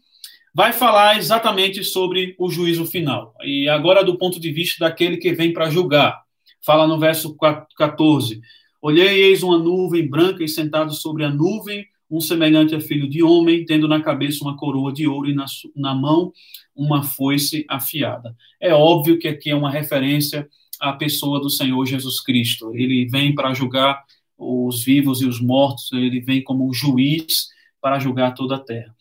vai 0.54 0.72
falar 0.72 1.18
exatamente 1.18 1.82
sobre 1.82 2.36
o 2.38 2.48
juízo 2.48 2.86
final. 2.86 3.34
E 3.42 3.68
agora, 3.68 4.04
do 4.04 4.16
ponto 4.16 4.38
de 4.38 4.52
vista 4.52 4.84
daquele 4.84 5.16
que 5.16 5.32
vem 5.32 5.52
para 5.52 5.68
julgar. 5.68 6.22
Fala 6.64 6.86
no 6.86 6.98
verso 6.98 7.36
14: 7.76 8.40
Olhei 8.80 9.24
eis 9.24 9.42
uma 9.42 9.58
nuvem 9.58 10.08
branca 10.08 10.44
e 10.44 10.48
sentado 10.48 10.94
sobre 10.94 11.24
a 11.24 11.30
nuvem, 11.30 11.84
um 12.10 12.20
semelhante 12.20 12.74
a 12.74 12.80
filho 12.80 13.08
de 13.08 13.22
homem, 13.22 13.64
tendo 13.64 13.88
na 13.88 14.00
cabeça 14.00 14.44
uma 14.44 14.56
coroa 14.56 14.92
de 14.92 15.06
ouro 15.06 15.28
e 15.28 15.34
na, 15.34 15.44
na 15.74 15.94
mão 15.94 16.32
uma 16.74 17.02
foice 17.02 17.66
afiada. 17.68 18.34
É 18.60 18.72
óbvio 18.72 19.18
que 19.18 19.28
aqui 19.28 19.50
é 19.50 19.54
uma 19.54 19.70
referência 19.70 20.48
à 20.80 20.92
pessoa 20.92 21.40
do 21.40 21.50
Senhor 21.50 21.84
Jesus 21.84 22.20
Cristo. 22.20 22.74
Ele 22.74 23.06
vem 23.06 23.34
para 23.34 23.52
julgar 23.52 24.02
os 24.36 24.84
vivos 24.84 25.20
e 25.20 25.26
os 25.26 25.40
mortos, 25.40 25.92
ele 25.92 26.20
vem 26.20 26.42
como 26.42 26.72
juiz 26.72 27.48
para 27.80 27.98
julgar 27.98 28.34
toda 28.34 28.56
a 28.56 28.60
terra. 28.60 28.94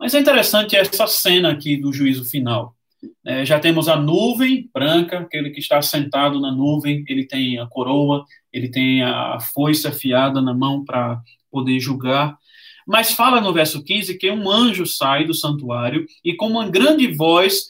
Mas 0.00 0.14
é 0.14 0.18
interessante 0.18 0.74
essa 0.74 1.06
cena 1.06 1.52
aqui 1.52 1.76
do 1.76 1.92
juízo 1.92 2.24
final. 2.24 2.74
É, 3.22 3.44
já 3.44 3.60
temos 3.60 3.86
a 3.86 3.96
nuvem 3.96 4.70
branca, 4.72 5.18
aquele 5.18 5.50
que 5.50 5.60
está 5.60 5.82
sentado 5.82 6.40
na 6.40 6.50
nuvem, 6.50 7.04
ele 7.06 7.26
tem 7.26 7.58
a 7.58 7.66
coroa, 7.66 8.24
ele 8.50 8.70
tem 8.70 9.02
a 9.02 9.38
foice 9.52 9.86
afiada 9.86 10.40
na 10.40 10.54
mão 10.54 10.82
para 10.82 11.20
poder 11.50 11.78
julgar. 11.78 12.38
Mas 12.86 13.12
fala 13.12 13.42
no 13.42 13.52
verso 13.52 13.84
15 13.84 14.16
que 14.16 14.30
um 14.30 14.50
anjo 14.50 14.86
sai 14.86 15.26
do 15.26 15.34
santuário 15.34 16.06
e, 16.24 16.34
com 16.34 16.46
uma 16.46 16.66
grande 16.66 17.06
voz, 17.14 17.66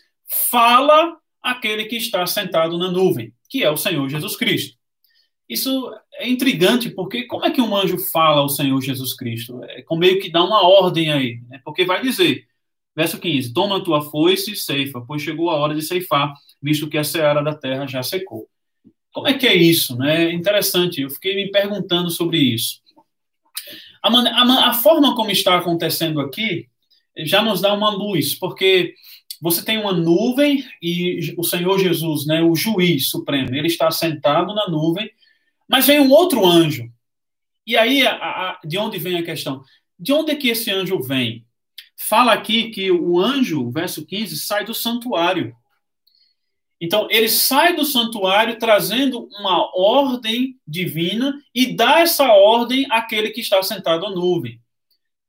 fala 0.50 1.16
aquele 1.42 1.86
que 1.86 1.96
está 1.96 2.24
sentado 2.26 2.78
na 2.78 2.92
nuvem, 2.92 3.34
que 3.48 3.64
é 3.64 3.70
o 3.70 3.76
Senhor 3.76 4.08
Jesus 4.08 4.36
Cristo. 4.36 4.78
Isso 5.48 5.92
é 6.20 6.28
intrigante, 6.28 6.90
porque 6.90 7.24
como 7.24 7.44
é 7.44 7.50
que 7.50 7.60
um 7.60 7.74
anjo 7.74 7.98
fala 7.98 8.40
ao 8.40 8.48
Senhor 8.48 8.80
Jesus 8.80 9.14
Cristo? 9.14 9.62
É 9.64 9.82
como 9.82 10.00
meio 10.00 10.20
que 10.20 10.30
dá 10.30 10.44
uma 10.44 10.62
ordem 10.62 11.10
aí, 11.10 11.40
né? 11.48 11.60
porque 11.64 11.84
vai 11.84 12.02
dizer, 12.02 12.46
verso 12.94 13.18
15: 13.18 13.52
Toma 13.52 13.82
tua 13.82 14.02
foice 14.02 14.52
e 14.52 14.56
ceifa, 14.56 15.00
pois 15.00 15.22
chegou 15.22 15.50
a 15.50 15.56
hora 15.56 15.74
de 15.74 15.82
ceifar, 15.82 16.34
visto 16.62 16.88
que 16.88 16.98
a 16.98 17.04
seara 17.04 17.42
da 17.42 17.54
terra 17.54 17.86
já 17.86 18.02
secou. 18.02 18.46
Como 19.12 19.26
é 19.26 19.34
que 19.34 19.46
é 19.46 19.54
isso? 19.54 19.96
Né? 19.96 20.26
É 20.26 20.32
interessante, 20.32 21.00
eu 21.00 21.10
fiquei 21.10 21.34
me 21.34 21.50
perguntando 21.50 22.10
sobre 22.10 22.38
isso. 22.38 22.80
A, 24.02 24.08
a, 24.08 24.70
a 24.70 24.74
forma 24.74 25.14
como 25.16 25.30
está 25.30 25.56
acontecendo 25.56 26.20
aqui 26.20 26.68
já 27.18 27.42
nos 27.42 27.60
dá 27.60 27.72
uma 27.72 27.90
luz, 27.90 28.34
porque 28.34 28.94
você 29.40 29.64
tem 29.64 29.78
uma 29.78 29.92
nuvem 29.92 30.64
e 30.82 31.34
o 31.36 31.42
Senhor 31.42 31.78
Jesus, 31.78 32.26
né, 32.26 32.42
o 32.42 32.54
juiz 32.54 33.08
supremo, 33.08 33.54
ele 33.54 33.66
está 33.66 33.90
sentado 33.90 34.54
na 34.54 34.68
nuvem 34.68 35.10
mas 35.70 35.86
vem 35.86 36.00
um 36.00 36.10
outro 36.10 36.44
anjo. 36.44 36.90
E 37.64 37.76
aí, 37.76 38.04
a, 38.04 38.10
a, 38.12 38.60
de 38.64 38.76
onde 38.76 38.98
vem 38.98 39.16
a 39.16 39.22
questão? 39.22 39.62
De 39.96 40.12
onde 40.12 40.32
é 40.32 40.34
que 40.34 40.48
esse 40.48 40.68
anjo 40.68 41.00
vem? 41.00 41.46
Fala 41.96 42.32
aqui 42.32 42.70
que 42.70 42.90
o 42.90 43.20
anjo, 43.20 43.70
verso 43.70 44.04
15, 44.04 44.36
sai 44.38 44.64
do 44.64 44.74
santuário. 44.74 45.54
Então, 46.80 47.06
ele 47.08 47.28
sai 47.28 47.76
do 47.76 47.84
santuário 47.84 48.58
trazendo 48.58 49.28
uma 49.38 49.70
ordem 49.78 50.58
divina 50.66 51.40
e 51.54 51.76
dá 51.76 52.00
essa 52.00 52.32
ordem 52.32 52.88
àquele 52.90 53.30
que 53.30 53.40
está 53.40 53.62
sentado 53.62 54.04
à 54.06 54.10
nuvem. 54.10 54.60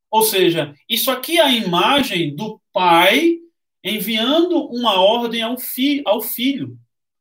Ou 0.10 0.24
seja, 0.24 0.74
isso 0.90 1.12
aqui 1.12 1.38
é 1.38 1.44
a 1.44 1.52
imagem 1.52 2.36
do 2.36 2.60
pai 2.74 3.38
enviando 3.84 4.66
uma 4.70 5.00
ordem 5.00 5.44
ao, 5.44 5.56
fi, 5.56 6.02
ao 6.04 6.20
filho. 6.20 6.76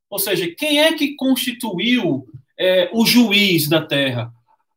Ou 0.08 0.18
seja, 0.18 0.50
quem 0.56 0.80
é 0.80 0.94
que 0.94 1.14
constituiu 1.16 2.26
é, 2.60 2.90
o 2.92 3.06
juiz 3.06 3.66
da 3.68 3.80
terra? 3.80 4.30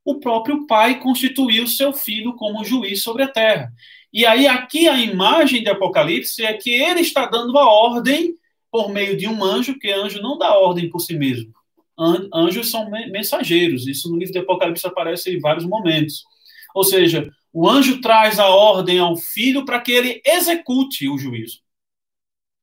O 0.05 0.15
próprio 0.15 0.65
pai 0.65 0.99
constituiu 0.99 1.67
seu 1.67 1.91
filho 1.91 2.33
como 2.35 2.63
juiz 2.63 3.03
sobre 3.03 3.23
a 3.23 3.27
terra. 3.27 3.71
E 4.11 4.25
aí, 4.25 4.47
aqui 4.47 4.87
a 4.87 4.97
imagem 4.97 5.61
de 5.61 5.69
Apocalipse 5.69 6.43
é 6.45 6.53
que 6.53 6.71
ele 6.71 7.01
está 7.01 7.25
dando 7.25 7.57
a 7.57 7.69
ordem 7.69 8.35
por 8.71 8.89
meio 8.89 9.17
de 9.17 9.27
um 9.27 9.43
anjo, 9.43 9.77
que 9.77 9.91
anjo 9.91 10.21
não 10.21 10.37
dá 10.37 10.57
ordem 10.57 10.89
por 10.89 10.99
si 10.99 11.15
mesmo. 11.15 11.51
Anjos 12.33 12.71
são 12.71 12.89
mensageiros. 12.89 13.87
Isso 13.87 14.09
no 14.09 14.17
livro 14.17 14.33
de 14.33 14.39
Apocalipse 14.39 14.87
aparece 14.87 15.35
em 15.35 15.39
vários 15.39 15.65
momentos. 15.65 16.23
Ou 16.73 16.83
seja, 16.83 17.29
o 17.51 17.69
anjo 17.69 18.01
traz 18.01 18.39
a 18.39 18.47
ordem 18.47 18.97
ao 18.97 19.15
filho 19.15 19.65
para 19.65 19.79
que 19.79 19.91
ele 19.91 20.21
execute 20.25 21.07
o 21.07 21.17
juízo. 21.17 21.59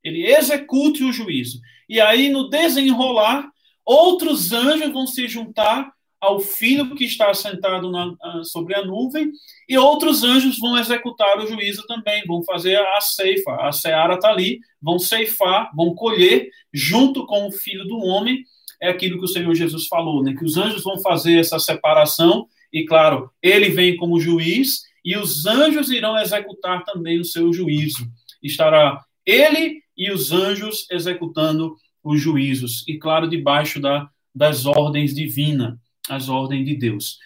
Ele 0.02 0.26
execute 0.26 1.04
o 1.04 1.12
juízo. 1.12 1.60
E 1.88 2.00
aí, 2.00 2.28
no 2.28 2.48
desenrolar, 2.48 3.50
Outros 3.84 4.52
anjos 4.52 4.92
vão 4.92 5.06
se 5.06 5.26
juntar 5.28 5.92
ao 6.20 6.38
filho 6.38 6.94
que 6.94 7.04
está 7.04 7.32
sentado 7.32 7.90
na, 7.90 8.14
sobre 8.44 8.74
a 8.74 8.84
nuvem, 8.84 9.32
e 9.66 9.78
outros 9.78 10.22
anjos 10.22 10.58
vão 10.58 10.78
executar 10.78 11.38
o 11.38 11.46
juízo 11.46 11.86
também, 11.86 12.22
vão 12.26 12.44
fazer 12.44 12.76
a 12.76 13.00
ceifa. 13.00 13.56
A 13.56 13.72
seara 13.72 14.14
está 14.14 14.28
ali, 14.28 14.60
vão 14.82 14.98
ceifar, 14.98 15.70
vão 15.74 15.94
colher, 15.94 16.50
junto 16.72 17.26
com 17.26 17.48
o 17.48 17.52
filho 17.52 17.84
do 17.86 17.98
homem. 17.98 18.44
É 18.82 18.90
aquilo 18.90 19.18
que 19.18 19.24
o 19.24 19.28
Senhor 19.28 19.54
Jesus 19.54 19.86
falou, 19.86 20.22
né? 20.22 20.34
que 20.36 20.44
os 20.44 20.58
anjos 20.58 20.82
vão 20.82 21.00
fazer 21.00 21.38
essa 21.38 21.58
separação, 21.58 22.46
e 22.72 22.84
claro, 22.84 23.30
ele 23.42 23.70
vem 23.70 23.96
como 23.96 24.20
juiz, 24.20 24.82
e 25.04 25.16
os 25.16 25.46
anjos 25.46 25.90
irão 25.90 26.18
executar 26.18 26.84
também 26.84 27.18
o 27.18 27.24
seu 27.24 27.52
juízo. 27.52 28.06
Estará 28.42 29.02
ele 29.24 29.82
e 29.96 30.10
os 30.10 30.32
anjos 30.32 30.86
executando 30.90 31.76
os 32.02 32.20
juízos, 32.20 32.84
e 32.88 32.98
claro, 32.98 33.28
debaixo 33.28 33.80
da, 33.80 34.08
das 34.34 34.66
ordens 34.66 35.14
divinas, 35.14 35.76
as 36.08 36.28
ordens 36.28 36.64
de 36.64 36.74
Deus. 36.76 37.18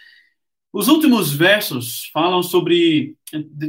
Os 0.73 0.89
últimos 0.89 1.33
versos 1.33 2.11
falam 2.13 2.43
sobre. 2.43 3.17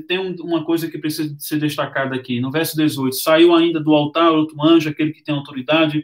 Tem 0.07 0.17
uma 0.39 0.65
coisa 0.65 0.89
que 0.89 0.97
precisa 0.97 1.35
ser 1.37 1.59
destacada 1.59 2.15
aqui. 2.15 2.39
No 2.39 2.49
verso 2.49 2.75
18: 2.75 3.15
Saiu 3.15 3.53
ainda 3.53 3.79
do 3.79 3.93
altar 3.93 4.31
outro 4.31 4.59
anjo, 4.59 4.89
aquele 4.89 5.11
que 5.13 5.23
tem 5.23 5.35
autoridade 5.35 6.03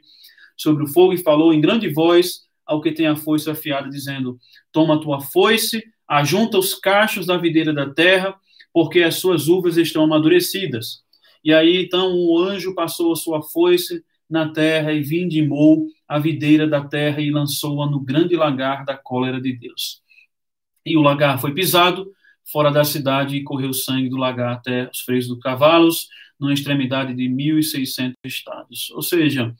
sobre 0.55 0.83
o 0.83 0.87
fogo, 0.87 1.13
e 1.13 1.17
falou 1.17 1.51
em 1.51 1.59
grande 1.59 1.89
voz 1.89 2.41
ao 2.67 2.81
que 2.81 2.91
tem 2.91 3.07
a 3.07 3.15
foice 3.15 3.49
afiada, 3.49 3.89
dizendo: 3.89 4.37
Toma 4.71 4.93
a 4.93 4.99
tua 4.99 5.19
foice, 5.19 5.83
ajunta 6.07 6.59
os 6.59 6.75
cachos 6.75 7.25
da 7.25 7.35
videira 7.35 7.73
da 7.73 7.89
terra, 7.89 8.35
porque 8.71 9.01
as 9.01 9.15
suas 9.15 9.47
uvas 9.47 9.77
estão 9.77 10.03
amadurecidas. 10.03 11.01
E 11.43 11.51
aí, 11.51 11.83
então, 11.83 12.13
o 12.13 12.37
anjo 12.37 12.75
passou 12.75 13.11
a 13.11 13.15
sua 13.15 13.41
foice 13.41 14.03
na 14.31 14.49
terra 14.51 14.93
e 14.93 15.01
vindimou 15.01 15.87
a 16.07 16.17
videira 16.17 16.67
da 16.67 16.83
terra 16.83 17.21
e 17.21 17.29
lançou-a 17.29 17.89
no 17.89 17.99
grande 17.99 18.35
lagar 18.35 18.85
da 18.85 18.97
cólera 18.97 19.39
de 19.39 19.53
Deus. 19.53 20.01
E 20.85 20.97
o 20.97 21.01
lagar 21.01 21.39
foi 21.39 21.53
pisado 21.53 22.11
fora 22.51 22.71
da 22.71 22.83
cidade 22.83 23.35
e 23.35 23.43
correu 23.43 23.73
sangue 23.73 24.09
do 24.09 24.17
lagar 24.17 24.53
até 24.53 24.89
os 24.89 25.01
freios 25.01 25.27
dos 25.27 25.39
cavalos, 25.39 26.07
numa 26.39 26.53
extremidade 26.53 27.13
de 27.13 27.29
1.600 27.29 28.13
estados. 28.25 28.89
Ou 28.91 29.01
seja, 29.01 29.55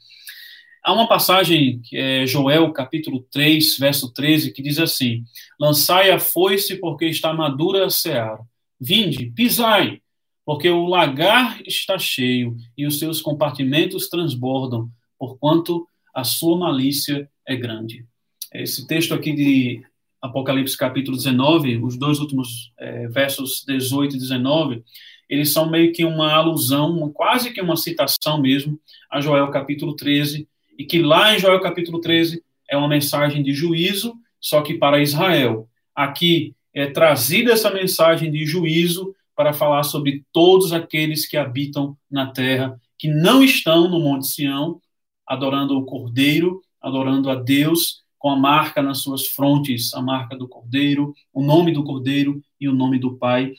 há 0.82 0.92
uma 0.92 1.08
passagem, 1.08 1.80
que 1.80 1.96
é 1.96 2.26
Joel, 2.26 2.72
capítulo 2.72 3.26
3, 3.30 3.78
verso 3.78 4.12
13, 4.12 4.52
que 4.52 4.62
diz 4.62 4.78
assim: 4.78 5.24
Lançai 5.60 6.10
a 6.10 6.18
foice, 6.18 6.76
porque 6.80 7.06
está 7.06 7.32
madura 7.32 7.86
a 7.86 7.90
seara. 7.90 8.40
Vinde, 8.80 9.30
pisai, 9.30 10.02
porque 10.44 10.68
o 10.68 10.86
lagar 10.86 11.60
está 11.66 11.98
cheio 11.98 12.56
e 12.76 12.86
os 12.86 12.98
seus 12.98 13.20
compartimentos 13.20 14.08
transbordam, 14.08 14.88
porquanto 15.18 15.86
a 16.14 16.24
sua 16.24 16.58
malícia 16.58 17.28
é 17.46 17.56
grande. 17.56 18.04
Esse 18.52 18.86
texto 18.86 19.14
aqui 19.14 19.32
de 19.32 19.82
Apocalipse 20.20 20.76
capítulo 20.76 21.16
19, 21.16 21.78
os 21.78 21.96
dois 21.96 22.18
últimos 22.20 22.72
é, 22.78 23.08
versos 23.08 23.64
18 23.66 24.16
e 24.16 24.18
19, 24.18 24.84
eles 25.28 25.52
são 25.52 25.70
meio 25.70 25.92
que 25.92 26.04
uma 26.04 26.32
alusão, 26.32 27.10
quase 27.12 27.52
que 27.52 27.60
uma 27.60 27.76
citação 27.76 28.40
mesmo, 28.40 28.78
a 29.10 29.20
Joel 29.20 29.50
capítulo 29.50 29.96
13, 29.96 30.46
e 30.78 30.84
que 30.84 31.00
lá 31.00 31.34
em 31.34 31.38
Joel 31.38 31.60
capítulo 31.60 32.00
13 32.00 32.42
é 32.68 32.76
uma 32.76 32.88
mensagem 32.88 33.42
de 33.42 33.52
juízo, 33.52 34.14
só 34.40 34.60
que 34.60 34.74
para 34.74 35.00
Israel. 35.00 35.68
Aqui 35.94 36.54
é 36.74 36.86
trazida 36.86 37.52
essa 37.52 37.70
mensagem 37.70 38.30
de 38.30 38.44
juízo 38.44 39.14
para 39.34 39.52
falar 39.52 39.82
sobre 39.82 40.24
todos 40.32 40.72
aqueles 40.72 41.26
que 41.26 41.36
habitam 41.36 41.96
na 42.10 42.30
terra, 42.30 42.80
que 42.98 43.08
não 43.08 43.42
estão 43.42 43.88
no 43.88 44.00
Monte 44.00 44.26
Sião, 44.26 44.80
adorando 45.26 45.76
o 45.76 45.84
Cordeiro, 45.84 46.62
adorando 46.80 47.30
a 47.30 47.34
Deus, 47.34 48.02
com 48.18 48.30
a 48.30 48.36
marca 48.36 48.82
nas 48.82 48.98
suas 48.98 49.26
frontes, 49.26 49.92
a 49.94 50.00
marca 50.00 50.36
do 50.36 50.46
Cordeiro, 50.46 51.12
o 51.32 51.42
nome 51.42 51.72
do 51.72 51.82
Cordeiro 51.82 52.40
e 52.60 52.68
o 52.68 52.74
nome 52.74 52.98
do 52.98 53.16
Pai. 53.16 53.52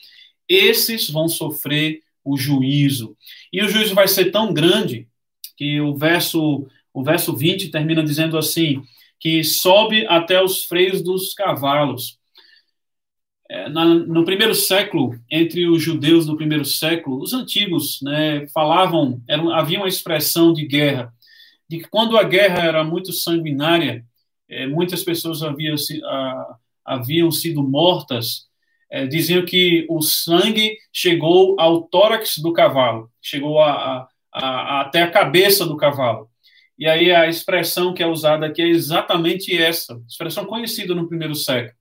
Esses 0.48 1.10
vão 1.10 1.28
sofrer 1.28 2.00
o 2.24 2.36
juízo. 2.36 3.16
E 3.52 3.62
o 3.62 3.68
juízo 3.68 3.94
vai 3.94 4.08
ser 4.08 4.30
tão 4.30 4.54
grande 4.54 5.08
que 5.56 5.80
o 5.80 5.94
verso 5.94 6.66
o 6.92 7.02
verso 7.02 7.36
20 7.36 7.70
termina 7.70 8.02
dizendo 8.04 8.38
assim: 8.38 8.82
que 9.18 9.42
sobe 9.42 10.06
até 10.06 10.42
os 10.42 10.64
freios 10.64 11.02
dos 11.02 11.34
cavalos. 11.34 12.18
É, 13.54 13.68
na, 13.68 13.84
no 13.84 14.24
primeiro 14.24 14.52
século, 14.52 15.16
entre 15.30 15.68
os 15.68 15.80
judeus 15.80 16.26
do 16.26 16.36
primeiro 16.36 16.64
século, 16.64 17.22
os 17.22 17.32
antigos 17.32 18.00
né, 18.02 18.48
falavam, 18.48 19.22
era, 19.28 19.40
havia 19.56 19.78
uma 19.78 19.86
expressão 19.86 20.52
de 20.52 20.66
guerra, 20.66 21.14
de 21.68 21.78
que 21.78 21.88
quando 21.88 22.18
a 22.18 22.24
guerra 22.24 22.64
era 22.64 22.82
muito 22.82 23.12
sanguinária, 23.12 24.04
é, 24.48 24.66
muitas 24.66 25.04
pessoas 25.04 25.40
haviam, 25.40 25.76
a, 26.04 26.56
haviam 26.84 27.30
sido 27.30 27.62
mortas, 27.62 28.48
é, 28.90 29.06
diziam 29.06 29.44
que 29.44 29.86
o 29.88 30.02
sangue 30.02 30.76
chegou 30.92 31.54
ao 31.56 31.82
tórax 31.82 32.38
do 32.38 32.52
cavalo, 32.52 33.08
chegou 33.22 33.60
a, 33.60 34.08
a, 34.32 34.80
até 34.80 35.02
a 35.02 35.10
cabeça 35.12 35.64
do 35.64 35.76
cavalo. 35.76 36.28
E 36.76 36.88
aí 36.88 37.12
a 37.12 37.28
expressão 37.28 37.94
que 37.94 38.02
é 38.02 38.06
usada 38.06 38.46
aqui 38.46 38.60
é 38.60 38.66
exatamente 38.66 39.56
essa, 39.56 39.96
expressão 40.08 40.44
conhecida 40.44 40.92
no 40.92 41.06
primeiro 41.06 41.36
século, 41.36 41.76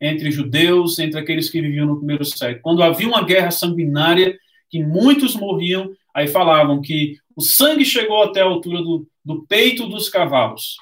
entre 0.00 0.30
judeus, 0.30 0.98
entre 0.98 1.18
aqueles 1.18 1.50
que 1.50 1.60
viviam 1.60 1.86
no 1.86 1.98
primeiro 1.98 2.24
século. 2.24 2.62
Quando 2.62 2.82
havia 2.82 3.08
uma 3.08 3.24
guerra 3.24 3.50
sanguinária, 3.50 4.38
que 4.70 4.82
muitos 4.82 5.34
morriam, 5.34 5.90
aí 6.14 6.28
falavam 6.28 6.80
que 6.80 7.16
o 7.34 7.40
sangue 7.40 7.84
chegou 7.84 8.22
até 8.22 8.40
a 8.40 8.44
altura 8.44 8.78
do, 8.78 9.06
do 9.24 9.46
peito 9.46 9.86
dos 9.86 10.08
cavalos. 10.08 10.76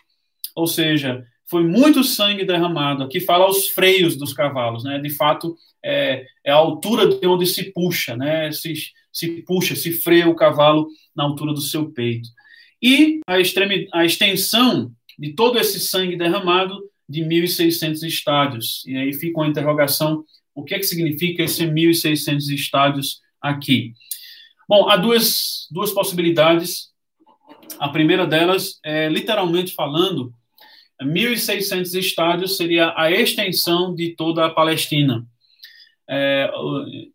Ou 0.55 0.67
seja, 0.67 1.25
foi 1.49 1.63
muito 1.63 2.03
sangue 2.03 2.45
derramado. 2.45 3.05
Aqui 3.05 3.21
fala 3.21 3.49
os 3.49 3.69
freios 3.69 4.17
dos 4.17 4.33
cavalos, 4.33 4.85
né? 4.85 4.99
De 4.99 5.11
fato, 5.11 5.55
é, 5.85 6.27
é 6.45 6.51
a 6.51 6.57
altura 6.57 7.07
de 7.09 7.27
onde 7.27 7.47
se 7.47 7.73
puxa, 7.73 8.17
né? 8.17 8.51
Se, 8.51 8.75
se 9.13 9.43
puxa, 9.43 9.77
se 9.77 9.93
freia 9.93 10.29
o 10.29 10.35
cavalo 10.35 10.89
na 11.15 11.25
altura 11.25 11.53
do 11.53 11.61
seu 11.61 11.93
peito. 11.93 12.29
E 12.83 13.21
a, 13.27 13.35
a 13.99 14.05
extensão 14.05 14.91
de 15.19 15.33
todo 15.35 15.59
esse 15.59 15.81
sangue 15.81 16.17
derramado 16.17 16.79
de 17.09 17.23
1.600 17.23 18.03
estádios. 18.03 18.83
E 18.87 18.97
aí 18.97 19.13
fica 19.13 19.41
uma 19.41 19.49
interrogação: 19.49 20.25
o 20.55 20.65
que 20.65 20.75
é 20.75 20.79
que 20.79 20.87
significa 20.87 21.43
esse 21.43 21.65
1.600 21.65 22.49
estádios 22.55 23.21
aqui? 23.41 23.93
Bom, 24.69 24.89
há 24.89 24.97
duas, 24.97 25.67
duas 25.71 25.93
possibilidades. 25.93 26.89
A 27.79 27.89
primeira 27.89 28.27
delas 28.27 28.81
é, 28.85 29.09
literalmente 29.09 29.73
falando, 29.75 30.33
1.600 31.03 31.95
estádios 31.99 32.57
seria 32.57 32.93
a 32.97 33.11
extensão 33.11 33.95
de 33.95 34.15
toda 34.17 34.47
a 34.47 34.51
Palestina. 34.51 35.27
É, 36.09 36.49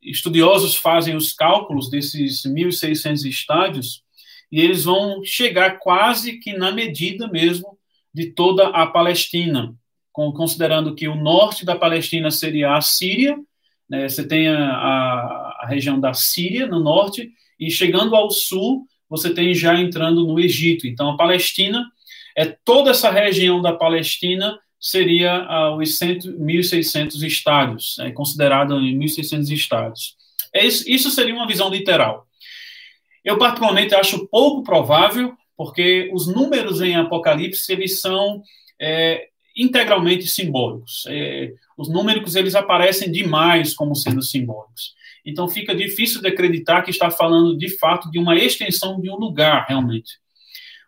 estudiosos 0.02 0.76
fazem 0.76 1.16
os 1.16 1.32
cálculos 1.32 1.90
desses 1.90 2.44
1.600 2.44 3.26
estádios 3.26 4.04
e 4.52 4.60
eles 4.60 4.84
vão 4.84 5.24
chegar 5.24 5.80
quase 5.80 6.40
que 6.40 6.54
na 6.54 6.72
medida 6.72 7.28
mesmo 7.30 7.78
de 8.14 8.34
toda 8.34 8.68
a 8.68 8.86
Palestina, 8.86 9.74
considerando 10.14 10.96
que 10.96 11.08
o 11.08 11.16
norte 11.16 11.66
da 11.66 11.76
Palestina 11.76 12.30
seria 12.30 12.76
a 12.76 12.82
Síria, 12.82 13.38
né, 13.90 14.08
você 14.08 14.26
tem 14.26 14.48
a, 14.48 14.62
a, 15.62 15.66
região 15.68 16.00
da 16.00 16.14
Síria 16.14 16.68
no 16.68 16.80
norte, 16.80 17.32
e 17.60 17.70
chegando 17.70 18.16
ao 18.16 18.30
sul, 18.32 18.86
você 19.10 19.34
tem 19.34 19.54
já 19.54 19.76
entrando 19.76 20.26
no 20.26 20.40
Egito. 20.40 20.88
Então, 20.88 21.10
a 21.10 21.18
Palestina 21.18 21.86
é 22.36 22.46
toda 22.46 22.92
essa 22.92 23.12
região 23.12 23.62
da 23.62 23.74
Palestina 23.74 24.58
seria 24.80 25.44
ah, 25.44 25.76
os 25.76 25.90
1.600 25.90 27.22
estádios, 27.22 28.00
é 28.00 28.12
considerado 28.12 28.80
em 28.80 28.98
1.600 28.98 29.52
estádios. 29.52 30.16
É 30.54 30.66
isso, 30.66 30.90
isso 30.90 31.12
seria 31.12 31.36
uma 31.36 31.48
visão 31.48 31.70
literal. 31.70 32.26
Eu, 33.24 33.38
particularmente, 33.38 33.94
acho 33.94 34.28
pouco 34.28 34.64
provável, 34.64 35.36
porque 35.56 36.10
os 36.12 36.28
números 36.28 36.82
em 36.82 36.96
Apocalipse, 36.96 37.72
eles 37.72 38.00
são 38.00 38.42
é, 38.82 39.28
integralmente 39.56 40.28
simbólicos. 40.28 41.04
É, 41.08 41.54
os 41.78 41.90
números, 41.90 42.36
eles 42.36 42.56
aparecem 42.56 43.12
demais 43.12 43.74
como 43.74 43.96
sendo 43.96 44.22
simbólicos. 44.22 44.94
Então, 45.26 45.48
fica 45.48 45.76
difícil 45.76 46.22
de 46.22 46.28
acreditar 46.28 46.82
que 46.82 46.92
está 46.92 47.12
falando, 47.12 47.58
de 47.58 47.70
fato, 47.78 48.10
de 48.10 48.18
uma 48.18 48.36
extensão 48.36 49.00
de 49.00 49.10
um 49.10 49.16
lugar, 49.16 49.66
realmente. 49.68 50.20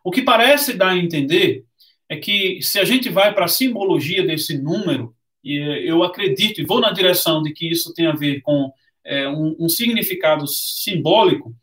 O 0.03 0.11
que 0.11 0.21
parece 0.21 0.73
dar 0.73 0.89
a 0.89 0.97
entender 0.97 1.63
é 2.09 2.17
que 2.17 2.59
se 2.61 2.79
a 2.79 2.83
gente 2.83 3.09
vai 3.09 3.33
para 3.33 3.45
a 3.45 3.49
simbologia 3.49 4.25
desse 4.25 4.57
número, 4.57 5.15
e 5.43 5.57
eu 5.87 6.03
acredito 6.03 6.61
e 6.61 6.65
vou 6.65 6.79
na 6.79 6.91
direção 6.91 7.41
de 7.41 7.51
que 7.51 7.69
isso 7.69 7.93
tem 7.93 8.07
a 8.07 8.13
ver 8.13 8.41
com 8.41 8.71
é, 9.05 9.27
um, 9.27 9.55
um, 9.59 9.69
significado 9.69 10.47
simbólico, 10.47 11.53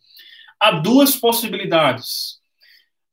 há 0.58 0.72
duas 0.72 1.16
possibilidades. 1.16 2.39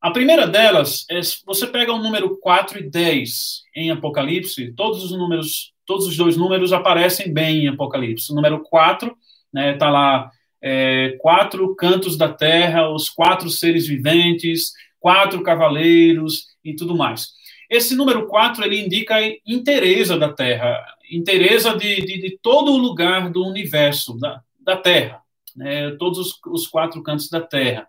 A 0.07 0.11
primeira 0.11 0.47
delas 0.47 1.05
é 1.11 1.19
você 1.45 1.67
pega 1.67 1.91
o 1.91 2.01
número 2.01 2.37
4 2.37 2.79
e 2.79 2.89
10 2.89 3.63
em 3.75 3.91
Apocalipse, 3.91 4.71
todos 4.71 5.03
os 5.03 5.11
números, 5.11 5.73
todos 5.85 6.07
os 6.07 6.15
dois 6.15 6.37
números 6.37 6.71
aparecem 6.71 7.33
bem 7.33 7.65
em 7.65 7.67
Apocalipse. 7.67 8.31
O 8.31 8.35
número 8.35 8.63
4 8.63 9.09
está 9.09 9.17
né, 9.51 9.73
tá 9.73 9.89
lá 9.89 10.31
é, 10.61 11.17
quatro 11.19 11.75
cantos 11.75 12.17
da 12.17 12.31
terra, 12.31 12.89
os 12.89 13.09
quatro 13.09 13.49
seres 13.49 13.85
viventes, 13.85 14.71
quatro 14.97 15.43
cavaleiros 15.43 16.45
e 16.63 16.73
tudo 16.73 16.95
mais. 16.95 17.33
Esse 17.69 17.93
número 17.93 18.27
quatro 18.27 18.63
ele 18.63 18.79
indica 18.79 19.17
a 19.17 19.29
inteireza 19.45 20.17
da 20.17 20.31
Terra, 20.31 20.85
inteireza 21.11 21.75
de, 21.75 21.97
de, 21.97 22.21
de 22.21 22.39
todo 22.41 22.71
o 22.71 22.77
lugar 22.77 23.29
do 23.29 23.45
universo, 23.45 24.17
da, 24.17 24.41
da 24.57 24.77
Terra, 24.77 25.21
né, 25.53 25.91
todos 25.99 26.17
os, 26.17 26.39
os, 26.47 26.65
quatro 26.65 27.03
cantos 27.03 27.29
da 27.29 27.41
Terra. 27.41 27.85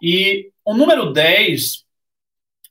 E 0.00 0.52
o 0.66 0.74
número 0.74 1.12
10, 1.12 1.84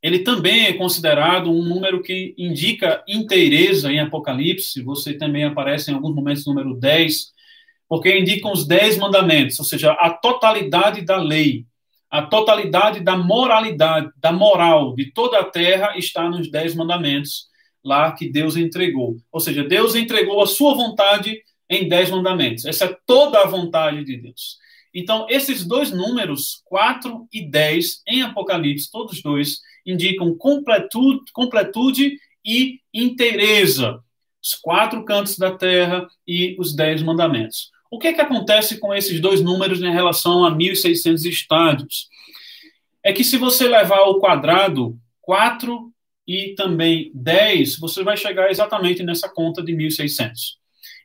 ele 0.04 0.20
também 0.20 0.66
é 0.66 0.74
considerado 0.74 1.50
um 1.50 1.64
número 1.64 2.04
que 2.04 2.36
indica 2.38 3.04
inteireza 3.08 3.92
em 3.92 4.00
Apocalipse, 4.00 4.84
você 4.84 5.14
também 5.14 5.46
aparece 5.46 5.90
em 5.90 5.96
alguns 5.96 6.14
momentos 6.14 6.46
número 6.46 6.76
10, 6.76 7.34
porque 7.88 8.18
indicam 8.18 8.52
os 8.52 8.68
dez 8.68 8.98
mandamentos, 8.98 9.58
ou 9.58 9.66
seja, 9.66 9.94
a 9.94 10.12
totalidade 10.12 11.02
da 11.02 11.18
lei 11.18 11.66
a 12.16 12.22
totalidade 12.22 13.02
da 13.02 13.18
moralidade, 13.18 14.10
da 14.18 14.32
moral 14.32 14.96
de 14.96 15.12
toda 15.12 15.40
a 15.40 15.44
terra 15.44 15.98
está 15.98 16.30
nos 16.30 16.50
Dez 16.50 16.74
Mandamentos, 16.74 17.48
lá 17.84 18.12
que 18.14 18.30
Deus 18.30 18.56
entregou. 18.56 19.18
Ou 19.32 19.40
seja, 19.42 19.64
Deus 19.66 19.96
entregou 19.96 20.42
a 20.42 20.48
sua 20.48 20.74
vontade 20.74 21.42
em 21.70 21.90
dez 21.90 22.10
mandamentos. 22.10 22.64
Essa 22.66 22.86
é 22.86 22.98
toda 23.06 23.42
a 23.42 23.48
vontade 23.48 24.06
de 24.06 24.16
Deus. 24.18 24.58
Então, 24.96 25.28
esses 25.30 25.66
dois 25.66 25.92
números, 25.92 26.62
4 26.64 27.28
e 27.34 27.42
10, 27.42 28.02
em 28.08 28.22
Apocalipse, 28.22 28.90
todos 28.90 29.22
dois, 29.22 29.60
indicam 29.86 30.34
completude, 30.38 31.34
completude 31.34 32.18
e 32.46 32.80
inteireza. 32.94 34.00
Os 34.42 34.56
quatro 34.56 35.04
cantos 35.04 35.38
da 35.38 35.52
terra 35.52 36.08
e 36.26 36.56
os 36.58 36.74
dez 36.74 37.04
mandamentos. 37.04 37.72
O 37.92 38.00
que 38.00 38.08
é 38.08 38.14
que 38.14 38.22
acontece 38.22 38.78
com 38.78 38.94
esses 38.94 39.20
dois 39.20 39.42
números 39.42 39.82
em 39.82 39.92
relação 39.92 40.46
a 40.46 40.52
1.600 40.52 41.26
estádios? 41.26 42.08
É 43.04 43.12
que 43.12 43.24
se 43.24 43.38
você 43.38 43.68
levar 43.68 43.98
ao 43.98 44.20
quadrado 44.20 44.98
4 45.22 45.92
e 46.26 46.56
também 46.56 47.12
10, 47.14 47.80
você 47.80 48.02
vai 48.02 48.16
chegar 48.16 48.50
exatamente 48.50 49.04
nessa 49.04 49.28
conta 49.28 49.62
de 49.62 49.74
1.600. 49.74 50.56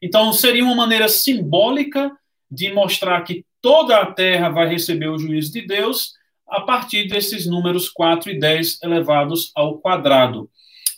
Então, 0.01 0.33
seria 0.33 0.65
uma 0.65 0.77
maneira 0.77 1.09
simbólica 1.09 2.17
de 2.51 2.73
mostrar 2.73 3.21
que 3.23 3.45
toda 3.61 3.99
a 3.99 4.07
terra 4.07 4.49
vai 4.49 4.69
receber 4.69 5.09
o 5.09 5.19
juízo 5.19 5.53
de 5.53 5.67
Deus 5.67 6.13
a 6.49 6.61
partir 6.61 7.07
desses 7.07 7.47
números 7.47 7.89
4 7.89 8.31
e 8.31 8.39
10 8.39 8.83
elevados 8.83 9.53
ao 9.55 9.79
quadrado. 9.79 10.51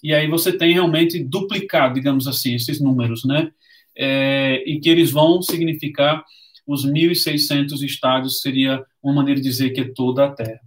E 0.03 0.13
aí 0.13 0.27
você 0.27 0.57
tem 0.57 0.73
realmente 0.73 1.23
duplicado, 1.23 1.95
digamos 1.95 2.27
assim, 2.27 2.55
esses 2.55 2.81
números, 2.81 3.25
né? 3.25 3.51
É, 3.97 4.63
e 4.67 4.81
que 4.81 4.89
eles 4.89 5.11
vão 5.11 5.43
significar 5.43 6.25
os 6.67 6.87
1.600 6.87 7.83
estádios, 7.83 8.41
seria 8.41 8.85
uma 9.03 9.15
maneira 9.15 9.41
de 9.41 9.47
dizer 9.47 9.71
que 9.71 9.81
é 9.83 9.93
toda 9.95 10.25
a 10.25 10.31
terra. 10.31 10.61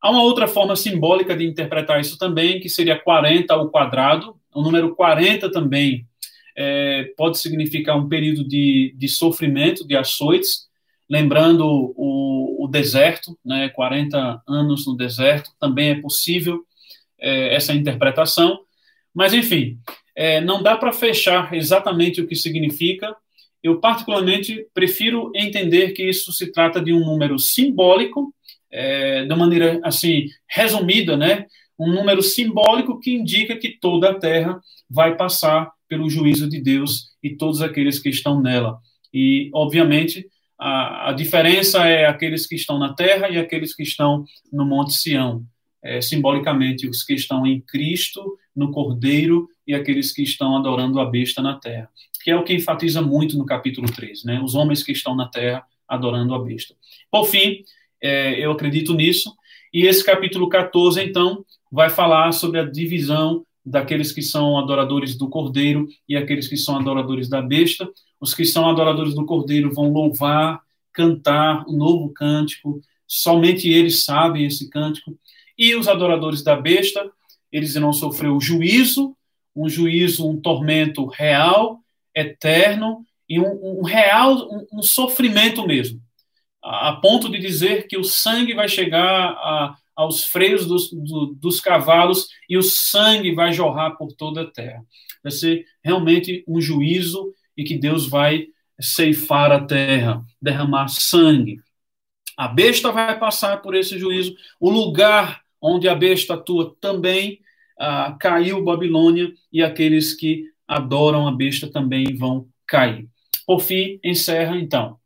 Há 0.00 0.10
uma 0.10 0.22
outra 0.22 0.46
forma 0.46 0.76
simbólica 0.76 1.36
de 1.36 1.46
interpretar 1.46 2.00
isso 2.00 2.18
também, 2.18 2.60
que 2.60 2.68
seria 2.68 2.98
40 2.98 3.52
ao 3.52 3.70
quadrado. 3.70 4.36
O 4.54 4.62
número 4.62 4.94
40 4.94 5.50
também 5.50 6.06
é, 6.56 7.12
pode 7.16 7.38
significar 7.38 7.96
um 7.96 8.08
período 8.08 8.46
de, 8.46 8.94
de 8.96 9.08
sofrimento, 9.08 9.86
de 9.86 9.96
açoites, 9.96 10.68
lembrando 11.08 11.64
o, 11.96 12.64
o, 12.64 12.68
deserto, 12.68 13.38
né, 13.44 13.68
40 13.68 14.42
anos 14.48 14.86
no 14.86 14.96
deserto, 14.96 15.50
também 15.60 15.90
é 15.90 16.00
possível 16.00 16.64
é, 17.18 17.54
essa 17.54 17.74
interpretação, 17.74 18.60
mas 19.14 19.32
enfim, 19.32 19.78
é, 20.16 20.40
não 20.40 20.62
dá 20.62 20.76
para 20.76 20.92
fechar 20.92 21.52
exatamente 21.54 22.20
o 22.20 22.26
que 22.26 22.36
significa. 22.36 23.14
Eu, 23.62 23.80
particularmente, 23.80 24.66
prefiro 24.74 25.32
entender 25.34 25.92
que 25.92 26.08
isso 26.08 26.32
se 26.32 26.52
trata 26.52 26.80
de 26.80 26.92
um 26.92 27.00
número 27.00 27.38
simbólico, 27.38 28.34
é, 28.70 29.24
de 29.24 29.34
maneira 29.34 29.80
assim, 29.82 30.26
resumida, 30.48 31.16
né? 31.16 31.46
Um 31.78 31.92
número 31.92 32.22
simbólico 32.22 33.00
que 33.00 33.12
indica 33.12 33.56
que 33.56 33.78
toda 33.80 34.10
a 34.10 34.18
terra 34.18 34.60
vai 34.88 35.16
passar 35.16 35.70
pelo 35.88 36.10
juízo 36.10 36.48
de 36.48 36.60
Deus 36.60 37.10
e 37.22 37.36
todos 37.36 37.62
aqueles 37.62 37.98
que 37.98 38.08
estão 38.08 38.40
nela. 38.40 38.78
E, 39.12 39.50
obviamente, 39.52 40.26
a, 40.66 41.10
a 41.10 41.12
diferença 41.12 41.86
é 41.86 42.06
aqueles 42.06 42.46
que 42.46 42.54
estão 42.54 42.78
na 42.78 42.94
terra 42.94 43.28
e 43.28 43.36
aqueles 43.36 43.74
que 43.74 43.82
estão 43.82 44.24
no 44.50 44.64
Monte 44.64 44.94
Sião. 44.94 45.44
É, 45.82 46.00
simbolicamente, 46.00 46.88
os 46.88 47.02
que 47.02 47.12
estão 47.12 47.46
em 47.46 47.60
Cristo, 47.60 48.38
no 48.56 48.70
Cordeiro, 48.70 49.46
e 49.66 49.74
aqueles 49.74 50.10
que 50.10 50.22
estão 50.22 50.56
adorando 50.56 50.98
a 50.98 51.04
besta 51.04 51.42
na 51.42 51.58
terra. 51.58 51.90
Que 52.22 52.30
é 52.30 52.36
o 52.36 52.42
que 52.42 52.54
enfatiza 52.54 53.02
muito 53.02 53.36
no 53.36 53.44
capítulo 53.44 53.86
3, 53.92 54.24
né? 54.24 54.40
Os 54.42 54.54
homens 54.54 54.82
que 54.82 54.92
estão 54.92 55.14
na 55.14 55.28
terra 55.28 55.62
adorando 55.86 56.34
a 56.34 56.42
besta. 56.42 56.74
Por 57.10 57.26
fim, 57.26 57.62
é, 58.02 58.42
eu 58.42 58.50
acredito 58.50 58.94
nisso. 58.94 59.34
E 59.70 59.86
esse 59.86 60.02
capítulo 60.02 60.48
14, 60.48 61.02
então, 61.02 61.44
vai 61.70 61.90
falar 61.90 62.32
sobre 62.32 62.58
a 62.60 62.64
divisão 62.64 63.44
daqueles 63.64 64.12
que 64.12 64.22
são 64.22 64.58
adoradores 64.58 65.16
do 65.16 65.28
Cordeiro 65.28 65.88
e 66.08 66.16
aqueles 66.16 66.48
que 66.48 66.56
são 66.56 66.76
adoradores 66.76 67.28
da 67.28 67.40
besta. 67.40 67.88
Os 68.20 68.34
que 68.34 68.44
são 68.44 68.68
adoradores 68.68 69.14
do 69.14 69.24
Cordeiro 69.24 69.72
vão 69.72 69.92
louvar, 69.92 70.60
cantar 70.92 71.64
um 71.68 71.76
novo 71.76 72.12
cântico, 72.12 72.80
somente 73.06 73.68
eles 73.68 74.04
sabem 74.04 74.46
esse 74.46 74.68
cântico. 74.70 75.16
E 75.56 75.74
os 75.74 75.88
adoradores 75.88 76.42
da 76.42 76.56
besta, 76.56 77.10
eles 77.50 77.74
irão 77.74 77.92
sofrer 77.92 78.30
o 78.30 78.40
juízo, 78.40 79.16
um 79.54 79.68
juízo, 79.68 80.28
um 80.28 80.40
tormento 80.40 81.06
real, 81.06 81.80
eterno, 82.14 83.04
e 83.28 83.40
um, 83.40 83.78
um 83.80 83.82
real, 83.82 84.34
um, 84.50 84.78
um, 84.78 84.82
sofrimento 84.82 85.66
mesmo, 85.66 86.00
a, 86.62 86.90
a, 86.90 86.96
ponto 86.96 87.30
de 87.30 87.38
dizer 87.38 87.86
que 87.86 87.96
o 87.96 88.04
sangue 88.04 88.54
vai 88.54 88.68
chegar 88.68 89.30
a, 89.30 89.76
aos 89.96 90.24
freios 90.24 90.66
dos, 90.66 90.90
do, 90.90 91.34
dos 91.40 91.60
cavalos 91.60 92.28
e 92.48 92.56
o 92.56 92.62
sangue 92.62 93.34
vai 93.34 93.52
jorrar 93.52 93.96
por 93.96 94.12
toda 94.12 94.42
a 94.42 94.50
terra. 94.50 94.84
Vai 95.22 95.32
ser 95.32 95.64
realmente 95.82 96.44
um 96.46 96.60
juízo 96.60 97.32
e 97.56 97.64
que 97.64 97.78
Deus 97.78 98.06
vai 98.06 98.48
ceifar 98.80 99.52
a 99.52 99.64
terra, 99.64 100.22
derramar 100.40 100.88
sangue. 100.88 101.60
A 102.36 102.48
besta 102.48 102.90
vai 102.90 103.18
passar 103.18 103.62
por 103.62 103.74
esse 103.74 103.98
juízo, 103.98 104.34
o 104.58 104.68
lugar 104.68 105.42
onde 105.60 105.88
a 105.88 105.94
besta 105.94 106.34
atua 106.34 106.76
também 106.80 107.40
ah, 107.78 108.16
caiu 108.20 108.64
Babilônia 108.64 109.32
e 109.52 109.62
aqueles 109.62 110.14
que 110.14 110.44
adoram 110.66 111.28
a 111.28 111.32
besta 111.32 111.70
também 111.70 112.16
vão 112.16 112.48
cair. 112.66 113.08
Por 113.46 113.60
fim, 113.60 114.00
encerra 114.02 114.56
então 114.56 114.98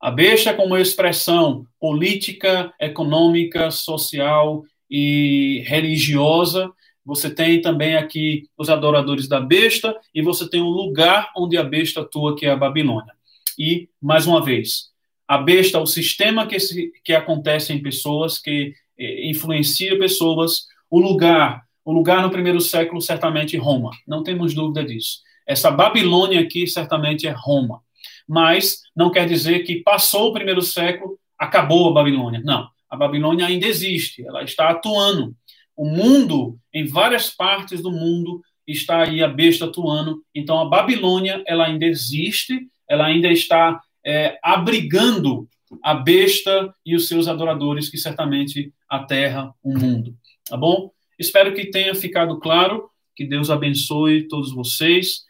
a 0.00 0.10
besta 0.10 0.54
como 0.54 0.76
expressão 0.76 1.66
política, 1.80 2.72
econômica, 2.80 3.70
social 3.70 4.64
e 4.88 5.64
religiosa. 5.66 6.70
Você 7.04 7.30
tem 7.30 7.60
também 7.60 7.96
aqui 7.96 8.48
os 8.56 8.68
adoradores 8.68 9.28
da 9.28 9.40
besta 9.40 9.96
e 10.14 10.22
você 10.22 10.48
tem 10.48 10.62
um 10.62 10.68
lugar 10.68 11.32
onde 11.36 11.56
a 11.56 11.64
besta 11.64 12.02
atua, 12.02 12.36
que 12.36 12.46
é 12.46 12.50
a 12.50 12.56
Babilônia. 12.56 13.12
E, 13.58 13.88
mais 14.00 14.26
uma 14.26 14.44
vez, 14.44 14.90
a 15.26 15.36
besta, 15.36 15.80
o 15.80 15.86
sistema 15.86 16.46
que, 16.46 16.60
se, 16.60 16.92
que 17.04 17.12
acontece 17.12 17.72
em 17.72 17.82
pessoas, 17.82 18.38
que 18.38 18.72
eh, 18.96 19.28
influencia 19.28 19.98
pessoas, 19.98 20.66
o 20.88 21.00
lugar, 21.00 21.64
o 21.84 21.92
lugar 21.92 22.22
no 22.22 22.30
primeiro 22.30 22.60
século, 22.60 23.00
certamente 23.00 23.56
Roma, 23.56 23.90
não 24.06 24.22
temos 24.22 24.54
dúvida 24.54 24.84
disso. 24.84 25.20
Essa 25.46 25.70
Babilônia 25.70 26.40
aqui, 26.40 26.66
certamente 26.66 27.26
é 27.26 27.34
Roma 27.36 27.80
mas 28.28 28.82
não 28.94 29.10
quer 29.10 29.26
dizer 29.26 29.60
que 29.60 29.82
passou 29.82 30.28
o 30.28 30.32
primeiro 30.32 30.60
século, 30.60 31.18
acabou 31.38 31.88
a 31.88 31.92
Babilônia. 31.92 32.40
Não, 32.44 32.68
a 32.90 32.96
Babilônia 32.96 33.46
ainda 33.46 33.66
existe, 33.66 34.26
ela 34.26 34.42
está 34.42 34.70
atuando. 34.70 35.34
O 35.76 35.84
mundo, 35.84 36.58
em 36.74 36.86
várias 36.86 37.30
partes 37.30 37.80
do 37.80 37.90
mundo, 37.90 38.42
está 38.66 39.04
aí 39.04 39.22
a 39.22 39.28
besta 39.28 39.64
atuando. 39.64 40.22
Então, 40.34 40.60
a 40.60 40.64
Babilônia, 40.64 41.42
ela 41.46 41.66
ainda 41.66 41.86
existe, 41.86 42.68
ela 42.88 43.06
ainda 43.06 43.28
está 43.28 43.80
é, 44.04 44.38
abrigando 44.42 45.48
a 45.82 45.94
besta 45.94 46.74
e 46.84 46.96
os 46.96 47.08
seus 47.08 47.28
adoradores, 47.28 47.88
que 47.88 47.96
certamente 47.96 48.72
aterra 48.88 49.52
o 49.62 49.78
mundo. 49.78 50.14
Tá 50.48 50.56
bom? 50.56 50.90
Espero 51.18 51.54
que 51.54 51.66
tenha 51.66 51.94
ficado 51.94 52.38
claro. 52.38 52.90
Que 53.14 53.24
Deus 53.24 53.50
abençoe 53.50 54.28
todos 54.28 54.52
vocês. 54.52 55.24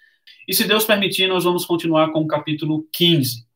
E 0.48 0.54
se 0.54 0.66
Deus 0.66 0.86
permitir, 0.86 1.28
nós 1.28 1.44
vamos 1.44 1.66
continuar 1.66 2.10
com 2.10 2.22
o 2.22 2.26
capítulo 2.26 2.88
15. 2.90 3.47